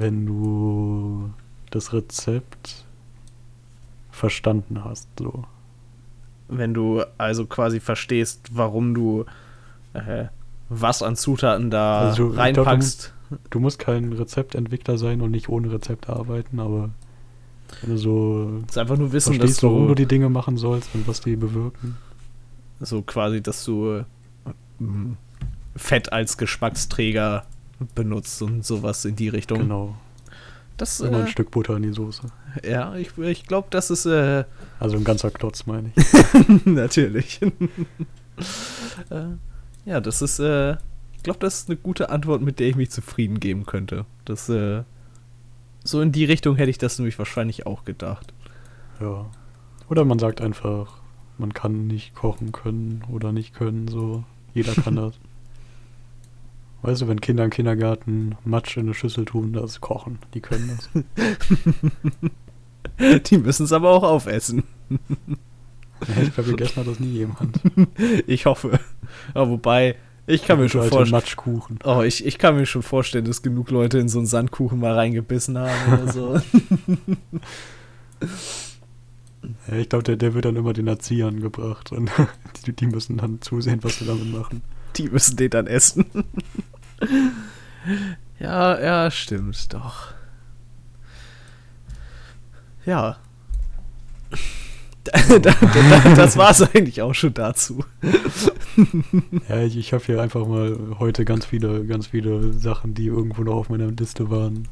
wenn 0.00 0.26
du 0.26 1.30
das 1.70 1.92
Rezept 1.92 2.84
verstanden 4.10 4.84
hast, 4.84 5.08
so. 5.18 5.44
Wenn 6.48 6.74
du 6.74 7.02
also 7.16 7.46
quasi 7.46 7.80
verstehst, 7.80 8.50
warum 8.52 8.94
du 8.94 9.24
äh, 9.94 10.26
was 10.68 11.02
an 11.02 11.16
Zutaten 11.16 11.70
da 11.70 12.10
also, 12.10 12.28
reinpackst. 12.28 13.12
Glaub, 13.28 13.42
du, 13.42 13.48
du, 13.50 13.60
musst 13.60 13.78
kein 13.78 14.12
Rezeptentwickler 14.12 14.98
sein 14.98 15.20
und 15.20 15.30
nicht 15.30 15.48
ohne 15.48 15.72
Rezept 15.72 16.08
arbeiten, 16.08 16.60
aber 16.60 16.90
wenn 17.80 17.90
du 17.90 17.98
so 17.98 18.62
ist 18.68 18.78
einfach 18.78 18.96
nur 18.96 19.12
wissen, 19.12 19.34
verstehst, 19.34 19.56
dass 19.56 19.60
du, 19.60 19.68
warum 19.68 19.88
du 19.88 19.94
die 19.94 20.06
Dinge 20.06 20.28
machen 20.28 20.56
sollst 20.56 20.94
und 20.94 21.08
was 21.08 21.20
die 21.20 21.36
bewirken. 21.36 21.96
So 22.80 23.02
quasi, 23.02 23.42
dass 23.42 23.64
du 23.64 23.98
äh, 23.98 24.04
Fett 25.76 26.12
als 26.12 26.36
Geschmacksträger 26.36 27.46
benutzt 27.94 28.40
und 28.42 28.64
sowas 28.64 29.04
in 29.04 29.16
die 29.16 29.28
Richtung. 29.28 29.60
Genau. 29.60 29.96
Das, 30.76 31.00
Immer 31.00 31.18
äh, 31.18 31.22
ein 31.22 31.28
Stück 31.28 31.50
Butter 31.50 31.76
in 31.76 31.84
die 31.84 31.92
Soße. 31.92 32.22
Ja, 32.68 32.96
ich, 32.96 33.16
ich 33.18 33.46
glaube, 33.46 33.68
das 33.70 33.90
ist. 33.90 34.06
Äh, 34.06 34.44
also 34.80 34.96
ein 34.96 35.04
ganzer 35.04 35.30
Klotz, 35.30 35.66
meine 35.66 35.92
ich. 35.94 36.04
Natürlich. 36.64 37.40
äh, 39.10 39.26
ja, 39.84 40.00
das 40.00 40.22
ist. 40.22 40.40
Äh, 40.40 40.72
ich 41.16 41.22
glaube, 41.22 41.38
das 41.38 41.60
ist 41.60 41.70
eine 41.70 41.76
gute 41.78 42.10
Antwort, 42.10 42.42
mit 42.42 42.58
der 42.58 42.68
ich 42.68 42.76
mich 42.76 42.90
zufrieden 42.90 43.40
geben 43.40 43.64
könnte. 43.64 44.04
Das, 44.24 44.48
äh, 44.48 44.82
so 45.82 46.00
in 46.00 46.12
die 46.12 46.24
Richtung 46.24 46.56
hätte 46.56 46.70
ich 46.70 46.78
das 46.78 46.98
nämlich 46.98 47.18
wahrscheinlich 47.18 47.66
auch 47.66 47.84
gedacht. 47.84 48.34
Ja. 49.00 49.26
Oder 49.88 50.04
man 50.04 50.18
sagt 50.18 50.40
einfach, 50.40 51.00
man 51.38 51.54
kann 51.54 51.86
nicht 51.86 52.14
kochen 52.14 52.52
können 52.52 53.04
oder 53.10 53.32
nicht 53.32 53.54
können, 53.54 53.88
so. 53.88 54.24
Jeder 54.54 54.74
kann 54.74 54.96
das. 54.96 55.14
Weißt 56.84 57.00
du, 57.00 57.08
wenn 57.08 57.20
Kinder 57.22 57.44
im 57.44 57.50
Kindergarten 57.50 58.36
Matsch 58.44 58.76
in 58.76 58.82
eine 58.82 58.92
Schüssel 58.92 59.24
tun, 59.24 59.54
das 59.54 59.80
Kochen. 59.80 60.18
Die 60.34 60.42
können 60.42 60.68
das. 60.68 60.90
die 63.30 63.38
müssen 63.38 63.64
es 63.64 63.72
aber 63.72 63.88
auch 63.88 64.02
aufessen. 64.02 64.64
ich 64.90 66.34
glaube, 66.34 66.50
gegessen 66.50 66.76
hat 66.76 66.86
das 66.86 67.00
nie 67.00 67.12
jemand. 67.12 67.58
Ich 68.26 68.44
hoffe. 68.44 68.78
Aber 69.32 69.48
wobei, 69.48 69.96
ich 70.26 70.44
kann 70.44 70.58
mir 70.58 70.68
schon 70.68 70.82
vorstellen. 70.82 71.10
Matschkuchen. 71.10 71.78
Oh, 71.84 72.02
ich, 72.02 72.26
ich 72.26 72.36
kann 72.36 72.54
mir 72.54 72.66
schon 72.66 72.82
vorstellen, 72.82 73.24
dass 73.24 73.40
genug 73.40 73.70
Leute 73.70 73.96
in 73.96 74.10
so 74.10 74.18
einen 74.18 74.26
Sandkuchen 74.26 74.78
mal 74.78 74.92
reingebissen 74.92 75.56
haben 75.56 75.90
oder 75.90 76.12
so. 76.12 76.34
ja, 79.68 79.76
ich 79.78 79.88
glaube, 79.88 80.02
der, 80.02 80.16
der 80.16 80.34
wird 80.34 80.44
dann 80.44 80.56
immer 80.56 80.74
den 80.74 80.86
Erziehern 80.86 81.40
gebracht 81.40 81.92
und 81.92 82.10
die, 82.66 82.74
die 82.74 82.88
müssen 82.88 83.16
dann 83.16 83.40
zusehen, 83.40 83.78
was 83.82 84.00
sie 84.00 84.04
damit 84.04 84.30
machen. 84.30 84.60
Die 84.96 85.08
müssen 85.08 85.38
den 85.38 85.48
dann 85.48 85.66
essen. 85.66 86.04
Ja, 88.38 88.80
ja, 88.80 89.10
stimmt 89.10 89.72
doch. 89.72 90.14
Ja. 92.86 93.16
das 96.16 96.36
war 96.36 96.50
es 96.50 96.62
eigentlich 96.62 97.02
auch 97.02 97.14
schon 97.14 97.34
dazu. 97.34 97.84
ja, 99.48 99.58
ich, 99.62 99.76
ich 99.76 99.92
habe 99.92 100.02
hier 100.04 100.22
einfach 100.22 100.46
mal 100.46 100.78
heute 100.98 101.24
ganz 101.24 101.44
viele, 101.44 101.84
ganz 101.84 102.06
viele 102.08 102.52
Sachen, 102.54 102.94
die 102.94 103.06
irgendwo 103.06 103.42
noch 103.42 103.54
auf 103.54 103.68
meiner 103.68 103.90
Liste 103.90 104.30
waren, 104.30 104.66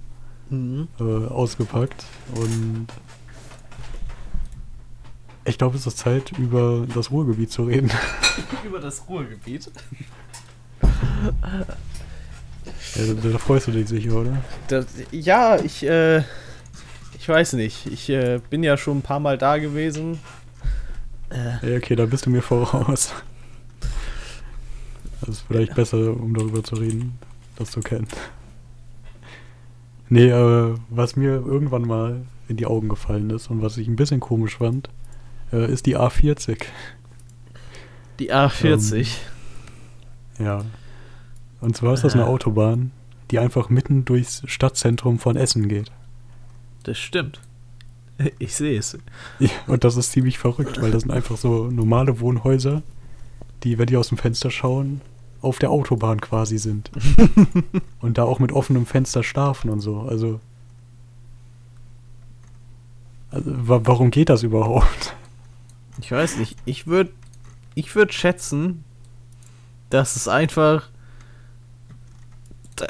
mhm. 0.49 0.89
äh, 0.99 1.03
ausgepackt. 1.03 2.05
Und 2.35 2.87
ich 5.45 5.59
glaube, 5.59 5.77
es 5.77 5.87
ist 5.87 5.99
Zeit, 5.99 6.33
über 6.39 6.87
das 6.95 7.11
Ruhrgebiet 7.11 7.51
zu 7.51 7.65
reden. 7.65 7.91
über 8.65 8.81
das 8.81 9.07
Ruhrgebiet? 9.09 9.71
Ja, 12.95 13.15
da, 13.15 13.31
da, 13.31 13.39
freust 13.39 13.69
du 13.69 13.73
dich 13.73 13.89
sicher, 13.89 14.15
oder? 14.15 14.43
Das, 14.69 14.87
ja, 15.11 15.59
ich, 15.59 15.85
äh, 15.85 16.23
ich 17.19 17.29
weiß 17.29 17.55
nicht. 17.55 17.87
Ich 17.87 18.09
äh, 18.11 18.41
bin 18.51 18.63
ja 18.63 18.77
schon 18.77 18.99
ein 18.99 19.03
paar 19.03 19.21
Mal 19.21 19.39
da 19.39 19.59
gewesen. 19.59 20.19
Äh. 21.31 21.71
Ja, 21.71 21.77
okay, 21.77 21.97
da 21.97 22.07
bist 22.07 22.27
du 22.27 22.31
mir 22.31 22.43
voraus. 22.43 23.13
Das 25.21 25.37
ist 25.37 25.45
vielleicht 25.47 25.71
ja. 25.71 25.75
besser, 25.75 25.99
um 25.99 26.35
darüber 26.35 26.63
zu 26.65 26.75
reden, 26.75 27.19
das 27.57 27.71
zu 27.71 27.81
kennen. 27.81 28.09
Nee, 30.09 30.29
äh, 30.29 30.75
was 30.91 31.17
mir 31.17 31.31
irgendwann 31.47 31.83
mal 31.83 32.23
in 32.49 32.57
die 32.57 32.67
Augen 32.67 32.89
gefallen 32.89 33.31
ist 33.31 33.49
und 33.51 33.63
was 33.63 33.79
ich 33.79 33.89
ein 33.89 33.97
bisschen 33.97 34.21
komisch 34.21 34.59
fand, 34.59 34.91
äh, 35.53 35.73
ist 35.73 35.87
die 35.87 35.97
A40. 35.97 36.65
Die 38.19 38.33
A40? 38.33 39.17
Ähm, 40.39 40.45
ja. 40.45 40.65
Und 41.63 41.77
zwar 41.77 41.95
ist 41.95 42.03
das 42.03 42.15
eine 42.15 42.27
Autobahn, 42.27 42.91
die 43.31 43.39
einfach 43.39 43.69
mitten 43.69 44.05
durchs 44.05 44.43
Stadtzentrum 44.47 45.21
von 45.21 45.37
Essen 45.37 45.69
geht. 45.69 45.93
Das 46.83 46.99
stimmt. 46.99 47.41
Ich 48.41 48.57
sehe 48.57 48.79
es. 48.79 48.99
Ja, 49.39 49.49
und 49.69 49.85
das 49.85 49.97
ist 49.97 50.11
ziemlich 50.11 50.39
verrückt, 50.39 50.83
weil 50.83 50.91
das 50.91 51.03
sind 51.03 51.13
einfach 51.13 51.37
so 51.37 51.71
normale 51.71 52.19
Wohnhäuser, 52.19 52.83
die, 53.63 53.79
wenn 53.79 53.87
die 53.87 53.97
aus 53.97 54.09
dem 54.09 54.19
Fenster 54.19 54.51
schauen, 54.51 55.01
auf 55.41 55.61
der 55.61 55.71
Autobahn 55.71 56.21
quasi 56.21 56.59
sind. 56.59 56.91
und 58.01 58.19
da 58.19 58.25
auch 58.25 58.41
mit 58.41 58.51
offenem 58.51 58.85
Fenster 58.85 59.23
schlafen 59.23 59.71
und 59.71 59.81
so. 59.81 60.01
Also, 60.01 60.41
also 63.31 63.47
warum 63.47 64.11
geht 64.11 64.29
das 64.29 64.43
überhaupt? 64.43 65.15
Ich 66.01 66.11
weiß 66.11 66.39
nicht. 66.39 66.57
Ich 66.65 66.89
würde 66.89 67.13
ich 67.77 67.95
würd 67.95 68.13
schätzen, 68.13 68.83
dass 69.91 70.17
es 70.17 70.27
einfach 70.27 70.92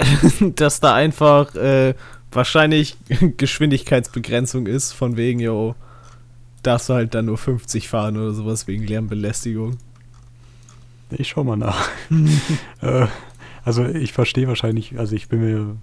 dass 0.57 0.81
da 0.81 0.95
einfach 0.95 1.55
äh, 1.55 1.95
wahrscheinlich 2.31 2.97
Geschwindigkeitsbegrenzung 3.37 4.67
ist, 4.67 4.93
von 4.93 5.17
wegen, 5.17 5.41
yo, 5.41 5.75
darfst 6.63 6.89
du 6.89 6.95
halt 6.95 7.15
dann 7.15 7.27
nur 7.27 7.39
50 7.39 7.89
fahren 7.89 8.17
oder 8.17 8.33
sowas 8.33 8.67
wegen 8.67 8.87
Lärmbelästigung. 8.87 9.79
Ich 11.11 11.29
schau 11.29 11.45
mal 11.45 11.57
nach. 11.57 11.89
äh, 12.81 13.07
also 13.65 13.85
ich 13.85 14.13
verstehe 14.13 14.49
wahrscheinlich, 14.49 14.99
also 14.99 15.15
ich 15.15 15.29
bin 15.29 15.41
mir, 15.41 15.77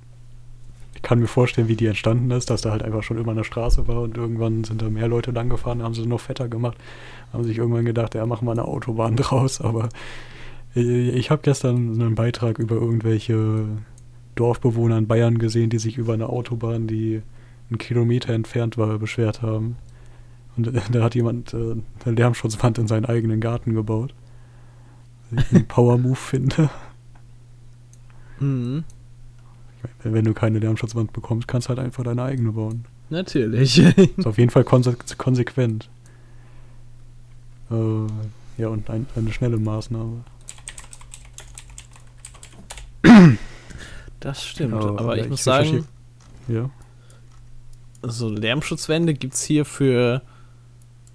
ich 0.96 1.02
kann 1.02 1.20
mir 1.20 1.28
vorstellen, 1.28 1.68
wie 1.68 1.76
die 1.76 1.86
entstanden 1.86 2.32
ist, 2.32 2.50
dass 2.50 2.62
da 2.62 2.72
halt 2.72 2.84
einfach 2.84 3.04
schon 3.04 3.18
immer 3.18 3.32
eine 3.32 3.44
Straße 3.44 3.88
war 3.88 4.02
und 4.02 4.18
irgendwann 4.18 4.64
sind 4.64 4.82
da 4.82 4.90
mehr 4.90 5.08
Leute 5.08 5.32
lang 5.32 5.50
gefahren, 5.50 5.84
haben 5.84 5.94
sie 5.94 6.06
noch 6.06 6.20
fetter 6.20 6.48
gemacht, 6.48 6.78
haben 7.32 7.44
sich 7.44 7.58
irgendwann 7.58 7.86
gedacht, 7.86 8.16
ja, 8.16 8.26
machen 8.26 8.48
wir 8.48 8.52
eine 8.52 8.66
Autobahn 8.66 9.16
draus, 9.16 9.62
aber 9.62 9.90
ich 10.76 11.32
habe 11.32 11.42
gestern 11.42 12.00
einen 12.00 12.16
Beitrag 12.16 12.60
über 12.60 12.76
irgendwelche 12.76 13.66
Dorfbewohner 14.40 14.98
in 14.98 15.08
Bayern 15.08 15.38
gesehen, 15.38 15.70
die 15.70 15.80
sich 15.80 15.98
über 15.98 16.14
eine 16.14 16.30
Autobahn, 16.30 16.88
die 16.88 17.22
einen 17.70 17.78
Kilometer 17.78 18.34
entfernt 18.34 18.78
war, 18.78 18.98
beschwert 18.98 19.42
haben. 19.42 19.76
Und 20.56 20.72
da 20.92 21.04
hat 21.04 21.16
jemand 21.16 21.54
äh, 21.54 21.76
eine 22.06 22.16
Lärmschutzwand 22.16 22.78
in 22.78 22.88
seinen 22.88 23.06
eigenen 23.06 23.42
Garten 23.42 23.74
gebaut. 23.74 24.14
einen 25.32 25.66
Power-Move 25.68 26.16
finde. 26.16 26.70
Mhm. 28.40 28.84
Wenn 30.04 30.26
du 30.26 30.34
keine 30.34 30.60
Lärmschutzwand 30.60 31.14
bekommst, 31.14 31.48
kannst 31.48 31.68
du 31.68 31.70
halt 31.70 31.80
einfach 31.80 32.04
deine 32.04 32.24
eigene 32.24 32.52
bauen. 32.54 32.86
Natürlich. 33.10 33.80
Ist 33.80 34.28
auf 34.28 34.38
jeden 34.38 34.52
Fall 34.52 34.64
konse 34.64 34.96
konsequent. 35.18 35.90
Äh, 37.72 38.08
ja, 38.58 38.68
und 38.68 38.90
ein, 38.90 39.08
eine 39.16 39.32
schnelle 39.32 39.58
Maßnahme. 39.58 40.24
Das 44.20 44.44
stimmt, 44.44 44.74
aber, 44.74 45.00
aber 45.00 45.18
ich, 45.18 45.24
ich 45.24 45.30
muss 45.30 45.44
sagen, 45.44 45.86
ja. 46.48 46.70
so 48.02 48.30
Lärmschutzwände 48.30 49.14
gibt 49.14 49.36
es 49.36 49.44
hier 49.44 49.66
für, 49.66 50.22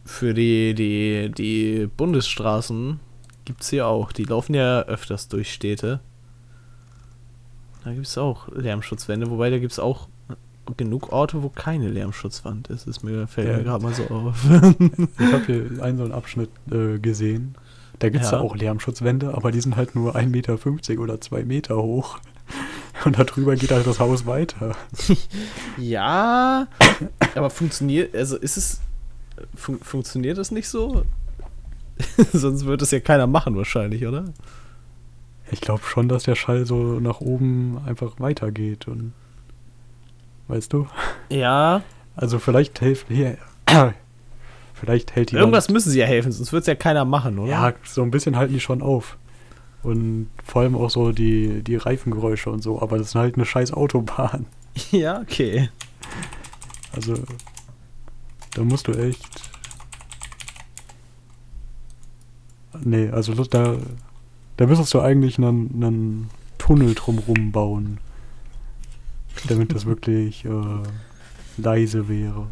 für 0.04 0.32
die, 0.32 0.74
die, 0.74 1.30
die 1.30 1.88
Bundesstraßen, 1.96 3.00
gibt 3.44 3.62
es 3.62 3.70
hier 3.70 3.86
auch. 3.86 4.12
Die 4.12 4.24
laufen 4.24 4.54
ja 4.54 4.82
öfters 4.82 5.28
durch 5.28 5.52
Städte. 5.52 6.00
Da 7.84 7.92
gibt 7.92 8.06
es 8.06 8.16
auch 8.16 8.48
Lärmschutzwände, 8.48 9.30
wobei 9.30 9.50
da 9.50 9.58
gibt 9.58 9.72
es 9.72 9.78
auch 9.78 10.08
genug 10.78 11.12
Orte, 11.12 11.42
wo 11.42 11.50
keine 11.50 11.88
Lärmschutzwand 11.88 12.68
ist. 12.68 12.86
Das 12.86 13.02
mir, 13.02 13.26
fällt 13.26 13.48
ja. 13.48 13.56
mir 13.58 13.64
gerade 13.64 13.84
mal 13.84 13.92
so 13.92 14.04
auf. 14.04 14.44
ich 15.18 15.32
habe 15.32 15.44
hier 15.44 15.82
einen 15.82 15.98
so 15.98 16.04
einen 16.04 16.12
Abschnitt 16.12 16.50
äh, 16.70 16.98
gesehen. 16.98 17.54
Da 17.98 18.08
gibt 18.08 18.24
es 18.24 18.30
ja. 18.30 18.40
auch 18.40 18.56
Lärmschutzwände, 18.56 19.34
aber 19.34 19.52
die 19.52 19.60
sind 19.60 19.76
halt 19.76 19.94
nur 19.94 20.16
1,50 20.16 20.28
Meter 20.28 21.02
oder 21.02 21.20
2 21.20 21.44
Meter 21.44 21.76
hoch. 21.76 22.18
Und 23.04 23.18
darüber 23.18 23.56
geht 23.56 23.72
halt 23.72 23.86
das 23.86 23.98
Haus 23.98 24.26
weiter. 24.26 24.76
ja, 25.78 26.68
aber 27.34 27.50
funktioniert, 27.50 28.14
also 28.14 28.36
ist 28.36 28.56
es, 28.56 28.80
fun 29.54 29.78
funktioniert 29.80 30.38
das 30.38 30.50
nicht 30.50 30.68
so? 30.68 31.04
Sonst 32.32 32.64
würde 32.64 32.84
es 32.84 32.90
ja 32.90 33.00
keiner 33.00 33.26
machen 33.26 33.56
wahrscheinlich, 33.56 34.06
oder? 34.06 34.24
Ich 35.50 35.60
glaube 35.60 35.82
schon, 35.84 36.08
dass 36.08 36.24
der 36.24 36.34
Schall 36.34 36.66
so 36.66 37.00
nach 37.00 37.20
oben 37.20 37.78
einfach 37.86 38.18
weitergeht 38.18 38.88
und 38.88 39.12
weißt 40.48 40.72
du? 40.72 40.86
Ja. 41.28 41.82
Also 42.16 42.38
vielleicht 42.38 42.78
hilft 42.78 43.08
hier. 43.08 43.38
vielleicht 44.74 45.14
hält 45.14 45.32
die. 45.32 45.36
Irgendwas 45.36 45.68
müssen 45.68 45.90
sie 45.90 46.00
ja 46.00 46.06
helfen, 46.06 46.32
sonst 46.32 46.52
wird 46.52 46.62
es 46.62 46.66
ja 46.66 46.74
keiner 46.74 47.04
machen, 47.04 47.38
oder? 47.38 47.50
Ja, 47.50 47.72
so 47.84 48.02
ein 48.02 48.10
bisschen 48.10 48.36
halten 48.36 48.54
die 48.54 48.60
schon 48.60 48.82
auf. 48.82 49.18
Und 49.84 50.30
vor 50.42 50.62
allem 50.62 50.74
auch 50.74 50.88
so 50.88 51.12
die, 51.12 51.62
die 51.62 51.76
Reifengeräusche 51.76 52.50
und 52.50 52.62
so, 52.62 52.80
aber 52.80 52.96
das 52.98 53.08
ist 53.08 53.14
halt 53.14 53.36
eine 53.36 53.44
scheiß 53.44 53.72
Autobahn. 53.72 54.46
Ja, 54.90 55.20
okay. 55.20 55.70
Also, 56.90 57.14
da 58.54 58.64
musst 58.64 58.88
du 58.88 58.92
echt. 58.92 59.24
Nee, 62.82 63.08
also 63.10 63.34
da, 63.44 63.78
da 64.56 64.66
müsstest 64.66 64.92
du 64.94 65.00
eigentlich 65.00 65.38
einen, 65.38 65.70
einen 65.80 66.30
Tunnel 66.58 66.94
drumrum 66.94 67.52
bauen. 67.52 67.98
Damit 69.46 69.72
das 69.72 69.86
wirklich 69.86 70.44
äh, 70.44 70.82
leise 71.56 72.08
wäre. 72.08 72.48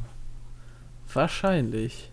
Wahrscheinlich. 1.13 2.12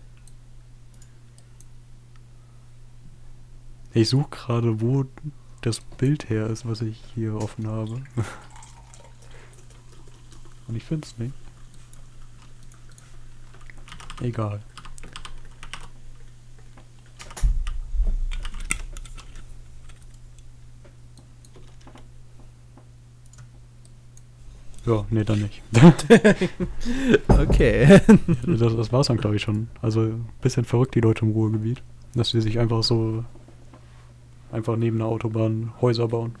Ich 3.92 4.08
suche 4.08 4.30
gerade, 4.30 4.80
wo 4.80 5.04
das 5.62 5.80
Bild 5.80 6.30
her 6.30 6.46
ist, 6.46 6.66
was 6.66 6.80
ich 6.80 7.02
hier 7.14 7.34
offen 7.34 7.66
habe. 7.66 7.94
Und 10.68 10.76
ich 10.76 10.84
finde 10.84 11.06
es 11.06 11.18
nicht. 11.18 11.34
Egal. 14.20 14.60
Ja, 24.86 25.04
nee, 25.10 25.24
dann 25.24 25.40
nicht. 25.40 25.62
okay. 27.28 28.00
Das, 28.46 28.76
das 28.76 28.92
war's 28.92 29.08
dann, 29.08 29.18
glaube 29.18 29.36
ich, 29.36 29.42
schon. 29.42 29.68
Also, 29.82 30.02
ein 30.02 30.28
bisschen 30.40 30.64
verrückt, 30.64 30.94
die 30.94 31.00
Leute 31.00 31.24
im 31.24 31.32
Ruhrgebiet. 31.32 31.82
Dass 32.14 32.30
sie 32.30 32.40
sich 32.40 32.58
einfach 32.58 32.82
so 32.82 33.24
einfach 34.52 34.76
neben 34.76 34.98
der 34.98 35.06
Autobahn 35.06 35.72
Häuser 35.80 36.08
bauen. 36.08 36.34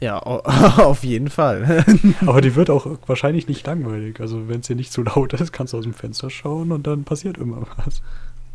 Ja, 0.00 0.18
auf 0.18 1.04
jeden 1.04 1.30
Fall. 1.30 1.84
Aber 2.26 2.40
die 2.40 2.54
wird 2.54 2.70
auch 2.70 2.98
wahrscheinlich 3.06 3.48
nicht 3.48 3.66
langweilig. 3.66 4.20
Also 4.20 4.48
wenn 4.48 4.60
es 4.60 4.66
hier 4.66 4.76
nicht 4.76 4.92
zu 4.92 5.02
laut 5.02 5.32
ist, 5.32 5.52
kannst 5.52 5.72
du 5.72 5.78
aus 5.78 5.84
dem 5.84 5.94
Fenster 5.94 6.30
schauen 6.30 6.72
und 6.72 6.86
dann 6.86 7.04
passiert 7.04 7.38
immer 7.38 7.66
was. 7.84 8.02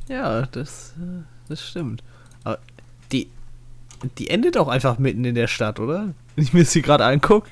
Ja, 0.08 0.46
das, 0.48 0.94
äh, 1.00 1.24
das 1.48 1.68
stimmt. 1.68 2.04
Aber 2.44 2.60
die, 3.12 3.30
die 4.18 4.30
endet 4.30 4.58
auch 4.58 4.68
einfach 4.68 5.00
mitten 5.00 5.26
in 5.26 5.36
der 5.36 5.48
Stadt, 5.48 5.80
oder? 5.80 6.14
Wenn 6.36 6.44
ich 6.44 6.54
mir 6.54 6.64
hier 6.64 6.82
gerade 6.82 7.06
angucke. 7.06 7.50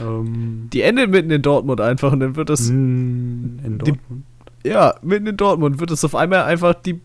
Ähm, 0.00 0.68
die 0.72 0.82
endet 0.82 1.10
mitten 1.10 1.30
in 1.30 1.42
Dortmund 1.42 1.80
einfach 1.80 2.12
und 2.12 2.20
dann 2.20 2.36
wird 2.36 2.48
das. 2.48 2.68
In 2.68 3.78
Dortmund? 3.78 4.24
Die, 4.64 4.68
ja, 4.68 4.94
mitten 5.02 5.26
in 5.26 5.36
Dortmund 5.36 5.80
wird 5.80 5.90
es 5.90 6.04
auf 6.04 6.14
einmal 6.14 6.44
einfach 6.44 6.74
die 6.74 7.00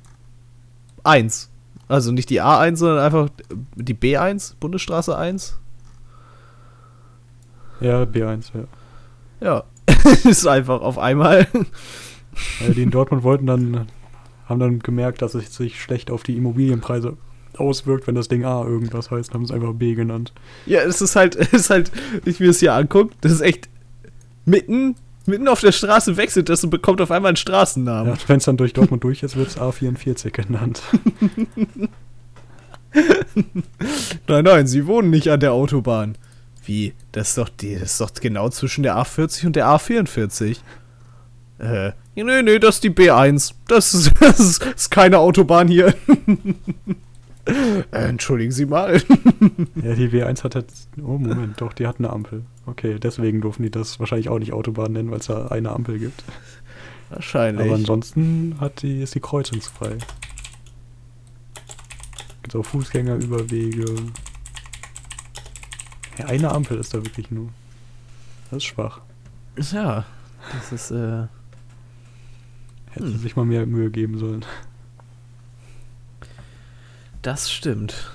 1. 1.03 1.50
Also 1.91 2.13
nicht 2.13 2.29
die 2.29 2.41
A1, 2.41 2.77
sondern 2.77 2.99
einfach 2.99 3.27
die 3.75 3.93
B1, 3.93 4.53
Bundesstraße 4.61 5.17
1. 5.17 5.59
Ja, 7.81 8.03
B1, 8.03 8.51
ja. 8.53 8.63
Ja, 9.41 9.63
ist 10.23 10.47
einfach 10.47 10.79
auf 10.79 10.97
einmal. 10.97 11.47
Ja, 12.61 12.73
die 12.73 12.83
in 12.83 12.91
Dortmund 12.91 13.23
wollten 13.23 13.45
dann, 13.45 13.87
haben 14.45 14.61
dann 14.61 14.79
gemerkt, 14.79 15.21
dass 15.21 15.33
es 15.33 15.53
sich 15.53 15.81
schlecht 15.81 16.11
auf 16.11 16.23
die 16.23 16.37
Immobilienpreise 16.37 17.17
auswirkt, 17.57 18.07
wenn 18.07 18.15
das 18.15 18.29
Ding 18.29 18.45
A 18.45 18.63
irgendwas 18.63 19.11
heißt, 19.11 19.33
haben 19.33 19.43
es 19.43 19.51
einfach 19.51 19.73
B 19.73 19.93
genannt. 19.93 20.31
Ja, 20.65 20.79
es 20.83 21.01
ist 21.01 21.17
halt, 21.17 21.35
es 21.35 21.51
ist 21.51 21.69
halt, 21.69 21.91
ich 22.23 22.39
mir 22.39 22.47
das 22.47 22.59
hier 22.59 22.73
angucke, 22.73 23.13
das 23.19 23.33
ist 23.33 23.41
echt 23.41 23.67
mitten 24.45 24.95
mitten 25.27 25.47
auf 25.47 25.61
der 25.61 25.71
Straße 25.71 26.17
wechselt 26.17 26.49
das 26.49 26.63
und 26.63 26.69
bekommt 26.69 27.01
auf 27.01 27.11
einmal 27.11 27.29
einen 27.29 27.37
Straßennamen. 27.37 28.13
Ja, 28.13 28.19
Wenn 28.27 28.37
es 28.37 28.45
dann 28.45 28.57
durch 28.57 28.73
Dortmund 28.73 29.03
durch 29.03 29.23
ist, 29.23 29.35
wird 29.35 29.49
es 29.49 29.57
A44 29.57 30.31
genannt. 30.31 30.81
nein, 34.27 34.43
nein, 34.43 34.67
sie 34.67 34.85
wohnen 34.87 35.09
nicht 35.09 35.29
an 35.29 35.39
der 35.39 35.53
Autobahn. 35.53 36.17
Wie? 36.65 36.93
Das 37.11 37.29
ist 37.29 37.37
doch, 37.37 37.49
die, 37.49 37.75
das 37.75 37.93
ist 37.93 38.01
doch 38.01 38.13
genau 38.13 38.49
zwischen 38.49 38.83
der 38.83 38.95
A40 38.97 39.47
und 39.47 39.55
der 39.55 39.67
A44. 39.67 40.57
Äh, 41.59 41.91
nee, 42.15 42.41
nee, 42.41 42.59
das 42.59 42.75
ist 42.75 42.83
die 42.83 42.91
B1. 42.91 43.53
Das 43.67 43.93
ist, 43.93 44.11
das 44.19 44.39
ist, 44.39 44.61
das 44.61 44.73
ist 44.73 44.89
keine 44.91 45.19
Autobahn 45.19 45.67
hier. 45.67 45.93
Äh, 47.91 48.07
entschuldigen 48.07 48.51
Sie 48.51 48.65
mal. 48.65 48.93
ja, 49.83 49.95
die 49.95 50.09
W1 50.09 50.43
hat 50.43 50.55
jetzt. 50.55 50.89
Oh, 50.97 51.17
Moment, 51.17 51.59
doch, 51.59 51.73
die 51.73 51.87
hat 51.87 51.97
eine 51.99 52.09
Ampel. 52.09 52.45
Okay, 52.65 52.99
deswegen 52.99 53.41
durften 53.41 53.63
die 53.63 53.71
das 53.71 53.99
wahrscheinlich 53.99 54.29
auch 54.29 54.39
nicht 54.39 54.53
Autobahn 54.53 54.93
nennen, 54.93 55.11
weil 55.11 55.19
es 55.19 55.25
da 55.25 55.47
eine 55.47 55.71
Ampel 55.71 55.99
gibt. 55.99 56.23
Wahrscheinlich. 57.09 57.65
Aber 57.65 57.75
ansonsten 57.75 58.55
hat 58.59 58.81
die, 58.83 59.01
ist 59.01 59.15
die 59.15 59.19
kreuzungsfrei. 59.19 59.97
Gibt 62.43 62.55
auch 62.55 62.65
Fußgängerüberwege. 62.65 63.85
Ja, 66.17 66.25
eine 66.25 66.51
Ampel 66.51 66.77
ist 66.77 66.93
da 66.93 67.03
wirklich 67.03 67.31
nur. 67.31 67.49
Das 68.49 68.57
ist 68.57 68.65
schwach. 68.65 69.01
Ja, 69.71 70.05
das 70.53 70.71
ist, 70.71 70.91
äh. 70.91 71.27
Hätten 72.91 73.13
hm. 73.13 73.17
sich 73.17 73.35
mal 73.35 73.45
mehr 73.45 73.65
Mühe 73.65 73.89
geben 73.89 74.17
sollen. 74.17 74.45
Das 77.21 77.51
stimmt. 77.51 78.11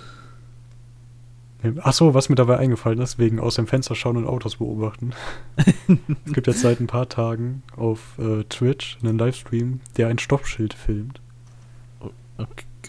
Ach 1.81 1.93
so, 1.93 2.15
was 2.15 2.29
mir 2.29 2.35
dabei 2.35 2.59
eingefallen 2.59 3.01
ist, 3.01 3.19
wegen 3.19 3.41
aus 3.41 3.57
dem 3.57 3.67
Fenster 3.67 3.95
schauen 3.95 4.17
und 4.17 4.27
Autos 4.27 4.57
beobachten. 4.57 5.13
es 6.27 6.33
gibt 6.33 6.47
jetzt 6.47 6.61
seit 6.61 6.81
ein 6.81 6.87
paar 6.87 7.09
Tagen 7.09 7.63
auf 7.77 8.19
äh, 8.19 8.45
Twitch 8.45 8.99
einen 9.03 9.19
Livestream, 9.19 9.81
der 9.97 10.09
ein 10.09 10.19
Stoppschild 10.19 10.75
filmt. 10.75 11.21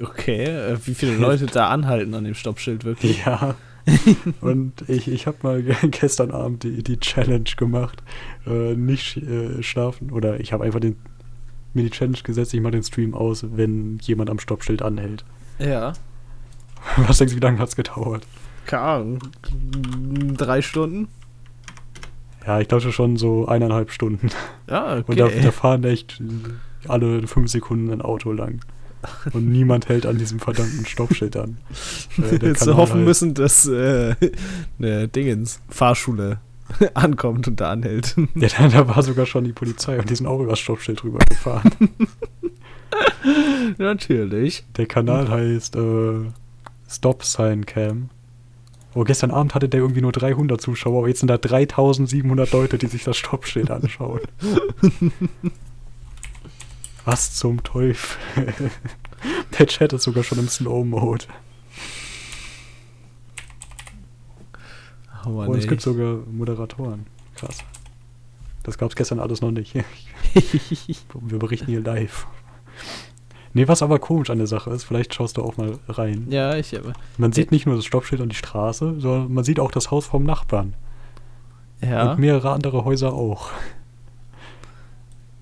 Okay, 0.01 0.43
äh, 0.43 0.77
wie 0.85 0.93
viele 0.93 1.15
Leute 1.15 1.45
da 1.45 1.69
anhalten 1.69 2.13
an 2.13 2.23
dem 2.23 2.35
Stoppschild 2.35 2.83
wirklich? 2.83 3.25
Ja. 3.25 3.55
und 4.41 4.87
ich, 4.89 5.07
ich 5.07 5.27
habe 5.27 5.37
mal 5.43 5.63
gestern 5.91 6.31
Abend 6.31 6.63
die, 6.63 6.83
die 6.83 6.99
Challenge 6.99 7.49
gemacht, 7.55 8.03
äh, 8.45 8.75
nicht 8.75 9.17
äh, 9.17 9.63
schlafen. 9.63 10.11
Oder 10.11 10.39
ich 10.39 10.51
habe 10.53 10.65
einfach 10.65 10.81
den, 10.81 10.97
mir 11.73 11.83
die 11.83 11.89
Challenge 11.89 12.17
gesetzt, 12.21 12.53
ich 12.53 12.61
mache 12.61 12.73
den 12.73 12.83
Stream 12.83 13.13
aus, 13.13 13.45
wenn 13.49 13.97
jemand 14.01 14.29
am 14.29 14.39
Stoppschild 14.39 14.81
anhält. 14.81 15.23
Ja. 15.59 15.93
Was 16.97 17.17
denkst 17.17 17.33
du, 17.33 17.39
wie 17.39 17.43
lange 17.43 17.59
hat 17.59 17.69
es 17.69 17.75
gedauert? 17.75 18.25
Keine 18.65 18.81
Ahnung. 18.83 19.19
Drei 20.37 20.61
Stunden? 20.61 21.07
Ja, 22.45 22.59
ich 22.61 22.67
glaube 22.67 22.91
schon 22.91 23.17
so 23.17 23.47
eineinhalb 23.47 23.91
Stunden. 23.91 24.29
Ja, 24.69 24.97
okay. 24.97 25.03
Und 25.07 25.19
da, 25.19 25.27
da 25.27 25.51
fahren 25.51 25.83
echt 25.83 26.21
alle 26.87 27.27
fünf 27.27 27.49
Sekunden 27.51 27.91
ein 27.91 28.01
Auto 28.01 28.31
lang. 28.31 28.61
Und 29.33 29.49
niemand 29.49 29.89
hält 29.89 30.05
an 30.05 30.17
diesem 30.17 30.39
verdammten 30.39 30.85
Stoppschild 30.85 31.37
an. 31.37 31.57
Äh, 32.17 32.37
Jetzt 32.47 32.65
hoffen 32.67 32.95
halt 32.95 33.05
müssen, 33.05 33.33
dass 33.33 33.67
äh, 33.67 34.15
eine 34.79 35.07
Dingens, 35.07 35.61
Fahrschule 35.69 36.39
ankommt 36.93 37.47
und 37.47 37.59
da 37.59 37.71
anhält. 37.71 38.15
Ja, 38.35 38.47
da, 38.47 38.67
da, 38.67 38.87
war 38.87 39.03
sogar 39.03 39.25
schon 39.25 39.43
die 39.43 39.53
Polizei 39.53 39.99
und 39.99 40.09
die 40.09 40.15
sind 40.15 40.25
auch 40.25 40.39
über 40.39 40.51
das 40.51 40.59
Stoppschild 40.59 41.03
drüber 41.03 41.19
gefahren. 41.29 41.71
Natürlich. 43.77 44.65
Der 44.77 44.85
Kanal 44.85 45.29
heißt 45.29 45.75
äh, 45.75 46.31
Stop 46.89 47.23
Sign 47.23 47.65
Cam. 47.65 48.09
Oh, 48.93 49.03
gestern 49.03 49.31
Abend 49.31 49.53
hatte 49.53 49.69
der 49.69 49.81
irgendwie 49.81 50.01
nur 50.01 50.11
300 50.11 50.59
Zuschauer, 50.59 50.99
aber 50.99 51.07
jetzt 51.07 51.19
sind 51.19 51.27
da 51.27 51.37
3700 51.37 52.51
Leute, 52.51 52.77
die 52.77 52.87
sich 52.87 53.03
das 53.03 53.17
Stoppschild 53.17 53.69
anschauen. 53.69 54.21
Was 57.05 57.35
zum 57.35 57.63
Teufel? 57.63 58.17
der 59.59 59.67
Chat 59.67 59.93
ist 59.93 60.03
sogar 60.03 60.23
schon 60.23 60.39
im 60.39 60.47
Slow-Mode. 60.47 61.25
Oh, 65.25 65.43
Und 65.43 65.57
es 65.57 65.67
gibt 65.67 65.81
sogar 65.81 66.17
Moderatoren. 66.31 67.05
Krass. 67.35 67.59
Das 68.63 68.77
gab 68.77 68.89
es 68.89 68.95
gestern 68.95 69.19
alles 69.19 69.41
noch 69.41 69.51
nicht. 69.51 69.73
Wir 69.73 71.39
berichten 71.39 71.67
hier 71.67 71.81
live. 71.81 72.25
Nee, 73.53 73.67
was 73.67 73.81
aber 73.81 73.99
komisch 73.99 74.29
an 74.29 74.37
der 74.37 74.47
Sache 74.47 74.69
ist, 74.69 74.83
vielleicht 74.83 75.13
schaust 75.13 75.37
du 75.37 75.43
auch 75.43 75.57
mal 75.57 75.79
rein. 75.87 76.27
Ja, 76.29 76.55
ich 76.55 76.77
aber. 76.77 76.93
Man 77.17 77.31
sieht 77.31 77.51
nicht 77.51 77.65
nur 77.65 77.75
das 77.75 77.85
Stoppschild 77.85 78.21
und 78.21 78.29
die 78.29 78.35
Straße, 78.35 78.99
sondern 78.99 79.33
man 79.33 79.43
sieht 79.43 79.59
auch 79.59 79.71
das 79.71 79.89
Haus 79.89 80.05
vom 80.05 80.23
Nachbarn. 80.23 80.75
Ja. 81.81 82.11
Und 82.11 82.19
mehrere 82.19 82.51
andere 82.51 82.85
Häuser 82.85 83.13
auch. 83.13 83.49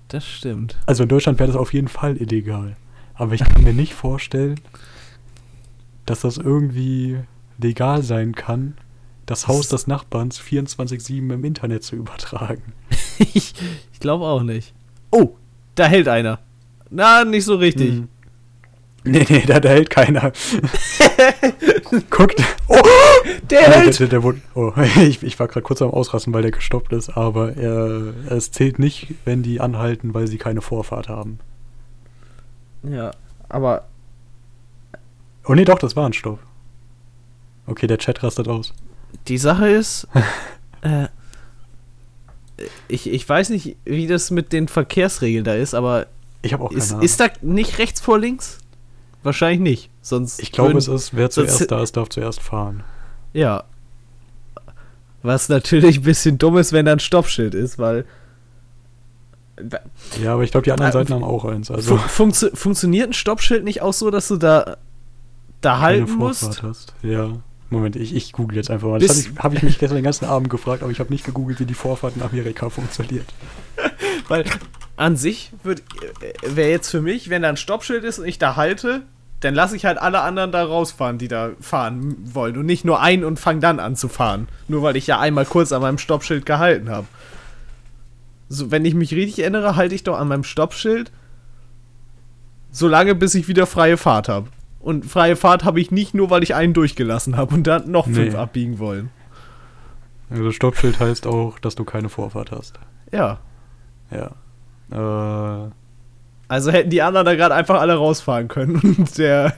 Das 0.07 0.25
stimmt. 0.25 0.77
Also 0.85 1.03
in 1.03 1.09
Deutschland 1.09 1.39
wäre 1.39 1.47
das 1.47 1.57
auf 1.57 1.73
jeden 1.73 1.87
Fall 1.87 2.17
illegal. 2.17 2.75
Aber 3.15 3.33
ich 3.33 3.43
kann 3.43 3.63
mir 3.63 3.73
nicht 3.73 3.93
vorstellen, 3.93 4.59
dass 6.05 6.21
das 6.21 6.37
irgendwie 6.37 7.19
legal 7.57 8.03
sein 8.03 8.35
kann, 8.35 8.77
das 9.25 9.47
Haus 9.47 9.69
des 9.69 9.87
Nachbarns 9.87 10.39
24-7 10.39 11.33
im 11.33 11.43
Internet 11.43 11.83
zu 11.83 11.95
übertragen. 11.95 12.73
ich 13.19 13.55
ich 13.91 13.99
glaube 13.99 14.25
auch 14.25 14.43
nicht. 14.43 14.73
Oh, 15.11 15.35
da 15.75 15.85
hält 15.85 16.07
einer. 16.07 16.39
Na, 16.89 17.25
nicht 17.25 17.45
so 17.45 17.55
richtig. 17.55 17.89
Hm. 17.89 18.07
Nee, 19.07 19.25
nee, 19.29 19.43
da, 19.45 19.59
da 19.59 19.69
hält 19.69 19.91
keiner. 19.91 20.31
Guckt. 22.09 22.41
Oh, 22.67 22.81
der 23.49 23.61
hält! 23.61 23.99
Der, 23.99 24.07
der, 24.07 24.19
der, 24.19 24.33
oh, 24.55 24.73
ich, 25.01 25.21
ich 25.21 25.39
war 25.39 25.47
gerade 25.47 25.61
kurz 25.61 25.81
am 25.83 25.91
Ausrasten, 25.91 26.33
weil 26.33 26.41
der 26.41 26.51
gestoppt 26.51 26.91
ist, 26.91 27.15
aber 27.15 27.55
er, 27.55 28.13
es 28.29 28.51
zählt 28.51 28.79
nicht, 28.79 29.13
wenn 29.23 29.43
die 29.43 29.61
anhalten, 29.61 30.15
weil 30.15 30.27
sie 30.27 30.39
keine 30.39 30.61
Vorfahrt 30.61 31.07
haben. 31.07 31.39
Ja, 32.81 33.11
aber. 33.47 33.85
Oh 35.45 35.53
nee, 35.53 35.65
doch, 35.65 35.77
das 35.77 35.95
war 35.95 36.07
ein 36.07 36.13
Stopp. 36.13 36.39
Okay, 37.67 37.85
der 37.85 37.99
Chat 37.99 38.23
rastet 38.23 38.47
aus. 38.47 38.73
Die 39.27 39.37
Sache 39.37 39.69
ist, 39.69 40.07
äh, 40.81 41.07
ich, 42.87 43.11
ich 43.11 43.27
weiß 43.27 43.49
nicht, 43.49 43.77
wie 43.85 44.07
das 44.07 44.31
mit 44.31 44.51
den 44.51 44.67
Verkehrsregeln 44.67 45.43
da 45.43 45.53
ist, 45.53 45.75
aber 45.75 46.07
ich 46.45 46.53
habe 46.53 46.63
auch 46.63 46.69
keine 46.69 46.81
ist, 46.81 46.91
Ahnung. 46.91 47.03
ist 47.03 47.19
da 47.19 47.27
nicht 47.41 47.77
rechts 47.79 48.01
vor 48.01 48.19
links? 48.19 48.59
Wahrscheinlich 49.23 49.59
nicht. 49.59 49.89
Sonst 50.01 50.39
ich 50.39 50.51
glaube, 50.51 50.77
es 50.77 50.87
ist, 50.87 51.15
wer 51.15 51.29
zuerst 51.31 51.71
da 51.71 51.81
ist, 51.81 51.97
darf 51.97 52.09
zuerst 52.09 52.41
fahren. 52.41 52.83
Ja. 53.33 53.63
Was 55.23 55.49
natürlich 55.49 55.97
ein 55.97 56.03
bisschen 56.03 56.37
dumm 56.37 56.57
ist, 56.57 56.71
wenn 56.71 56.85
da 56.85 56.91
ein 56.91 56.99
Stoppschild 56.99 57.55
ist, 57.55 57.79
weil. 57.79 58.05
Ja, 60.21 60.33
aber 60.33 60.43
ich 60.43 60.51
glaube, 60.51 60.65
die 60.65 60.71
anderen 60.71 60.89
äh, 60.89 60.93
Seiten 60.93 61.13
haben 61.13 61.23
auch 61.23 61.45
eins. 61.45 61.71
Also. 61.71 61.97
Funktio 61.97 62.49
funktioniert 62.53 63.09
ein 63.09 63.13
Stoppschild 63.13 63.63
nicht 63.63 63.81
auch 63.81 63.93
so, 63.93 64.11
dass 64.11 64.27
du 64.27 64.35
da, 64.35 64.77
da 65.61 65.79
halten 65.79 66.11
musst? 66.11 66.61
Hast. 66.61 66.93
Ja. 67.01 67.31
Moment, 67.71 67.95
ich, 67.95 68.15
ich 68.15 68.31
google 68.31 68.57
jetzt 68.57 68.69
einfach 68.69 68.89
mal. 68.89 68.99
Das 68.99 69.09
habe 69.09 69.19
ich, 69.19 69.39
hab 69.39 69.53
ich 69.53 69.63
mich 69.63 69.79
gestern 69.79 69.95
den 69.95 70.03
ganzen 70.03 70.25
Abend 70.25 70.49
gefragt, 70.49 70.83
aber 70.83 70.91
ich 70.91 70.99
habe 70.99 71.11
nicht 71.11 71.25
gegoogelt, 71.25 71.59
wie 71.59 71.65
die 71.65 71.73
Vorfahrt 71.73 72.15
in 72.15 72.21
Amerika 72.21 72.69
funktioniert. 72.69 73.25
Weil 74.27 74.45
an 74.97 75.15
sich 75.15 75.51
äh, 75.63 75.75
wäre 76.43 76.69
jetzt 76.69 76.89
für 76.89 77.01
mich, 77.01 77.29
wenn 77.29 77.41
da 77.41 77.49
ein 77.49 77.57
Stoppschild 77.57 78.03
ist 78.03 78.19
und 78.19 78.25
ich 78.25 78.39
da 78.39 78.55
halte, 78.55 79.03
dann 79.41 79.53
lasse 79.53 79.75
ich 79.75 79.85
halt 79.85 79.97
alle 79.97 80.21
anderen 80.21 80.51
da 80.51 80.63
rausfahren, 80.63 81.17
die 81.17 81.27
da 81.27 81.51
fahren 81.59 82.15
wollen. 82.33 82.57
Und 82.57 82.65
nicht 82.65 82.85
nur 82.85 83.01
einen 83.01 83.23
und 83.23 83.39
fange 83.39 83.59
dann 83.59 83.79
an 83.79 83.95
zu 83.95 84.07
fahren. 84.07 84.47
Nur 84.67 84.81
weil 84.81 84.95
ich 84.95 85.07
ja 85.07 85.19
einmal 85.19 85.45
kurz 85.45 85.71
an 85.71 85.81
meinem 85.81 85.97
Stoppschild 85.97 86.45
gehalten 86.45 86.89
habe. 86.89 87.07
So, 88.47 88.71
wenn 88.71 88.85
ich 88.85 88.93
mich 88.93 89.13
richtig 89.13 89.39
erinnere, 89.39 89.75
halte 89.75 89.95
ich 89.95 90.03
doch 90.03 90.17
an 90.17 90.27
meinem 90.27 90.43
Stoppschild 90.43 91.11
so 92.71 92.87
lange, 92.87 93.15
bis 93.15 93.35
ich 93.35 93.47
wieder 93.47 93.65
freie 93.67 93.97
Fahrt 93.97 94.29
habe. 94.29 94.47
Und 94.79 95.05
freie 95.05 95.35
Fahrt 95.35 95.63
habe 95.63 95.79
ich 95.79 95.91
nicht 95.91 96.13
nur, 96.13 96.29
weil 96.29 96.43
ich 96.43 96.53
einen 96.55 96.73
durchgelassen 96.73 97.37
habe 97.37 97.55
und 97.55 97.63
dann 97.65 97.89
noch 97.89 98.05
fünf 98.05 98.33
nee. 98.33 98.39
abbiegen 98.39 98.79
wollen. 98.79 99.09
Also 100.29 100.51
Stoppschild 100.51 100.99
heißt 100.99 101.27
auch, 101.27 101.59
dass 101.59 101.75
du 101.75 101.83
keine 101.83 102.09
Vorfahrt 102.09 102.51
hast. 102.51 102.79
Ja. 103.11 103.39
Ja. 104.11 104.31
Äh. 104.91 105.69
Also 106.47 106.71
hätten 106.71 106.91
die 106.91 107.01
anderen 107.01 107.25
da 107.25 107.35
gerade 107.35 107.55
einfach 107.55 107.79
alle 107.81 107.95
rausfahren 107.95 108.47
können 108.47 108.75
und 108.97 109.17
der 109.17 109.53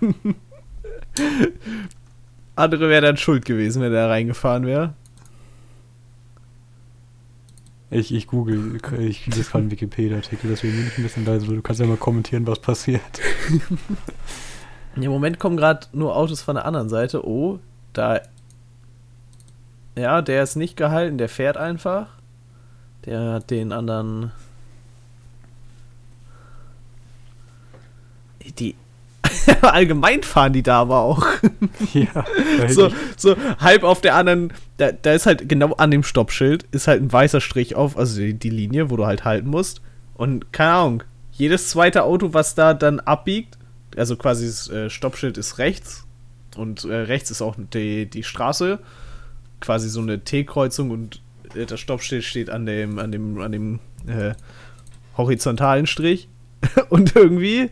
andere 2.56 2.90
wäre 2.90 3.02
dann 3.02 3.18
schuld 3.18 3.46
gewesen, 3.46 3.82
wenn 3.82 3.94
er 3.94 4.10
reingefahren 4.10 4.66
wäre. 4.66 4.94
Ich, 7.90 8.14
ich 8.14 8.28
google, 8.28 8.80
ich 9.00 9.26
lese 9.28 9.44
gerade 9.44 9.60
einen 9.60 9.72
Wikipedia-Artikel, 9.72 10.50
deswegen 10.50 10.76
bin 10.76 10.88
ich 10.88 10.98
ein 10.98 11.04
bisschen 11.04 11.26
leise. 11.26 11.46
Du 11.48 11.62
kannst 11.62 11.80
ja 11.80 11.88
mal 11.88 11.96
kommentieren, 11.96 12.46
was 12.46 12.60
passiert. 12.60 13.02
Im 14.96 15.12
Moment 15.12 15.40
kommen 15.40 15.56
gerade 15.56 15.88
nur 15.94 16.16
Autos 16.16 16.42
von 16.42 16.56
der 16.56 16.66
anderen 16.66 16.90
Seite. 16.90 17.26
Oh, 17.26 17.60
da. 17.94 18.20
Ja, 19.96 20.22
der 20.22 20.44
ist 20.44 20.56
nicht 20.56 20.76
gehalten, 20.76 21.18
der 21.18 21.30
fährt 21.30 21.56
einfach. 21.56 22.08
Der 23.06 23.34
hat 23.34 23.52
den 23.52 23.72
anderen. 23.72 24.32
Die. 28.60 28.76
Allgemein 29.62 30.24
fahren 30.24 30.54
die 30.54 30.64
da 30.64 30.82
aber 30.82 31.00
auch. 31.00 31.26
Ja. 31.94 32.26
so, 32.68 32.92
so 33.16 33.36
halb 33.60 33.84
auf 33.84 34.02
der 34.02 34.16
anderen. 34.16 34.54
Da, 34.78 34.92
da 34.92 35.14
ist 35.14 35.26
halt 35.26 35.50
genau 35.50 35.74
an 35.74 35.92
dem 35.92 36.04
Stoppschild 36.04 36.66
ist 36.72 36.88
halt 36.88 37.02
ein 37.02 37.12
weißer 37.12 37.42
Strich 37.42 37.76
auf, 37.76 37.98
also 37.98 38.20
die, 38.20 38.34
die 38.34 38.50
Linie, 38.50 38.90
wo 38.90 38.98
du 38.98 39.06
halt 39.06 39.26
halten 39.26 39.50
musst. 39.50 39.82
Und 40.16 40.52
keine 40.54 40.72
Ahnung, 40.72 41.04
jedes 41.32 41.70
zweite 41.70 42.04
Auto, 42.04 42.34
was 42.34 42.56
da 42.56 42.74
dann 42.74 43.00
abbiegt, 43.00 43.58
also 43.96 44.16
quasi 44.16 44.46
das 44.46 44.70
äh, 44.70 44.90
Stoppschild 44.90 45.38
ist 45.38 45.58
rechts 45.58 46.06
und 46.56 46.84
äh, 46.86 46.94
rechts 46.94 47.32
ist 47.32 47.42
auch 47.42 47.56
die, 47.74 48.08
die 48.08 48.24
Straße, 48.24 48.80
quasi 49.60 49.90
so 49.90 50.02
eine 50.02 50.20
T-Kreuzung 50.24 50.92
und 50.92 51.22
äh, 51.56 51.66
das 51.66 51.80
Stoppschild 51.80 52.24
steht 52.24 52.50
an 52.50 52.66
dem, 52.66 53.00
an 53.00 53.12
dem, 53.12 53.40
an 53.40 53.52
dem 53.52 53.80
äh, 54.08 54.34
horizontalen 55.16 55.88
Strich. 55.88 56.28
und 56.90 57.16
irgendwie 57.16 57.70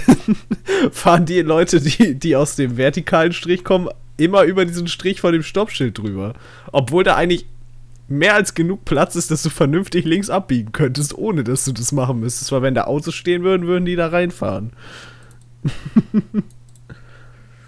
fahren 0.90 1.26
die 1.26 1.40
Leute, 1.40 1.80
die, 1.80 2.14
die 2.14 2.36
aus 2.36 2.56
dem 2.56 2.76
vertikalen 2.76 3.32
Strich 3.32 3.64
kommen, 3.64 3.88
immer 4.16 4.44
über 4.44 4.64
diesen 4.64 4.88
Strich 4.88 5.20
von 5.20 5.32
dem 5.32 5.42
Stoppschild 5.42 5.98
drüber. 5.98 6.34
Obwohl 6.70 7.04
da 7.04 7.16
eigentlich 7.16 7.46
mehr 8.08 8.34
als 8.34 8.54
genug 8.54 8.84
Platz 8.84 9.16
ist, 9.16 9.30
dass 9.30 9.42
du 9.42 9.50
vernünftig 9.50 10.04
links 10.04 10.30
abbiegen 10.30 10.72
könntest, 10.72 11.16
ohne 11.16 11.44
dass 11.44 11.64
du 11.64 11.72
das 11.72 11.92
machen 11.92 12.20
müsstest. 12.20 12.52
Weil 12.52 12.62
wenn 12.62 12.74
da 12.74 12.84
Autos 12.84 13.14
stehen 13.14 13.42
würden, 13.42 13.66
würden 13.66 13.84
die 13.84 13.96
da 13.96 14.08
reinfahren. 14.08 14.72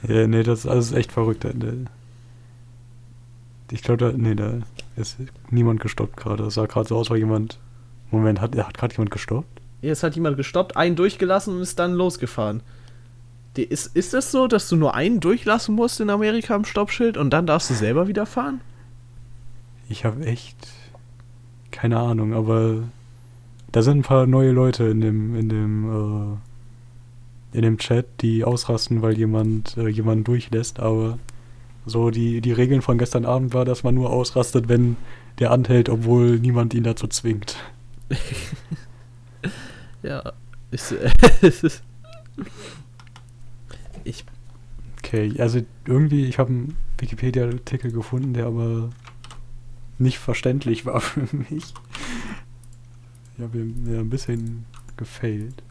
ja, 0.09 0.27
nee, 0.27 0.43
das 0.43 0.61
ist 0.61 0.66
alles 0.66 0.93
echt 0.93 1.12
verrückt. 1.12 1.47
Ich 3.70 3.83
glaube, 3.83 4.05
da, 4.05 4.12
nee, 4.16 4.35
da 4.35 4.59
ist 4.97 5.16
niemand 5.51 5.81
gestoppt 5.81 6.16
gerade. 6.16 6.45
Das 6.45 6.55
sah 6.55 6.66
gerade 6.66 6.89
so 6.89 6.97
aus, 6.97 7.11
weil 7.11 7.18
jemand. 7.18 7.59
Moment, 8.11 8.41
hat, 8.41 8.57
hat 8.57 8.79
gerade 8.79 8.95
jemand 8.95 9.11
gestoppt? 9.11 9.53
Es 9.89 10.03
hat 10.03 10.14
jemand 10.14 10.37
gestoppt, 10.37 10.76
einen 10.76 10.97
durchgelassen 10.97 11.55
und 11.55 11.62
ist 11.62 11.78
dann 11.78 11.95
losgefahren. 11.95 12.62
Ist, 13.57 13.95
ist 13.95 14.14
das 14.14 14.32
so, 14.32 14.49
dass 14.49 14.68
du 14.68 14.76
nur 14.76 14.95
einen 14.95 15.20
durchlassen 15.20 15.74
musst 15.74 16.01
in 16.01 16.11
Amerika 16.11 16.55
am 16.55 16.64
Stoppschild 16.64 17.16
und 17.16 17.30
dann 17.30 17.47
darfst 17.47 17.70
du 17.70 17.74
selber 17.74 18.09
wieder 18.09 18.26
fahren? 18.26 18.61
Ich 19.89 20.05
habe 20.05 20.24
echt 20.26 20.57
keine 21.70 21.99
Ahnung, 21.99 22.32
aber 22.32 22.85
da 23.72 23.82
sind 23.82 23.99
ein 23.99 24.03
paar 24.03 24.26
neue 24.26 24.53
Leute 24.53 24.85
in 24.85 25.01
dem, 25.01 25.37
in 25.37 25.49
dem, 25.49 26.39
äh, 27.53 27.57
in 27.57 27.62
dem 27.62 27.78
Chat, 27.78 28.07
die 28.20 28.45
ausrasten, 28.45 29.03
weil 29.03 29.18
jemand 29.18 29.76
äh, 29.76 29.89
jemanden 29.89 30.24
durchlässt, 30.24 30.80
aber 30.80 31.18
so 31.85 32.11
die, 32.11 32.41
die 32.41 32.53
Regeln 32.53 32.80
von 32.80 32.97
gestern 32.97 33.24
Abend 33.24 33.53
war, 33.53 33.64
dass 33.64 33.82
man 33.82 33.95
nur 33.95 34.11
ausrastet, 34.11 34.68
wenn 34.68 34.97
der 35.41 35.51
anhält, 35.51 35.89
obwohl 35.89 36.39
niemand 36.39 36.74
ihn 36.74 36.85
dazu 36.85 37.09
zwingt. 37.09 37.57
ja, 40.05 40.32
ist, 40.70 40.94
ich. 44.05 44.24
Okay, 44.98 45.34
also 45.38 45.61
irgendwie, 45.86 46.26
ich 46.26 46.38
habe 46.38 46.50
einen 46.50 46.76
Wikipedia-Artikel 46.98 47.90
gefunden, 47.90 48.34
der 48.34 48.46
aber 48.46 48.90
nicht 49.98 50.18
verständlich 50.18 50.86
war 50.86 51.00
für 51.00 51.34
mich. 51.34 51.74
Ich 53.36 53.42
habe 53.42 53.59
mir 53.59 54.00
ein 54.00 54.11
bisschen 54.11 54.66
gefailt. 54.96 55.62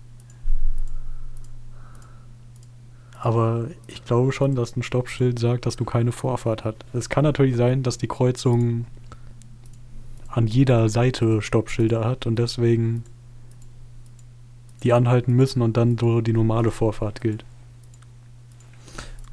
Aber 3.20 3.70
ich 3.88 4.04
glaube 4.04 4.34
schon, 4.34 4.56
dass 4.56 4.76
ein 4.76 4.84
Stoppschild 4.84 5.40
sagt, 5.40 5.66
dass 5.66 5.78
du 5.78 5.86
keine 5.86 6.12
Vorfahrt 6.12 6.66
hast. 6.66 6.78
Es 6.92 7.08
kann 7.08 7.24
natürlich 7.24 7.56
sein, 7.56 7.82
dass 7.82 7.98
die 7.98 8.10
Kreuzung 8.10 8.86
an 10.28 10.48
jeder 10.48 10.90
Seite 10.90 11.42
Stoppschilder 11.42 12.04
hat 12.04 12.26
und 12.26 12.38
deswegen 12.38 13.04
die 14.84 14.94
anhalten 14.94 15.34
müssen 15.34 15.62
und 15.62 15.78
dann 15.78 15.98
so 15.98 16.22
die 16.22 16.34
normale 16.34 16.72
Vorfahrt 16.72 17.22
gilt. 17.22 17.46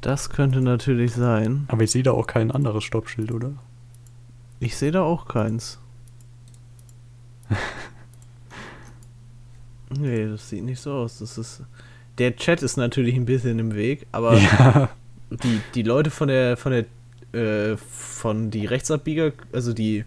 Das 0.01 0.29
könnte 0.29 0.61
natürlich 0.61 1.13
sein. 1.13 1.65
Aber 1.67 1.83
ich 1.83 1.91
sehe 1.91 2.03
da 2.03 2.11
auch 2.11 2.27
kein 2.27 2.51
anderes 2.51 2.83
Stoppschild, 2.83 3.31
oder? 3.31 3.53
Ich 4.59 4.75
sehe 4.75 4.91
da 4.91 5.03
auch 5.03 5.27
keins. 5.27 5.79
nee, 9.89 10.25
das 10.27 10.49
sieht 10.49 10.63
nicht 10.63 10.79
so 10.79 10.93
aus. 10.93 11.19
Das 11.19 11.37
ist. 11.37 11.63
Der 12.17 12.35
Chat 12.35 12.61
ist 12.61 12.77
natürlich 12.77 13.15
ein 13.15 13.25
bisschen 13.25 13.57
im 13.59 13.73
Weg, 13.73 14.05
aber 14.11 14.37
ja. 14.37 14.89
die, 15.29 15.61
die 15.75 15.83
Leute 15.83 16.11
von 16.11 16.27
der 16.27 16.57
von 16.57 16.71
der 16.71 16.85
äh, 17.39 17.77
von 17.77 18.51
die 18.51 18.65
Rechtsabbieger, 18.65 19.31
also 19.53 19.73
die 19.73 20.03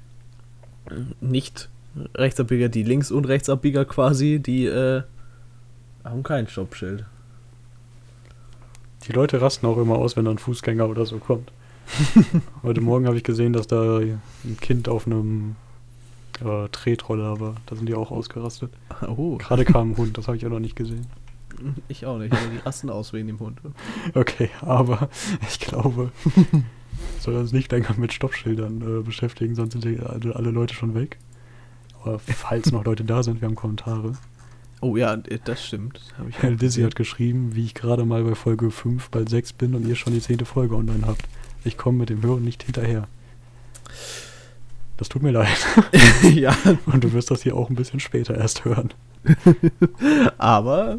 nicht 1.21 1.71
Rechtsabbieger, 2.15 2.69
die 2.69 2.83
Links- 2.83 3.11
und 3.11 3.25
Rechtsabbieger 3.27 3.85
quasi, 3.85 4.39
die 4.39 4.67
äh, 4.67 5.03
haben 6.05 6.23
kein 6.23 6.47
Stoppschild. 6.47 7.05
Die 9.07 9.13
Leute 9.13 9.41
rasten 9.41 9.67
auch 9.67 9.79
immer 9.79 9.97
aus, 9.97 10.17
wenn 10.17 10.25
da 10.25 10.31
ein 10.31 10.39
Fußgänger 10.39 10.89
oder 10.89 11.07
so 11.07 11.19
kommt. 11.19 11.53
Heute 12.63 12.81
Morgen 12.81 13.07
habe 13.07 13.17
ich 13.17 13.25
gesehen, 13.25 13.53
dass 13.53 13.67
da 13.67 13.99
ein 13.99 14.57
Kind 14.61 14.89
auf 14.89 15.07
einem 15.07 15.57
äh, 16.41 16.69
Tretroller 16.71 17.41
war. 17.41 17.57
Da 17.67 17.77
sind 17.77 17.89
die 17.89 17.95
auch 17.95 18.11
ausgerastet. 18.11 18.73
Oh. 19.07 19.37
Gerade 19.37 19.65
kam 19.65 19.93
ein 19.93 19.97
Hund, 19.97 20.17
das 20.17 20.27
habe 20.27 20.37
ich 20.37 20.43
ja 20.43 20.49
noch 20.49 20.61
nicht 20.61 20.77
gesehen. 20.77 21.07
Ich 21.87 22.05
auch 22.05 22.19
nicht, 22.19 22.33
aber 22.33 22.49
die 22.53 22.59
rasten 22.59 22.91
aus 22.91 23.13
wegen 23.13 23.29
dem 23.29 23.39
Hund. 23.39 23.61
Okay, 24.15 24.51
aber 24.61 25.09
ich 25.49 25.61
glaube, 25.61 26.11
soll 27.21 27.37
uns 27.37 27.53
nicht 27.53 27.71
länger 27.71 27.95
mit 27.97 28.13
Stoppschildern 28.13 28.81
äh, 28.81 29.03
beschäftigen, 29.03 29.55
sonst 29.55 29.81
sind 29.81 30.03
alle, 30.03 30.35
alle 30.35 30.51
Leute 30.51 30.75
schon 30.75 30.97
weg. 30.97 31.17
Aber 32.03 32.19
falls 32.19 32.73
noch 32.73 32.85
Leute 32.85 33.05
da 33.05 33.23
sind, 33.23 33.41
wir 33.41 33.47
haben 33.47 33.55
Kommentare. 33.55 34.15
Oh 34.85 34.99
ja, 34.99 35.17
das 35.17 35.65
stimmt. 35.65 35.99
Das 36.43 36.57
Dizzy 36.59 36.83
hat 36.85 36.95
geschrieben, 36.95 37.55
wie 37.55 37.65
ich 37.65 37.73
gerade 37.73 38.05
mal 38.05 38.23
bei 38.23 38.35
Folge 38.35 38.71
5, 38.71 39.09
bald 39.09 39.31
6 39.31 39.55
bin 39.55 39.75
und 39.75 39.89
ihr 39.89 39.97
schon 39.97 40.13
die 40.13 40.21
10. 40.21 40.45
Folge 40.45 40.77
online 40.77 41.07
habt. 41.07 41.23
Ich 41.65 41.79
komme 41.79 41.97
mit 41.97 42.11
dem 42.11 42.23
Hören 42.23 42.45
nicht 42.45 42.65
hinterher. 42.65 43.09
Das 44.99 45.09
tut 45.09 45.23
mir 45.23 45.31
leid. 45.31 45.57
ja. 46.35 46.55
Und 46.85 47.03
du 47.03 47.15
wirst 47.15 47.31
das 47.31 47.43
hier 47.43 47.57
auch 47.57 47.71
ein 47.71 47.77
bisschen 47.77 47.99
später 47.99 48.37
erst 48.37 48.67
hören. 48.67 48.93
Aber 50.37 50.99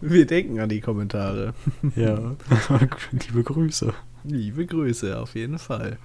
wir 0.00 0.26
denken 0.26 0.58
an 0.58 0.68
die 0.68 0.80
Kommentare. 0.80 1.54
Ja, 1.94 2.34
liebe 3.12 3.44
Grüße. 3.44 3.94
Liebe 4.24 4.66
Grüße, 4.66 5.20
auf 5.20 5.36
jeden 5.36 5.60
Fall. 5.60 5.98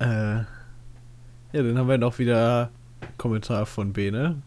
Äh, 0.00 0.36
ja, 0.36 0.44
dann 1.52 1.78
haben 1.78 1.88
wir 1.88 1.96
noch 1.96 2.18
wieder 2.18 2.70
Kommentar 3.16 3.64
von 3.64 3.94
Bene. 3.94 4.42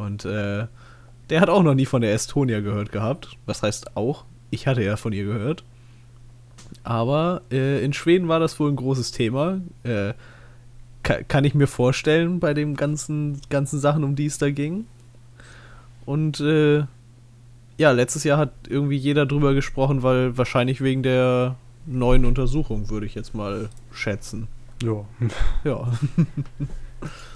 Und 0.00 0.24
äh, 0.24 0.66
der 1.28 1.40
hat 1.40 1.50
auch 1.50 1.62
noch 1.62 1.74
nie 1.74 1.86
von 1.86 2.00
der 2.00 2.14
Estonia 2.14 2.60
gehört 2.60 2.90
gehabt. 2.90 3.36
Was 3.46 3.62
heißt 3.62 3.96
auch? 3.96 4.24
Ich 4.50 4.66
hatte 4.66 4.82
ja 4.82 4.96
von 4.96 5.12
ihr 5.12 5.24
gehört. 5.24 5.62
Aber 6.82 7.42
äh, 7.52 7.84
in 7.84 7.92
Schweden 7.92 8.26
war 8.26 8.40
das 8.40 8.58
wohl 8.58 8.70
ein 8.70 8.76
großes 8.76 9.12
Thema. 9.12 9.60
Äh, 9.82 10.14
kann 11.02 11.44
ich 11.44 11.54
mir 11.54 11.66
vorstellen 11.66 12.40
bei 12.40 12.54
den 12.54 12.76
ganzen, 12.76 13.40
ganzen 13.48 13.78
Sachen, 13.78 14.04
um 14.04 14.16
die 14.16 14.26
es 14.26 14.38
da 14.38 14.50
ging. 14.50 14.86
Und 16.06 16.40
äh, 16.40 16.84
ja, 17.78 17.90
letztes 17.90 18.24
Jahr 18.24 18.38
hat 18.38 18.52
irgendwie 18.68 18.96
jeder 18.96 19.26
drüber 19.26 19.54
gesprochen, 19.54 20.02
weil 20.02 20.36
wahrscheinlich 20.38 20.80
wegen 20.80 21.02
der 21.02 21.56
neuen 21.86 22.24
Untersuchung, 22.24 22.90
würde 22.90 23.06
ich 23.06 23.14
jetzt 23.14 23.34
mal 23.34 23.68
schätzen. 23.92 24.48
Ja. 24.82 25.04
Ja. 25.64 25.92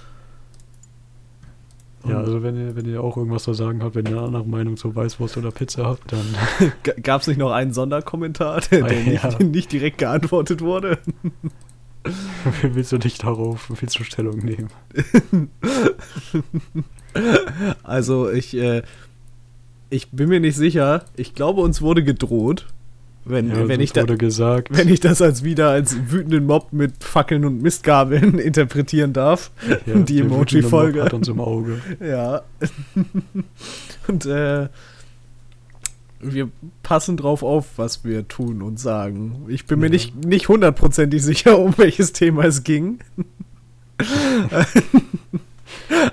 Ja, 2.07 2.19
also 2.19 2.43
wenn 2.43 2.55
ihr, 2.55 2.75
wenn 2.75 2.85
ihr 2.85 3.01
auch 3.03 3.17
irgendwas 3.17 3.43
zu 3.43 3.53
sagen 3.53 3.83
habt, 3.83 3.95
wenn 3.95 4.05
ihr 4.05 4.17
eine 4.17 4.21
andere 4.21 4.45
Meinung 4.45 4.77
zu 4.77 4.95
Weißwurst 4.95 5.37
oder 5.37 5.51
Pizza 5.51 5.85
habt, 5.85 6.11
dann. 6.11 6.25
Gab 7.03 7.21
es 7.21 7.27
nicht 7.27 7.37
noch 7.37 7.51
einen 7.51 7.73
Sonderkommentar, 7.73 8.61
der, 8.61 8.83
der 8.83 9.01
ja. 9.03 9.27
nicht, 9.27 9.39
nicht, 9.39 9.71
direkt 9.71 9.97
geantwortet 9.97 10.61
wurde? 10.61 10.99
willst 12.61 12.91
du 12.91 12.97
dich 12.99 13.17
darauf, 13.17 13.71
willst 13.79 13.97
du 13.97 14.03
Stellung 14.03 14.37
nehmen? 14.37 14.69
also 17.83 18.29
ich, 18.29 18.55
äh, 18.55 18.83
ich 19.89 20.11
bin 20.11 20.29
mir 20.29 20.39
nicht 20.39 20.55
sicher. 20.55 21.05
Ich 21.15 21.33
glaube, 21.33 21.61
uns 21.61 21.81
wurde 21.81 22.03
gedroht. 22.03 22.67
Wenn, 23.27 23.49
ja, 23.49 23.67
wenn, 23.67 23.79
ich 23.79 23.91
da, 23.91 24.05
wenn 24.07 24.87
ich 24.87 24.99
das 24.99 25.19
als 25.19 25.43
wieder 25.43 25.69
als 25.69 25.97
wütenden 26.11 26.45
Mob 26.45 26.71
mit 26.71 27.03
Fackeln 27.03 27.43
und 27.43 27.59
Mistgabeln 27.59 28.37
interpretieren 28.39 29.13
darf, 29.13 29.49
ja, 29.87 29.95
die 29.95 30.19
Emoji-Folge. 30.19 31.03
hat 31.03 31.13
uns 31.13 31.27
im 31.27 31.39
Auge. 31.39 31.81
Ja. 31.99 32.43
und 34.07 34.25
äh, 34.27 34.67
wir 36.19 36.49
passen 36.83 37.17
drauf 37.17 37.41
auf, 37.41 37.65
was 37.77 38.05
wir 38.05 38.27
tun 38.27 38.61
und 38.61 38.79
sagen. 38.79 39.45
Ich 39.47 39.65
bin 39.65 39.79
mir 39.79 39.89
nicht, 39.89 40.23
nicht 40.23 40.47
hundertprozentig 40.47 41.23
sicher, 41.23 41.57
um 41.57 41.73
welches 41.77 42.13
Thema 42.13 42.43
es 42.43 42.63
ging. 42.63 42.99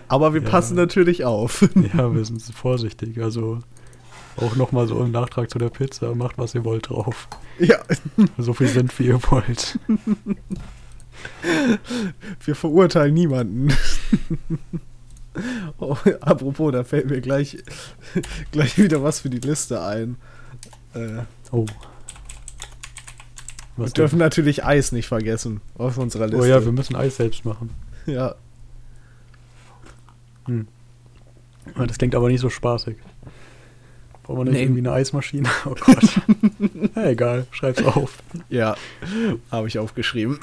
Aber 0.08 0.32
wir 0.32 0.42
ja. 0.42 0.48
passen 0.48 0.76
natürlich 0.76 1.24
auf. 1.26 1.68
ja, 1.94 2.14
wir 2.14 2.24
sind 2.24 2.40
vorsichtig. 2.42 3.20
Also 3.22 3.58
auch 4.36 4.56
nochmal 4.56 4.86
so 4.86 5.02
im 5.02 5.10
Nachtrag 5.10 5.50
zu 5.50 5.58
der 5.58 5.68
Pizza, 5.68 6.14
macht 6.14 6.38
was 6.38 6.54
ihr 6.54 6.64
wollt 6.64 6.88
drauf. 6.88 7.28
Ja. 7.58 7.78
So 8.38 8.54
viel 8.54 8.68
sind, 8.68 8.98
wie 8.98 9.06
ihr 9.06 9.22
wollt. 9.30 9.78
Wir 12.44 12.54
verurteilen 12.54 13.14
niemanden. 13.14 13.72
Oh, 15.78 15.96
apropos, 16.20 16.72
da 16.72 16.84
fällt 16.84 17.08
mir 17.08 17.20
gleich, 17.20 17.58
gleich 18.50 18.76
wieder 18.78 19.02
was 19.02 19.20
für 19.20 19.30
die 19.30 19.38
Liste 19.38 19.82
ein. 19.82 20.16
Äh, 20.94 21.22
oh. 21.50 21.66
Was 23.76 23.90
wir 23.90 23.94
dürfen 23.94 24.18
natürlich 24.18 24.64
Eis 24.64 24.92
nicht 24.92 25.08
vergessen 25.08 25.60
auf 25.78 25.96
unserer 25.96 26.26
Liste. 26.26 26.42
Oh 26.42 26.44
ja, 26.44 26.62
wir 26.64 26.72
müssen 26.72 26.96
Eis 26.96 27.16
selbst 27.16 27.44
machen. 27.44 27.70
Ja. 28.04 28.34
Hm. 30.46 30.66
Das 31.76 31.96
klingt 31.96 32.14
aber 32.14 32.28
nicht 32.28 32.40
so 32.40 32.50
spaßig. 32.50 32.96
Brauchen 34.32 34.46
wir 34.46 34.50
nicht 34.52 34.60
nee. 34.60 34.62
irgendwie 34.62 34.80
eine 34.80 34.92
Eismaschine? 34.92 35.48
Oh 35.66 35.74
Gott. 35.78 36.20
ja, 36.96 37.04
egal, 37.10 37.46
schreib's 37.50 37.84
auf. 37.84 38.22
Ja, 38.48 38.76
habe 39.50 39.68
ich 39.68 39.78
aufgeschrieben. 39.78 40.38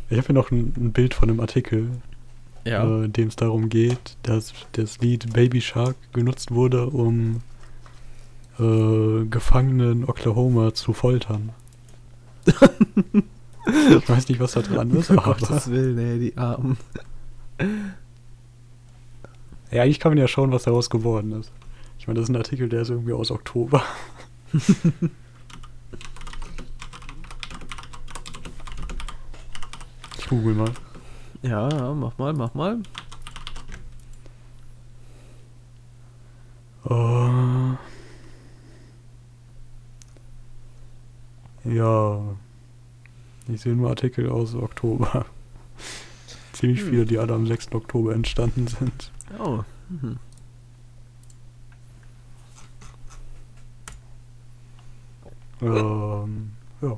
Ich 0.10 0.16
habe 0.16 0.28
hier 0.28 0.34
noch 0.34 0.50
ein, 0.50 0.72
ein, 0.74 0.92
Bild 0.92 1.12
von 1.12 1.28
einem 1.28 1.40
Artikel, 1.40 1.90
ja. 2.64 2.82
äh, 2.82 3.04
in 3.04 3.12
dem 3.12 3.28
es 3.28 3.36
darum 3.36 3.68
geht, 3.68 4.16
dass 4.22 4.54
das 4.72 5.00
Lied 5.00 5.34
Baby 5.34 5.60
Shark 5.60 5.96
genutzt 6.14 6.50
wurde, 6.50 6.86
um 6.86 7.42
äh, 8.58 9.26
Gefangenen 9.26 10.02
in 10.02 10.08
Oklahoma 10.08 10.72
zu 10.72 10.94
foltern. 10.94 11.50
ich 12.46 14.08
weiß 14.08 14.30
nicht, 14.30 14.40
was 14.40 14.52
da 14.52 14.62
dran 14.62 14.90
ist, 14.92 15.10
aber. 15.10 15.34
Gottes 15.34 15.70
Willen, 15.70 15.98
ey, 15.98 16.18
die 16.18 16.38
Armen. 16.38 16.78
Ja, 19.70 19.82
eigentlich 19.82 20.00
kann 20.00 20.12
man 20.12 20.18
ja 20.18 20.26
schauen, 20.26 20.52
was 20.52 20.62
daraus 20.62 20.88
geworden 20.88 21.32
ist. 21.32 21.52
Ich 22.06 22.08
meine, 22.08 22.20
das 22.20 22.28
ist 22.28 22.34
ein 22.36 22.36
Artikel, 22.36 22.68
der 22.68 22.82
ist 22.82 22.90
irgendwie 22.90 23.14
aus 23.14 23.32
Oktober. 23.32 23.82
ich 30.16 30.28
google 30.28 30.54
mal. 30.54 30.70
Ja, 31.42 31.68
mach 31.94 32.16
mal, 32.16 32.32
mach 32.32 32.54
mal. 32.54 32.78
Uh, 36.88 37.74
ja. 41.64 42.22
Ich 43.48 43.62
sehe 43.62 43.74
nur 43.74 43.88
Artikel 43.90 44.30
aus 44.30 44.54
Oktober. 44.54 45.26
Ziemlich 46.52 46.82
hm. 46.82 46.88
viele, 46.88 47.04
die 47.04 47.18
alle 47.18 47.34
am 47.34 47.48
6. 47.48 47.72
Oktober 47.72 48.14
entstanden 48.14 48.68
sind. 48.68 49.10
Oh. 49.40 49.64
Mhm. 49.88 50.20
Ähm, 55.60 56.52
ja. 56.82 56.96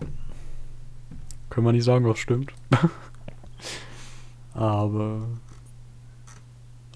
Können 1.51 1.67
wir 1.67 1.73
nicht 1.73 1.85
sagen, 1.85 2.07
was 2.07 2.19
stimmt. 2.19 2.53
Aber 4.55 5.29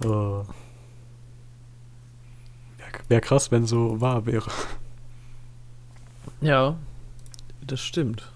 äh, 0.01 0.07
wäre 0.09 0.47
wär 3.09 3.21
krass, 3.21 3.51
wenn 3.53 3.67
so 3.67 4.01
wahr 4.01 4.27
wäre. 4.27 4.51
Ja, 6.41 6.77
das 7.65 7.81
stimmt. 7.81 8.33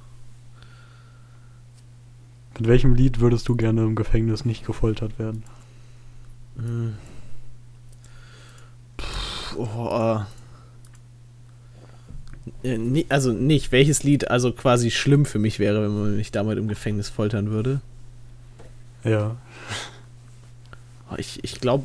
Mit 2.59 2.69
welchem 2.69 2.95
Lied 2.95 3.21
würdest 3.21 3.49
du 3.49 3.57
gerne 3.57 3.83
im 3.83 3.97
Gefängnis 3.97 4.45
nicht 4.45 4.65
gefoltert 4.65 5.19
werden? 5.19 5.43
Hm. 6.57 6.97
Puh, 8.97 9.59
oh, 9.59 10.19
äh, 10.21 10.25
also 13.09 13.33
nicht, 13.33 13.73
welches 13.73 14.03
Lied 14.03 14.31
also 14.31 14.53
quasi 14.53 14.91
schlimm 14.91 15.27
für 15.27 15.39
mich 15.39 15.59
wäre, 15.59 15.83
wenn 15.83 15.95
man 15.99 16.17
mich 16.17 16.31
damit 16.31 16.59
im 16.59 16.69
Gefängnis 16.69 17.09
foltern 17.09 17.51
würde. 17.51 17.81
Ja. 19.05 19.37
Oh, 21.11 21.15
ich, 21.19 21.43
ich 21.43 21.61
glaube, 21.61 21.85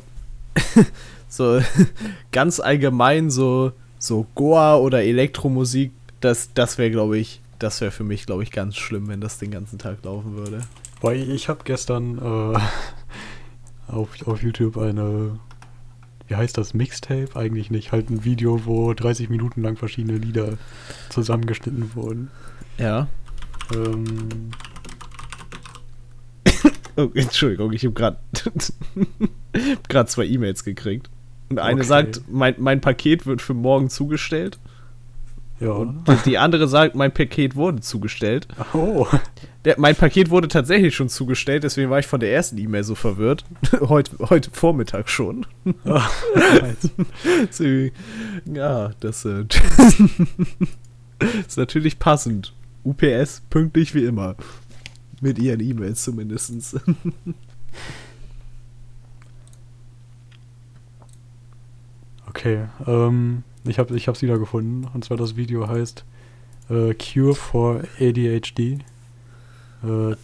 so 1.28 1.60
ganz 2.32 2.60
allgemein 2.60 3.30
so, 3.30 3.72
so 3.98 4.26
Goa 4.34 4.76
oder 4.76 5.02
Elektromusik, 5.02 5.92
das, 6.20 6.50
das 6.54 6.78
wäre, 6.78 6.90
glaube 6.90 7.18
ich, 7.18 7.40
das 7.58 7.80
wäre 7.80 7.90
für 7.90 8.04
mich, 8.04 8.26
glaube 8.26 8.42
ich, 8.42 8.50
ganz 8.50 8.76
schlimm, 8.76 9.08
wenn 9.08 9.20
das 9.20 9.38
den 9.38 9.50
ganzen 9.50 9.78
Tag 9.78 10.04
laufen 10.04 10.36
würde. 10.36 10.62
Weil 11.00 11.30
ich 11.30 11.48
habe 11.48 11.60
gestern 11.64 12.18
äh, 12.18 12.58
auf, 13.92 14.08
auf 14.26 14.42
YouTube 14.42 14.78
eine, 14.78 15.38
wie 16.32 16.36
heißt 16.36 16.56
das, 16.56 16.72
Mixtape? 16.72 17.28
Eigentlich 17.34 17.70
nicht, 17.70 17.92
halt 17.92 18.08
ein 18.08 18.24
Video, 18.24 18.64
wo 18.64 18.94
30 18.94 19.28
Minuten 19.28 19.60
lang 19.60 19.76
verschiedene 19.76 20.16
Lieder 20.16 20.54
zusammengeschnitten 21.10 21.94
wurden. 21.94 22.30
Ja. 22.78 23.08
Ähm. 23.74 24.50
oh, 26.96 27.10
Entschuldigung, 27.12 27.74
ich 27.74 27.84
habe 27.84 27.92
gerade 27.92 28.16
gerade 29.90 30.08
zwei 30.08 30.24
E-Mails 30.24 30.64
gekriegt. 30.64 31.10
Und 31.50 31.58
eine 31.58 31.80
okay. 31.80 31.86
sagt, 31.86 32.22
mein, 32.30 32.54
mein 32.56 32.80
Paket 32.80 33.26
wird 33.26 33.42
für 33.42 33.52
morgen 33.52 33.90
zugestellt. 33.90 34.58
Ja. 35.62 35.70
Und 35.70 36.26
die 36.26 36.38
andere 36.38 36.66
sagt, 36.66 36.96
mein 36.96 37.12
Paket 37.12 37.54
wurde 37.54 37.80
zugestellt. 37.80 38.48
Oh. 38.72 39.06
Der, 39.64 39.78
mein 39.78 39.94
Paket 39.94 40.30
wurde 40.30 40.48
tatsächlich 40.48 40.92
schon 40.94 41.08
zugestellt, 41.08 41.62
deswegen 41.62 41.88
war 41.88 42.00
ich 42.00 42.08
von 42.08 42.18
der 42.18 42.32
ersten 42.32 42.58
E-Mail 42.58 42.82
so 42.82 42.96
verwirrt. 42.96 43.44
heute, 43.80 44.18
heute 44.18 44.50
Vormittag 44.50 45.08
schon. 45.08 45.46
Oh, 45.84 45.94
ja, 48.52 48.90
das 48.98 49.24
äh, 49.24 49.44
ist 51.46 51.56
natürlich 51.56 52.00
passend. 52.00 52.52
UPS 52.82 53.42
pünktlich 53.48 53.94
wie 53.94 54.04
immer. 54.04 54.34
Mit 55.20 55.38
ihren 55.38 55.60
E-Mails 55.60 56.02
zumindest. 56.02 56.80
okay, 62.28 62.64
ähm, 62.84 63.44
ich 63.64 63.78
habe 63.78 63.96
ich 63.96 64.08
hab's 64.08 64.22
wieder 64.22 64.38
gefunden. 64.38 64.88
Und 64.92 65.04
zwar 65.04 65.16
das 65.16 65.36
Video 65.36 65.68
heißt 65.68 66.04
äh, 66.70 66.94
Cure 66.94 67.34
for 67.34 67.82
ADHD. 68.00 68.78
Äh, 69.82 70.16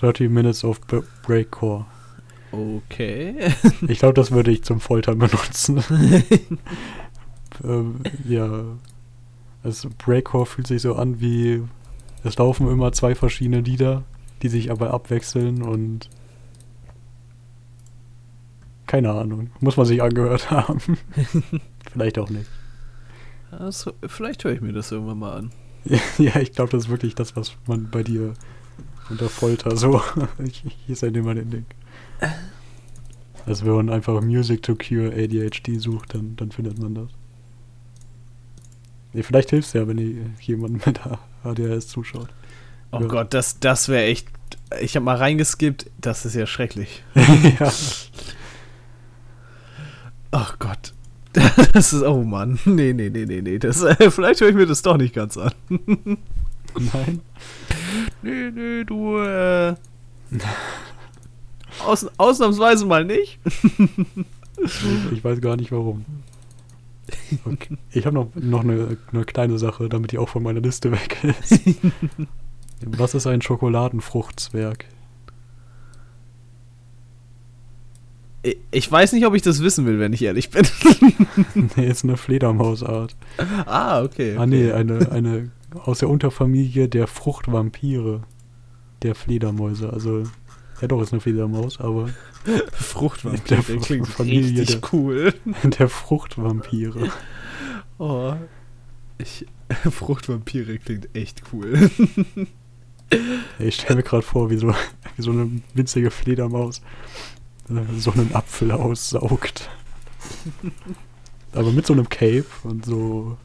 30 0.00 0.30
Minutes 0.30 0.64
of 0.64 0.80
Breakcore. 1.22 1.86
Okay. 2.50 3.34
ich 3.88 3.98
glaube, 3.98 4.14
das 4.14 4.30
würde 4.30 4.50
ich 4.50 4.64
zum 4.64 4.80
Foltern 4.80 5.18
benutzen. 5.18 5.82
ähm, 7.64 8.00
ja. 8.24 8.64
Also 9.62 9.88
Breakcore 9.96 10.46
fühlt 10.46 10.66
sich 10.66 10.82
so 10.82 10.96
an 10.96 11.20
wie. 11.20 11.62
Es 12.24 12.36
laufen 12.38 12.68
immer 12.68 12.92
zwei 12.92 13.14
verschiedene 13.14 13.60
Lieder, 13.60 14.04
die 14.42 14.48
sich 14.48 14.70
aber 14.70 14.92
abwechseln 14.92 15.62
und. 15.62 16.08
Keine 18.86 19.12
Ahnung. 19.12 19.50
Muss 19.60 19.76
man 19.76 19.86
sich 19.86 20.02
angehört 20.02 20.50
haben. 20.50 20.80
Vielleicht 21.92 22.18
auch 22.18 22.28
nicht. 22.28 22.48
Also, 23.58 23.92
vielleicht 24.06 24.44
höre 24.44 24.52
ich 24.52 24.60
mir 24.60 24.72
das 24.72 24.90
irgendwann 24.90 25.18
mal 25.18 25.36
an. 25.36 25.50
Ja, 26.18 26.36
ich 26.40 26.52
glaube, 26.52 26.70
das 26.70 26.84
ist 26.84 26.90
wirklich 26.90 27.14
das, 27.14 27.36
was 27.36 27.52
man 27.66 27.90
bei 27.90 28.02
dir 28.02 28.34
unter 29.10 29.28
Folter 29.28 29.76
so. 29.76 30.02
hier 30.42 30.72
ist 30.88 31.02
ja 31.02 31.08
immer 31.08 31.34
den 31.34 31.50
Link. 31.50 31.66
Also 33.44 33.66
wenn 33.66 33.74
man 33.74 33.90
einfach 33.90 34.20
Music 34.22 34.62
to 34.62 34.74
Cure 34.76 35.12
ADHD 35.12 35.80
sucht, 35.80 36.14
dann, 36.14 36.36
dann 36.36 36.50
findet 36.50 36.78
man 36.78 36.94
das. 36.94 37.08
Nee, 39.12 39.22
vielleicht 39.22 39.50
hilft 39.50 39.68
es 39.68 39.74
ja, 39.74 39.86
wenn 39.86 40.34
jemand 40.40 40.86
mit 40.86 41.00
ADHS 41.44 41.88
zuschaut. 41.88 42.28
Oh 42.92 43.00
ja. 43.00 43.06
Gott, 43.06 43.34
das, 43.34 43.58
das 43.58 43.88
wäre 43.88 44.04
echt. 44.04 44.28
Ich 44.80 44.96
habe 44.96 45.04
mal 45.04 45.16
reingeskippt, 45.16 45.90
das 46.00 46.24
ist 46.24 46.34
ja 46.34 46.46
schrecklich. 46.46 47.02
ja. 47.14 47.72
Ach 50.30 50.58
Gott. 50.58 50.94
Das 51.72 51.92
ist, 51.92 52.02
oh 52.02 52.22
Mann. 52.22 52.58
Nee, 52.66 52.92
nee, 52.92 53.10
nee, 53.10 53.24
nee, 53.24 53.40
nee. 53.40 53.58
Das, 53.58 53.82
äh, 53.82 54.10
vielleicht 54.10 54.40
höre 54.40 54.48
ich 54.50 54.54
mir 54.54 54.66
das 54.66 54.82
doch 54.82 54.96
nicht 54.96 55.14
ganz 55.14 55.36
an. 55.36 55.52
Nein. 55.68 57.20
Nee, 58.22 58.50
nee, 58.50 58.84
du, 58.84 59.18
äh. 59.18 59.74
Aus, 61.84 62.06
ausnahmsweise 62.16 62.86
mal 62.86 63.04
nicht. 63.04 63.38
ich 64.58 65.24
weiß 65.24 65.40
gar 65.40 65.56
nicht 65.56 65.72
warum. 65.72 66.04
Okay. 67.44 67.76
Ich 67.90 68.06
habe 68.06 68.14
noch, 68.14 68.28
noch 68.34 68.62
eine, 68.62 68.96
eine 69.12 69.24
kleine 69.24 69.58
Sache, 69.58 69.88
damit 69.88 70.12
die 70.12 70.18
auch 70.18 70.28
von 70.28 70.42
meiner 70.42 70.60
Liste 70.60 70.92
weg 70.92 71.18
ist. 71.24 71.60
Was 72.84 73.14
ist 73.14 73.26
ein 73.26 73.42
Schokoladenfruchtzwerg? 73.42 74.86
Ich 78.72 78.90
weiß 78.90 79.12
nicht, 79.12 79.24
ob 79.24 79.34
ich 79.34 79.42
das 79.42 79.62
wissen 79.62 79.86
will, 79.86 80.00
wenn 80.00 80.12
ich 80.12 80.22
ehrlich 80.22 80.50
bin. 80.50 80.66
nee, 81.76 81.86
ist 81.86 82.02
eine 82.02 82.16
Fledermausart. 82.16 83.14
Ah, 83.66 84.02
okay. 84.02 84.36
Ah, 84.36 84.46
nee, 84.46 84.72
eine, 84.72 85.12
eine 85.12 85.50
aus 85.84 86.00
der 86.00 86.08
Unterfamilie 86.08 86.88
der 86.88 87.06
Fruchtvampire 87.06 88.22
der 89.02 89.14
Fledermäuse. 89.14 89.92
Also, 89.92 90.24
ja 90.80 90.88
doch, 90.88 91.00
ist 91.00 91.12
eine 91.12 91.20
Fledermaus, 91.20 91.80
aber. 91.80 92.08
Fruchtvampire, 92.72 93.62
der 93.62 93.76
klingt 93.78 94.08
Familie 94.08 94.60
richtig 94.60 94.80
der, 94.80 94.92
cool. 94.92 95.34
Der 95.78 95.88
Fruchtvampire. 95.88 97.10
Oh. 97.98 98.34
Ich, 99.18 99.46
Fruchtvampire 99.90 100.78
klingt 100.78 101.14
echt 101.14 101.42
cool. 101.52 101.90
Ich 103.60 103.76
stelle 103.76 103.96
mir 103.96 104.02
gerade 104.02 104.22
vor, 104.22 104.50
wie 104.50 104.56
so, 104.56 104.74
wie 105.16 105.22
so 105.22 105.30
eine 105.30 105.62
winzige 105.74 106.10
Fledermaus 106.10 106.82
so 107.98 108.12
einen 108.12 108.34
Apfel 108.34 108.72
aussaugt. 108.72 109.70
Aber 111.52 111.70
mit 111.70 111.86
so 111.86 111.92
einem 111.92 112.08
Cape 112.08 112.46
und 112.64 112.84
so 112.84 113.36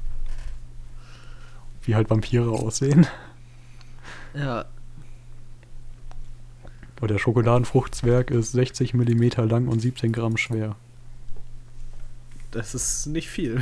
wie 1.83 1.95
halt 1.95 2.09
Vampire 2.09 2.49
aussehen. 2.49 3.07
Ja. 4.33 4.65
Aber 6.97 7.07
der 7.07 7.17
Schokoladenfruchtzwerg 7.17 8.31
ist 8.31 8.51
60 8.51 8.93
mm 8.93 9.23
lang 9.47 9.67
und 9.67 9.79
17 9.79 10.11
Gramm 10.11 10.35
schwer. 10.37 10.75
Das 12.51 12.75
ist 12.75 13.07
nicht 13.07 13.29
viel. 13.29 13.61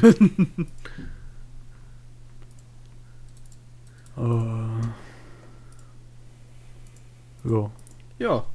uh, 4.18 4.70
ja. 7.44 7.72
Ja. 8.18 8.46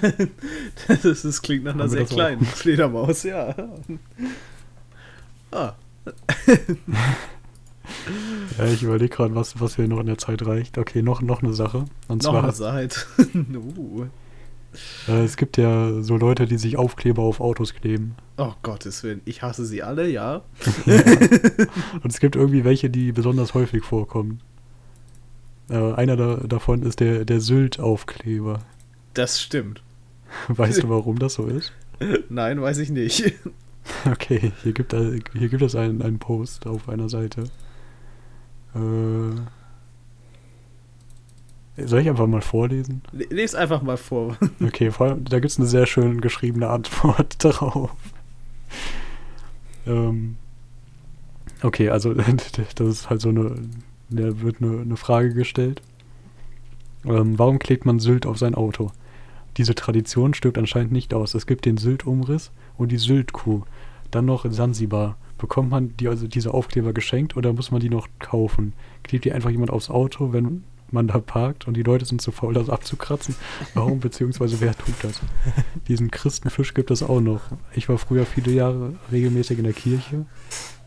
das, 0.88 1.04
ist, 1.04 1.24
das 1.24 1.42
klingt 1.42 1.64
nach 1.64 1.74
einer 1.74 1.88
sehr 1.88 2.04
kleinen 2.04 2.42
auch? 2.42 2.46
Fledermaus, 2.56 3.22
ja. 3.22 3.54
ah. 5.50 5.72
ja, 8.58 8.64
ich 8.66 8.82
überlege 8.82 9.14
gerade, 9.14 9.34
was, 9.34 9.60
was 9.60 9.76
hier 9.76 9.88
noch 9.88 10.00
in 10.00 10.06
der 10.06 10.18
Zeit 10.18 10.44
reicht. 10.46 10.78
Okay, 10.78 11.02
noch, 11.02 11.20
noch 11.22 11.42
eine 11.42 11.54
Sache. 11.54 11.84
Und 12.08 12.22
noch 12.22 12.30
zwar, 12.30 12.44
eine 12.44 12.52
Zeit. 12.88 13.06
uh. 13.54 14.06
äh, 15.08 15.24
es 15.24 15.36
gibt 15.36 15.56
ja 15.56 16.02
so 16.02 16.16
Leute, 16.16 16.46
die 16.46 16.58
sich 16.58 16.76
Aufkleber 16.76 17.22
auf 17.22 17.40
Autos 17.40 17.74
kleben. 17.74 18.14
Oh 18.36 18.52
Gottes 18.62 19.02
Willen, 19.02 19.20
ich 19.24 19.42
hasse 19.42 19.64
sie 19.64 19.82
alle, 19.82 20.08
ja. 20.08 20.42
ja. 20.86 21.02
Und 22.02 22.12
es 22.12 22.20
gibt 22.20 22.36
irgendwie 22.36 22.64
welche, 22.64 22.90
die 22.90 23.12
besonders 23.12 23.54
häufig 23.54 23.84
vorkommen. 23.84 24.40
Äh, 25.70 25.92
einer 25.94 26.16
da, 26.16 26.36
davon 26.36 26.82
ist 26.82 27.00
der, 27.00 27.24
der 27.24 27.40
Sylt-Aufkleber. 27.40 28.60
Das 29.14 29.40
stimmt. 29.40 29.82
Weißt 30.48 30.82
du, 30.82 30.88
warum 30.88 31.18
das 31.18 31.34
so 31.34 31.46
ist? 31.46 31.72
Nein, 32.28 32.60
weiß 32.60 32.78
ich 32.78 32.90
nicht. 32.90 33.34
Okay, 34.04 34.52
hier 34.62 34.72
gibt, 34.74 34.92
hier 34.92 35.48
gibt 35.48 35.62
es 35.62 35.74
einen, 35.74 36.02
einen 36.02 36.18
Post 36.18 36.66
auf 36.66 36.90
einer 36.90 37.08
Seite. 37.08 37.44
Äh, 38.74 39.30
soll 41.86 42.00
ich 42.00 42.08
einfach 42.08 42.26
mal 42.26 42.42
vorlesen? 42.42 43.02
Lies 43.12 43.54
einfach 43.54 43.82
mal 43.82 43.96
vor. 43.96 44.36
Okay, 44.62 44.90
vor 44.90 45.06
allem, 45.06 45.24
da 45.24 45.38
gibt 45.38 45.52
es 45.52 45.58
eine 45.58 45.66
sehr 45.66 45.86
schön 45.86 46.20
geschriebene 46.20 46.68
Antwort 46.68 47.36
drauf. 47.42 47.90
Ähm, 49.86 50.36
okay, 51.62 51.88
also 51.88 52.12
das 52.12 52.88
ist 52.88 53.08
halt 53.08 53.20
so 53.20 53.30
eine, 53.30 53.56
da 54.10 54.40
wird 54.40 54.60
eine, 54.60 54.80
eine 54.80 54.96
Frage 54.96 55.32
gestellt. 55.32 55.80
Ähm, 57.04 57.38
warum 57.38 57.58
klebt 57.58 57.86
man 57.86 58.00
Sylt 58.00 58.26
auf 58.26 58.38
sein 58.38 58.54
Auto? 58.54 58.90
Diese 59.58 59.74
Tradition 59.74 60.34
stirbt 60.34 60.56
anscheinend 60.56 60.92
nicht 60.92 61.12
aus. 61.12 61.34
Es 61.34 61.46
gibt 61.46 61.64
den 61.64 61.76
Sylt-Umriss 61.76 62.52
und 62.76 62.92
die 62.92 62.96
Sylt-Kuh. 62.96 63.62
Dann 64.10 64.24
noch 64.24 64.44
in 64.44 64.52
Sansibar. 64.52 65.18
Bekommt 65.36 65.70
man 65.70 65.96
die, 65.96 66.08
also 66.08 66.26
diese 66.26 66.54
Aufkleber 66.54 66.92
geschenkt 66.92 67.36
oder 67.36 67.52
muss 67.52 67.70
man 67.70 67.80
die 67.80 67.90
noch 67.90 68.08
kaufen? 68.20 68.72
Klebt 69.02 69.24
die 69.24 69.32
einfach 69.32 69.50
jemand 69.50 69.70
aufs 69.70 69.90
Auto, 69.90 70.32
wenn 70.32 70.64
man 70.90 71.08
da 71.08 71.18
parkt 71.18 71.66
und 71.66 71.76
die 71.76 71.82
Leute 71.82 72.04
sind 72.04 72.22
zu 72.22 72.30
faul, 72.32 72.54
das 72.54 72.70
abzukratzen? 72.70 73.34
Warum 73.74 74.00
beziehungsweise 74.00 74.60
wer 74.60 74.76
tut 74.76 74.94
das? 75.02 75.20
Diesen 75.88 76.10
Christenfisch 76.10 76.72
gibt 76.72 76.90
es 76.90 77.02
auch 77.02 77.20
noch. 77.20 77.42
Ich 77.74 77.88
war 77.88 77.98
früher 77.98 78.26
viele 78.26 78.52
Jahre 78.52 78.94
regelmäßig 79.12 79.58
in 79.58 79.64
der 79.64 79.74
Kirche, 79.74 80.24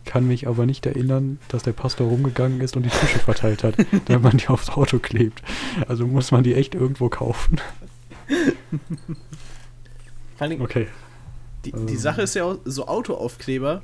kann 0.05 0.28
mich 0.28 0.47
aber 0.47 0.65
nicht 0.65 0.86
erinnern, 0.86 1.39
dass 1.49 1.63
der 1.63 1.74
Pastor 1.74 2.07
rumgegangen 2.07 2.61
ist 2.61 2.76
und 2.76 2.84
die 2.84 2.89
Fische 2.89 3.19
verteilt 3.19 3.63
hat, 3.63 3.76
damit 4.05 4.24
man 4.24 4.38
die 4.38 4.47
aufs 4.47 4.69
Auto 4.69 4.99
klebt. 4.99 5.43
Also 5.88 6.07
muss 6.07 6.32
man 6.32 6.43
die 6.43 6.55
echt 6.55 6.74
irgendwo 6.74 7.09
kaufen. 7.09 7.59
okay. 10.59 10.88
Die, 11.65 11.71
die 11.71 11.77
ähm. 11.93 11.97
Sache 11.97 12.23
ist 12.23 12.34
ja 12.36 12.45
auch, 12.45 12.57
so 12.65 12.88
Autoaufkleber, 12.88 13.84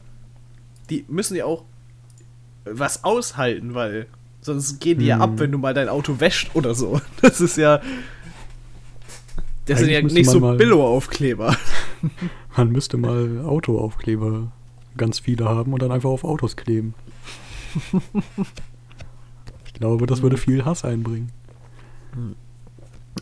die 0.89 1.05
müssen 1.07 1.35
ja 1.35 1.45
auch 1.45 1.65
was 2.65 3.03
aushalten, 3.03 3.73
weil 3.73 4.07
sonst 4.41 4.79
gehen 4.79 4.99
die 4.99 5.05
hm. 5.05 5.09
ja 5.09 5.19
ab, 5.19 5.31
hm. 5.31 5.39
wenn 5.39 5.51
du 5.51 5.57
mal 5.57 5.73
dein 5.73 5.89
Auto 5.89 6.19
wäscht 6.19 6.51
oder 6.55 6.73
so. 6.73 7.01
Das 7.21 7.41
ist 7.41 7.57
ja. 7.57 7.81
Das 9.65 9.79
sind 9.79 9.89
ja 9.89 10.01
nicht 10.01 10.29
so 10.29 10.39
Billo-Aufkleber. 10.39 11.55
Man 12.55 12.71
müsste 12.71 12.95
mal 12.97 13.43
Autoaufkleber 13.45 14.51
ganz 14.95 15.19
viele 15.19 15.45
haben 15.45 15.73
und 15.73 15.81
dann 15.81 15.91
einfach 15.91 16.09
auf 16.09 16.23
Autos 16.23 16.55
kleben. 16.55 16.93
ich 19.65 19.73
glaube, 19.73 20.07
das 20.07 20.21
würde 20.21 20.37
viel 20.37 20.63
Hass 20.63 20.85
einbringen. 20.85 21.31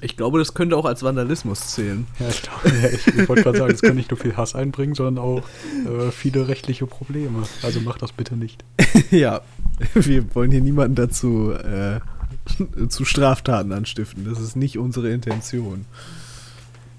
Ich 0.06 0.18
glaube, 0.18 0.38
das 0.38 0.53
könnte 0.53 0.78
auch 0.78 0.86
als 0.86 1.01
Vandalismus 1.01 1.70
zählen. 1.70 2.06
Ja, 2.20 2.30
ich, 2.30 2.43
glaube, 2.43 2.70
ja, 2.80 2.89
ich, 2.89 3.08
ich 3.08 3.28
wollte 3.28 3.41
gerade 3.41 3.58
sagen, 3.58 3.74
es 3.74 3.82
kann 3.82 3.95
nicht 3.95 4.12
nur 4.12 4.20
viel 4.20 4.38
Hass 4.38 4.53
einbringen, 4.53 4.93
sondern 4.93 5.18
auch 5.18 5.39
äh, 5.39 6.12
viele 6.12 6.47
rechtliche 6.47 6.86
Probleme. 6.86 7.41
Also 7.64 7.82
mach 7.82 7.97
das 7.97 8.12
bitte 8.12 8.36
nicht. 8.36 8.64
ja, 9.10 9.41
wir 9.95 10.36
wollen 10.36 10.51
hier 10.51 10.62
niemanden 10.62 10.93
dazu 10.93 11.53
äh, 11.53 12.01
zu 12.88 13.03
Straftaten 13.03 13.72
anstiften. 13.72 14.26
Das 14.30 14.39
ist 14.39 14.56
nicht 14.56 14.78
unsere 14.78 15.10
Intention. 15.10 15.86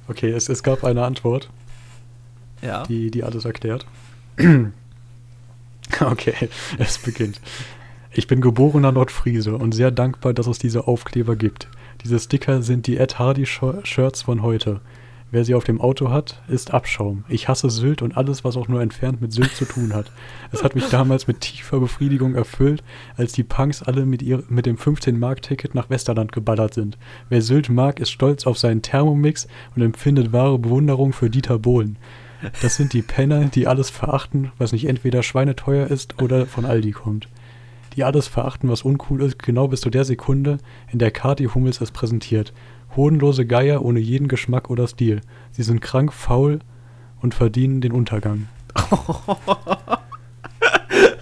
Okay, 0.09 0.33
es, 0.33 0.49
es 0.49 0.65
gab 0.65 0.83
eine 0.83 1.05
Antwort, 1.05 1.49
ja. 2.61 2.83
die, 2.83 3.13
die 3.13 3.23
alles 3.23 3.45
erklärt. 3.45 3.87
okay, 6.01 6.49
es 6.79 6.99
beginnt. 6.99 7.41
Ich 8.11 8.27
bin 8.27 8.41
geborener 8.41 8.91
Nordfriese 8.91 9.57
und 9.57 9.77
sehr 9.77 9.93
dankbar, 9.93 10.35
dass 10.35 10.49
es 10.49 10.59
diese 10.59 10.89
Aufkleber 10.89 11.37
gibt. 11.37 11.69
Diese 12.03 12.19
Sticker 12.19 12.63
sind 12.63 12.87
die 12.87 12.99
Ed 12.99 13.19
Hardy 13.19 13.47
Shirts 13.47 14.23
von 14.23 14.43
heute. 14.43 14.81
Wer 15.33 15.45
sie 15.45 15.55
auf 15.55 15.65
dem 15.65 15.81
Auto 15.81 16.11
hat, 16.11 16.41
ist 16.47 16.73
Abschaum. 16.73 17.25
Ich 17.29 17.49
hasse 17.49 17.69
Sylt 17.69 18.01
und 18.01 18.17
alles, 18.17 18.45
was 18.45 18.57
auch 18.57 18.69
nur 18.69 18.81
entfernt 18.81 19.21
mit 19.21 19.33
Sylt 19.33 19.51
zu 19.57 19.65
tun 19.65 19.93
hat. 19.93 20.13
Es 20.53 20.63
hat 20.63 20.77
mich 20.77 20.89
damals 20.89 21.27
mit 21.27 21.41
tiefer 21.41 21.81
Befriedigung 21.81 22.37
erfüllt, 22.37 22.85
als 23.17 23.33
die 23.33 23.43
Punks 23.43 23.83
alle 23.83 24.07
mit, 24.07 24.23
ihr, 24.23 24.45
mit 24.49 24.67
dem 24.67 24.77
15-Mark-Ticket 24.77 25.75
nach 25.75 25.91
Westerland 25.91 26.31
geballert 26.31 26.75
sind. 26.75 26.97
Wer 27.29 27.43
Sylt 27.43 27.69
mag, 27.71 27.99
ist 27.99 28.11
stolz 28.11 28.47
auf 28.47 28.57
seinen 28.57 28.83
Thermomix 28.83 29.49
und 29.75 29.83
empfindet 29.83 30.33
wahre 30.33 30.61
Bewunderung 30.61 31.13
für 31.13 31.29
Dieter 31.29 31.59
Bohlen. 31.59 31.99
Das 32.63 32.77
sind 32.77 32.93
die 32.93 33.03
Penner, 33.03 33.47
die 33.47 33.67
alles 33.67 33.91
verachten, 33.91 34.53
was 34.59 34.71
nicht 34.71 34.87
entweder 34.87 35.25
schweineteuer 35.25 35.89
ist 35.89 36.23
oder 36.23 36.47
von 36.47 36.65
Aldi 36.65 36.93
kommt. 36.93 37.29
Die 37.97 38.05
alles 38.05 38.29
verachten, 38.29 38.69
was 38.69 38.83
uncool 38.83 39.23
ist, 39.23 39.43
genau 39.43 39.69
bis 39.69 39.81
zu 39.81 39.89
der 39.89 40.05
Sekunde, 40.05 40.59
in 40.93 40.99
der 40.99 41.11
Kati 41.11 41.47
Hummels 41.47 41.81
es 41.81 41.91
präsentiert. 41.91 42.53
Hodenlose 42.95 43.47
Geier 43.47 43.83
ohne 43.83 44.01
jeden 44.01 44.29
Geschmack 44.29 44.69
oder 44.69 44.87
Stil. 44.87 45.23
Sie 45.51 45.63
sind 45.63 45.81
krank, 45.81 46.13
faul 46.13 46.59
und 47.23 47.35
verdienen 47.35 47.81
den 47.81 47.93
Untergang. 47.93 48.49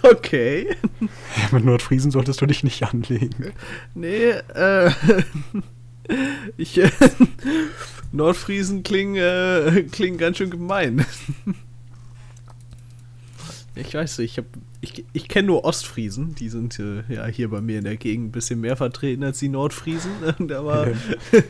okay. 0.02 0.74
Mit 1.52 1.64
Nordfriesen 1.64 2.10
solltest 2.10 2.40
du 2.40 2.46
dich 2.46 2.64
nicht 2.64 2.82
anlegen. 2.82 3.52
Nee, 3.94 4.30
äh. 4.30 4.90
Ich, 6.58 6.76
äh, 6.76 6.90
Nordfriesen 8.12 8.82
klingen, 8.82 9.16
äh, 9.16 9.84
klingen 9.90 10.18
ganz 10.18 10.36
schön 10.36 10.50
gemein. 10.50 11.06
Ich 13.74 13.94
weiß 13.94 14.18
nicht, 14.18 14.32
ich, 14.32 14.38
hab, 14.38 14.44
ich, 14.85 15.05
ich 15.12 15.28
kenne 15.28 15.49
nur 15.49 15.64
Ostfriesen, 15.64 16.35
die 16.35 16.49
sind 16.49 16.78
äh, 16.78 17.03
ja 17.09 17.26
hier 17.26 17.51
bei 17.51 17.61
mir 17.61 17.78
in 17.78 17.85
der 17.85 17.97
Gegend 17.97 18.28
ein 18.28 18.32
bisschen 18.32 18.61
mehr 18.61 18.76
vertreten 18.76 19.24
als 19.24 19.39
die 19.39 19.49
Nordfriesen, 19.49 20.11
aber 20.53 20.89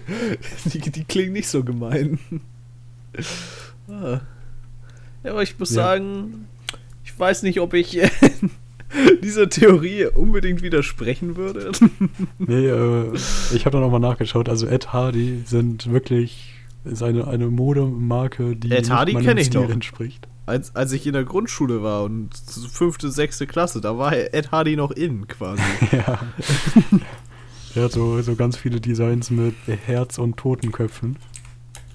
die, 0.65 0.79
die 0.79 1.05
klingen 1.05 1.33
nicht 1.33 1.49
so 1.49 1.65
gemein. 1.65 2.19
Ah. 3.89 4.21
Ja, 5.23 5.31
aber 5.31 5.43
ich 5.43 5.59
muss 5.59 5.71
ja. 5.71 5.83
sagen, 5.83 6.47
ich 7.05 7.19
weiß 7.19 7.43
nicht, 7.43 7.61
ob 7.61 7.75
ich 7.75 8.01
dieser 9.23 9.49
Theorie 9.49 10.07
unbedingt 10.07 10.63
widersprechen 10.63 11.37
würde. 11.37 11.73
nee, 12.39 12.67
äh, 12.67 13.13
ich 13.55 13.67
habe 13.67 13.77
da 13.77 13.81
nochmal 13.81 14.01
nachgeschaut. 14.01 14.49
Also 14.49 14.67
Ed 14.67 14.93
Hardy 14.93 15.43
sind 15.45 15.91
wirklich 15.91 16.55
ist 16.85 17.03
eine, 17.03 17.27
eine 17.27 17.49
Modemarke, 17.49 18.57
die 18.57 18.71
Ed 18.71 18.91
Hardy 18.91 19.15
kenne 19.15 19.41
ich 19.41 19.51
doch. 19.51 19.69
entspricht. 19.71 20.29
Als, 20.47 20.77
als 20.77 20.93
ich 20.93 21.07
in 21.07 21.15
der 21.15 21.25
Grundschule 21.25 21.83
war 21.83 22.05
und 22.05 22.31
fünfte, 22.71 23.11
sechste 23.11 23.47
Klasse, 23.47 23.81
da 23.81 23.97
war 23.97 24.13
Ed 24.13 24.53
Hardy 24.53 24.77
noch 24.77 24.91
in 24.91 25.27
quasi. 25.27 25.63
ja. 25.93 26.21
Er 27.77 27.83
hat 27.85 27.93
so, 27.93 28.23
so 28.23 28.37
ganz 28.37 28.57
viele 28.57 28.81
Designs 28.81 29.33
mit 29.33 29.57
Herz 29.67 30.19
und 30.19 30.37
Totenköpfen. 30.37 31.17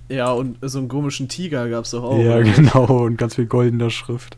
Ja, 0.09 0.33
und 0.33 0.57
so 0.61 0.79
einen 0.79 0.89
komischen 0.89 1.29
Tiger 1.29 1.69
gab 1.69 1.85
es 1.85 1.91
doch 1.91 2.03
auch. 2.03 2.19
Ja, 2.19 2.35
oder? 2.35 2.51
genau, 2.51 2.85
und 3.05 3.15
ganz 3.15 3.35
viel 3.35 3.45
goldener 3.45 3.89
Schrift. 3.89 4.37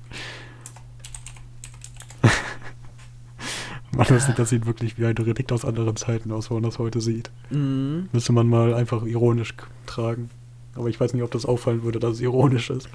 Man, 3.95 4.07
das, 4.07 4.33
das, 4.35 4.49
sieht 4.49 4.65
wirklich 4.65 4.97
wie 4.97 5.05
ein 5.05 5.17
Relikt 5.17 5.51
aus 5.51 5.65
anderen 5.65 5.95
Zeiten 5.95 6.31
aus, 6.31 6.49
wo 6.49 6.55
man 6.55 6.63
das 6.63 6.79
heute 6.79 7.01
sieht. 7.01 7.29
Mhm. 7.49 8.07
Müsste 8.13 8.31
man 8.31 8.47
mal 8.47 8.73
einfach 8.73 9.03
ironisch 9.03 9.53
tragen. 9.85 10.29
Aber 10.75 10.87
ich 10.87 10.99
weiß 10.99 11.13
nicht, 11.13 11.23
ob 11.23 11.31
das 11.31 11.45
auffallen 11.45 11.83
würde, 11.83 11.99
dass 11.99 12.13
es 12.13 12.21
ironisch 12.21 12.69
ist. 12.69 12.87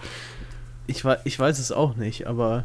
Ich, 0.87 1.05
ich 1.25 1.39
weiß 1.39 1.59
es 1.59 1.73
auch 1.73 1.97
nicht, 1.97 2.27
aber 2.27 2.65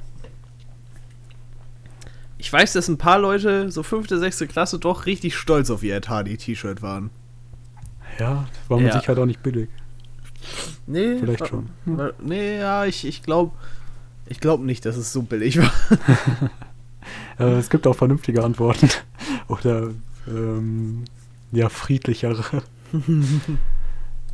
ich 2.38 2.52
weiß, 2.52 2.74
dass 2.74 2.88
ein 2.88 2.98
paar 2.98 3.20
Leute, 3.20 3.72
so 3.72 3.84
fünfte, 3.84 4.20
sechste 4.20 4.48
Klasse, 4.48 4.80
doch 4.80 5.06
richtig 5.06 5.36
stolz 5.36 5.70
auf 5.70 5.84
ihr 5.84 5.96
Ed 5.96 6.10
Hardy-T-Shirt 6.10 6.82
waren. 6.82 7.10
Ja, 8.20 8.48
war 8.68 8.78
mit 8.78 8.88
ja. 8.88 8.94
Sicherheit 9.00 9.20
auch 9.20 9.26
nicht 9.26 9.44
billig. 9.44 9.70
Nee. 10.88 11.18
Vielleicht 11.20 11.48
schon. 11.48 11.70
Hm. 11.86 12.12
Nee, 12.24 12.58
ja, 12.58 12.86
ich, 12.86 13.06
ich 13.06 13.24
glaube 13.24 13.52
ich 14.32 14.40
glaub 14.40 14.62
nicht, 14.62 14.86
dass 14.86 14.96
es 14.96 15.12
so 15.12 15.24
billig 15.24 15.60
war. 15.60 15.72
Äh, 17.40 17.54
es 17.54 17.72
gibt 17.72 17.88
auch 17.88 17.96
vernünftige 17.96 18.44
Antworten. 18.44 18.88
Oder 19.48 19.90
ähm, 20.28 21.06
ja, 21.52 21.68
friedlichere. 21.68 22.62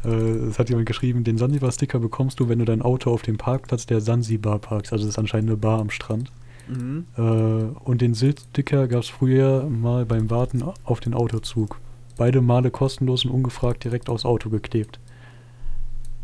äh, 0.04 0.10
es 0.10 0.60
hat 0.60 0.70
jemand 0.70 0.88
geschrieben, 0.88 1.24
den 1.24 1.38
Sansibar-Sticker 1.38 2.00
bekommst 2.00 2.40
du, 2.40 2.50
wenn 2.50 2.60
du 2.60 2.66
dein 2.66 2.82
Auto 2.82 3.12
auf 3.12 3.22
dem 3.22 3.38
Parkplatz 3.38 3.86
der 3.86 4.02
Sansibar 4.02 4.60
parkst. 4.60 4.94
Also 4.94 5.06
das 5.06 5.14
ist 5.14 5.20
anscheinend 5.20 5.50
eine 5.50 5.58
Bar 5.58 5.80
am 5.80 5.90
Strand. 5.90 6.32
Mhm. 6.68 7.06
Äh, 7.18 7.22
und 7.22 8.02
den 8.02 8.14
Sylt-Sticker 8.14 8.88
gab 8.88 9.02
es 9.02 9.10
früher 9.10 9.64
mal 9.70 10.06
beim 10.06 10.30
Warten 10.30 10.64
auf 10.84 11.00
den 11.00 11.14
Autozug. 11.14 11.80
Beide 12.18 12.42
Male 12.42 12.72
kostenlos 12.72 13.26
und 13.26 13.32
ungefragt 13.32 13.84
direkt 13.84 14.10
aufs 14.10 14.26
Auto 14.26 14.50
geklebt. 14.50 15.00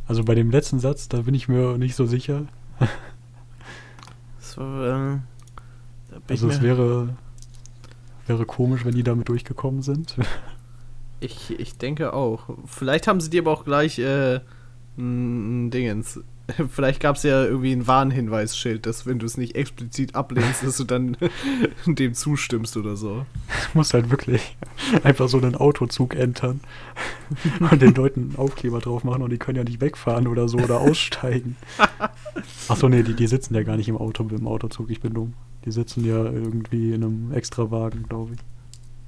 Also 0.07 0.23
bei 0.23 0.35
dem 0.35 0.51
letzten 0.51 0.79
Satz, 0.79 1.07
da 1.07 1.21
bin 1.21 1.33
ich 1.33 1.47
mir 1.47 1.77
nicht 1.77 1.95
so 1.95 2.05
sicher. 2.05 2.45
so, 4.39 4.61
ähm, 4.61 5.23
also 6.29 6.49
es 6.49 6.61
wäre, 6.61 7.15
wäre 8.27 8.45
komisch, 8.45 8.85
wenn 8.85 8.95
die 8.95 9.03
damit 9.03 9.29
durchgekommen 9.29 9.81
sind. 9.81 10.17
Ich, 11.23 11.57
ich 11.57 11.77
denke 11.77 12.13
auch. 12.13 12.49
Vielleicht 12.65 13.07
haben 13.07 13.21
sie 13.21 13.29
dir 13.29 13.41
aber 13.41 13.51
auch 13.51 13.63
gleich 13.63 13.97
äh, 13.99 14.41
ein 14.97 15.71
Dingens. 15.71 16.19
Vielleicht 16.69 16.99
gab 16.99 17.15
es 17.15 17.23
ja 17.23 17.45
irgendwie 17.45 17.71
ein 17.71 17.87
Warnhinweisschild, 17.87 18.85
dass 18.85 19.05
wenn 19.05 19.19
du 19.19 19.25
es 19.25 19.37
nicht 19.37 19.55
explizit 19.55 20.13
ablehnst, 20.13 20.63
dass 20.63 20.75
du 20.75 20.83
dann 20.83 21.15
dem 21.85 22.13
zustimmst 22.13 22.75
oder 22.75 22.97
so. 22.97 23.25
Du 23.71 23.79
musst 23.79 23.93
halt 23.93 24.11
wirklich 24.11 24.55
einfach 25.03 25.27
so 25.29 25.37
einen 25.37 25.55
Autozug 25.55 26.15
entern 26.15 26.59
und 27.59 27.81
den 27.81 27.95
Leuten 27.95 28.21
einen 28.21 28.35
Aufkleber 28.35 28.79
drauf 28.79 29.03
machen 29.03 29.23
und 29.23 29.31
die 29.31 29.37
können 29.37 29.57
ja 29.57 29.63
nicht 29.63 29.81
wegfahren 29.81 30.27
oder 30.27 30.47
so 30.47 30.57
oder 30.57 30.79
aussteigen. 30.79 31.55
Achso, 32.67 32.87
nee, 32.89 33.01
die, 33.01 33.15
die 33.15 33.27
sitzen 33.27 33.55
ja 33.55 33.63
gar 33.63 33.77
nicht 33.77 33.89
im 33.89 33.97
Auto 33.97 34.27
im 34.29 34.47
Autozug, 34.47 34.91
ich 34.91 35.01
bin 35.01 35.13
dumm. 35.13 35.33
Die 35.65 35.71
sitzen 35.71 36.05
ja 36.05 36.23
irgendwie 36.23 36.93
in 36.93 37.03
einem 37.03 37.33
Extrawagen, 37.33 38.03
glaube 38.03 38.33
ich. 38.35 38.39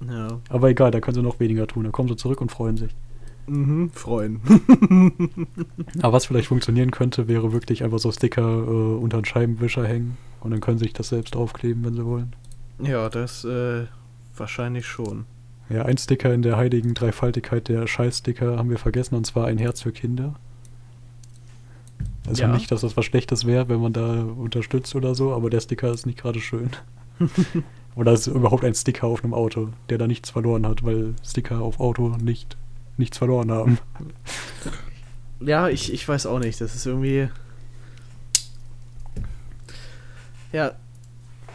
Ja. 0.08 0.40
Aber 0.50 0.70
egal, 0.70 0.92
da 0.92 1.00
können 1.00 1.16
sie 1.16 1.22
noch 1.22 1.40
weniger 1.40 1.68
tun. 1.68 1.84
Da 1.84 1.92
kommen 1.92 2.10
sie 2.10 2.16
zurück 2.16 2.42
und 2.42 2.52
freuen 2.52 2.78
sich. 2.78 2.96
Mhm, 3.48 3.92
freuen. 3.92 4.42
Aber 6.02 6.14
was 6.14 6.26
vielleicht 6.26 6.48
funktionieren 6.48 6.92
könnte, 6.92 7.28
wäre 7.28 7.54
wirklich 7.54 7.84
einfach 7.84 8.00
so 8.00 8.12
Sticker 8.12 8.42
äh, 8.42 8.98
unter 8.98 9.18
einen 9.18 9.26
Scheibenwischer 9.26 9.86
hängen 9.86 10.18
und 10.40 10.52
dann 10.52 10.62
können 10.62 10.80
sie 10.80 10.86
sich 10.86 10.94
das 10.94 11.10
selbst 11.10 11.36
aufkleben, 11.36 11.86
wenn 11.86 11.94
sie 11.94 12.06
wollen. 12.06 12.36
Ja, 12.82 13.08
das 13.10 13.46
äh, 13.46 13.86
wahrscheinlich 14.36 14.86
schon. 14.88 15.26
Ja, 15.70 15.84
ein 15.84 15.98
Sticker 15.98 16.34
in 16.34 16.42
der 16.42 16.58
heiligen 16.58 16.94
Dreifaltigkeit 16.94 17.68
der 17.68 17.88
Scheißsticker 17.88 18.58
haben 18.58 18.70
wir 18.70 18.78
vergessen 18.78 19.16
und 19.16 19.26
zwar 19.26 19.48
ein 19.48 19.58
Herz 19.58 19.82
für 19.82 19.92
Kinder. 19.92 20.36
Also 22.28 22.44
ja. 22.44 22.48
nicht, 22.52 22.72
dass 22.72 22.82
das 22.82 22.98
was 22.98 23.06
Schlechtes 23.06 23.46
wäre, 23.46 23.70
wenn 23.70 23.80
man 23.80 23.94
da 23.94 24.24
unterstützt 24.24 24.96
oder 24.96 25.14
so, 25.14 25.34
aber 25.34 25.50
der 25.52 25.60
Sticker 25.60 25.92
ist 25.92 26.06
nicht 26.06 26.18
gerade 26.18 26.40
schön. 26.40 26.72
oder 27.96 28.14
ist 28.14 28.28
überhaupt 28.28 28.64
ein 28.64 28.74
Sticker 28.76 29.08
auf 29.08 29.24
einem 29.24 29.34
Auto, 29.34 29.70
der 29.90 29.98
da 29.98 30.08
nichts 30.08 30.30
verloren 30.30 30.66
hat, 30.68 30.84
weil 30.84 31.16
Sticker 31.24 31.62
auf 31.62 31.80
Auto 31.80 32.16
nicht 32.22 32.58
nichts 32.98 33.18
verloren 33.18 33.52
haben. 33.52 33.78
Ja, 35.42 35.68
ich, 35.68 35.92
ich 35.92 36.08
weiß 36.08 36.28
auch 36.28 36.40
nicht. 36.40 36.62
Das 36.62 36.76
ist 36.76 36.86
irgendwie. 36.86 37.28
Ja. 40.54 40.72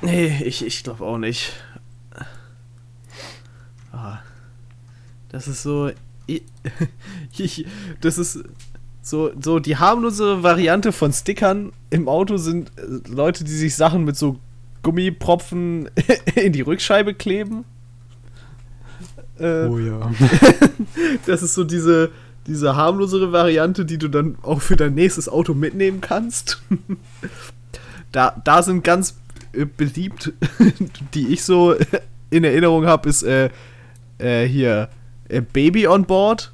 Nee, 0.03 0.43
ich, 0.45 0.65
ich 0.65 0.85
glaube 0.85 1.05
auch 1.05 1.19
nicht. 1.19 1.55
Ah. 3.91 4.19
Das 5.31 5.49
ist 5.49 5.63
so. 5.63 5.91
Ich, 6.27 6.43
ich, 7.39 7.67
das 8.01 8.19
ist 8.19 8.45
So, 9.03 9.33
so 9.41 9.59
die 9.59 9.79
harmlose 9.79 10.43
Variante 10.43 10.93
von 10.93 11.13
Stickern 11.13 11.73
im 11.89 12.07
Auto 12.07 12.37
sind 12.37 12.71
äh, 12.79 13.09
Leute, 13.09 13.45
die 13.45 13.57
sich 13.57 13.75
Sachen 13.75 14.05
mit 14.05 14.17
so 14.17 14.39
Gummipropfen 14.83 15.91
in 16.35 16.53
die 16.53 16.63
Rückscheibe 16.63 17.15
kleben. 17.15 17.65
Äh, 19.39 19.67
oh 19.67 19.79
ja. 19.79 20.11
das 21.27 21.43
ist 21.43 21.55
so 21.55 21.65
diese, 21.65 22.11
diese 22.47 22.77
harmlosere 22.77 23.33
Variante, 23.33 23.85
die 23.85 23.99
du 23.99 24.09
dann 24.09 24.37
auch 24.43 24.61
für 24.61 24.77
dein 24.77 24.95
nächstes 24.95 25.29
Auto 25.29 25.55
mitnehmen 25.55 26.01
kannst. 26.01 26.63
da, 28.13 28.41
da 28.45 28.63
sind 28.63 28.85
ganz 28.85 29.19
äh, 29.53 29.65
beliebt, 29.65 30.33
die 31.15 31.29
ich 31.29 31.45
so 31.45 31.75
in 32.31 32.45
Erinnerung 32.45 32.87
habe, 32.87 33.09
ist 33.09 33.23
äh, 33.23 33.51
äh, 34.19 34.47
hier 34.47 34.89
äh, 35.29 35.41
Baby 35.41 35.87
on 35.87 36.05
Board 36.05 36.53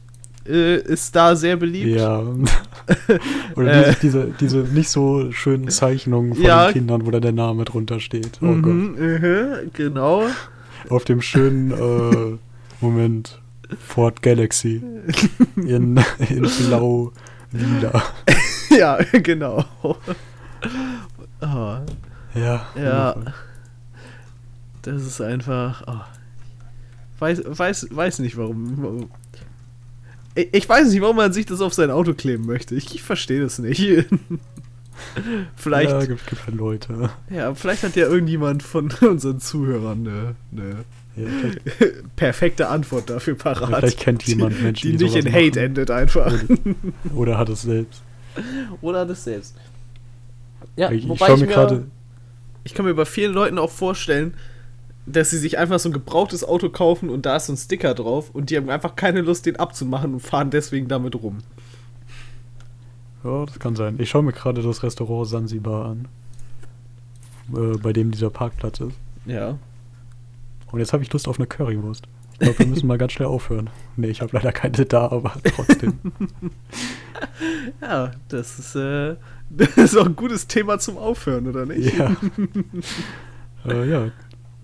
äh, 0.49 0.77
ist 0.77 1.15
da 1.17 1.37
sehr 1.37 1.57
beliebt. 1.57 1.97
Ja. 1.99 2.23
Oder 3.57 3.83
diese, 3.83 3.97
diese, 4.03 4.27
diese, 4.41 4.59
nicht 4.59 4.89
so 4.89 5.33
schönen 5.33 5.69
Zeichnungen 5.69 6.35
von 6.35 6.43
ja. 6.45 6.67
den 6.67 6.73
Kindern, 6.75 7.07
wo 7.07 7.11
da 7.11 7.21
der 7.21 7.33
Name 7.33 7.65
drunter 7.65 8.01
steht. 8.01 8.39
Oh 8.41 8.47
mhm, 8.47 8.63
Gott. 8.63 9.03
Uh 9.03 9.71
genau. 9.73 10.27
Auf 10.89 11.05
dem 11.05 11.21
schönen 11.21 12.39
Moment 12.81 13.41
Ford 13.79 14.23
Galaxy 14.23 14.83
in, 15.57 15.97
in 16.31 16.43
blau 16.43 17.13
lila. 17.53 18.03
ja, 18.71 18.99
genau. 19.13 19.65
Oh. 19.83 19.97
Ja. 22.35 22.67
Ja. 22.77 23.17
Das 24.83 25.03
ist 25.03 25.21
einfach. 25.21 25.83
Oh. 25.87 26.01
Weiß, 27.19 27.43
weiß, 27.47 27.89
weiß 27.91 28.19
nicht 28.21 28.37
warum. 28.37 29.11
Ich, 30.37 30.69
weiß 30.69 30.91
nicht, 30.91 31.01
warum 31.01 31.17
man 31.17 31.33
sich 31.33 31.47
das 31.47 31.63
auf 31.63 31.73
sein 31.73 31.91
Auto 31.91 32.13
kleben 32.13 32.45
möchte. 32.45 32.75
Ich, 32.75 32.95
ich 32.95 33.03
verstehe 33.03 33.41
das 33.41 33.59
nicht. 33.59 33.81
vielleicht. 35.57 35.91
Ja, 35.91 36.05
gibt, 36.05 36.27
gibt 36.27 36.47
halt 36.47 36.57
Leute. 36.57 37.11
Ja, 37.31 37.55
vielleicht 37.55 37.83
hat 37.83 37.97
ja 37.97 38.07
irgendjemand 38.07 38.63
von 38.63 38.93
unseren 39.01 39.41
Zuhörern 39.41 40.07
eine, 40.07 40.37
eine 40.53 40.85
ja, 41.17 41.87
perfekte 42.17 42.69
Antwort 42.69 43.09
dafür 43.09 43.35
parat. 43.35 43.71
Ja, 43.71 43.79
vielleicht 43.79 44.01
kennt 44.01 44.25
jemand 44.25 44.63
Menschen, 44.63 44.91
die, 44.91 44.97
die 44.99 45.05
nicht 45.05 45.17
in 45.17 45.33
Hate 45.33 45.49
machen. 45.49 45.59
endet 45.59 45.91
einfach. 45.91 46.33
Oder, 46.33 47.15
oder, 47.15 47.39
hat 47.39 47.49
es 47.49 47.63
selbst. 47.63 48.03
Oder 48.83 49.01
hat 49.01 49.11
es 49.11 49.25
selbst. 49.25 49.57
Ja, 50.77 50.91
ich, 50.91 51.09
wobei 51.09 51.33
ich, 51.33 51.43
ich 51.43 51.49
mir, 51.49 51.87
ich 52.65 52.75
kann 52.75 52.85
mir 52.85 52.95
bei 52.95 53.07
vielen 53.07 53.33
Leuten 53.33 53.57
auch 53.59 53.71
vorstellen, 53.71 54.35
dass 55.07 55.31
sie 55.31 55.39
sich 55.39 55.57
einfach 55.59 55.79
so 55.79 55.89
ein 55.89 55.93
gebrauchtes 55.93 56.45
Auto 56.45 56.69
kaufen 56.69 57.09
und 57.09 57.27
da 57.27 57.37
ist 57.37 57.47
so 57.47 57.53
ein 57.53 57.57
Sticker 57.57 57.95
drauf 57.95 58.31
und 58.33 58.51
die 58.51 58.57
haben 58.57 58.69
einfach 58.69 58.97
keine 58.97 59.21
Lust, 59.21 59.47
den 59.47 59.57
abzumachen 59.57 60.15
und 60.15 60.21
fahren 60.21 60.51
deswegen 60.51 60.89
damit 60.89 61.15
rum. 61.15 61.39
Ja, 63.25 63.47
das 63.47 63.59
kann 63.59 63.77
sein. 63.77 63.97
Ich 63.99 64.11
schaue 64.11 64.23
mir 64.23 64.33
gerade 64.33 64.63
das 64.63 64.83
Restaurant 64.83 65.29
Sansibar 65.29 65.87
an, 65.87 66.09
äh, 67.55 67.79
bei 67.79 67.93
dem 67.93 68.11
dieser 68.11 68.31
Parkplatz 68.31 68.81
ist. 68.81 68.97
Ja. 69.27 69.59
Und 70.73 70.81
jetzt 70.81 70.93
habe 70.93 71.03
ich 71.03 71.13
Lust 71.13 71.29
auf 71.29 71.39
eine 71.39 71.47
Currywurst. 71.47 72.07
Ich 72.35 72.41
glaube, 72.41 72.59
wir 72.59 72.67
müssen 72.67 72.87
mal 72.87 72.99
ganz 72.99 73.13
schnell 73.13 73.29
aufhören. 73.29 73.71
Nee, 73.97 74.09
ich 74.09 74.21
habe 74.21 74.37
leider 74.37 74.53
keine 74.53 74.85
da, 74.85 75.11
aber 75.11 75.33
trotzdem. 75.55 75.99
ja, 77.81 78.11
das 78.29 78.59
ist, 78.59 78.75
äh, 78.77 79.17
das 79.51 79.77
ist 79.77 79.97
auch 79.97 80.07
ein 80.07 80.17
gutes 80.17 80.47
Thema 80.47 80.79
zum 80.79 80.99
Aufhören, 80.99 81.49
oder 81.49 81.65
nicht? 81.65 81.97
Ja. 81.97 82.15
äh, 83.67 83.89
ja. 83.89 84.11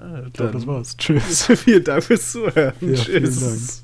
Ah, 0.02 0.22
ich 0.26 0.32
glaube, 0.32 0.52
das 0.52 0.66
war's. 0.66 0.96
Tschüss. 0.96 1.44
Vielen 1.56 1.84
Dank 1.84 2.02
fürs 2.02 2.32
Zuhören. 2.32 2.74
Ja, 2.80 2.94
Tschüss. 2.94 3.82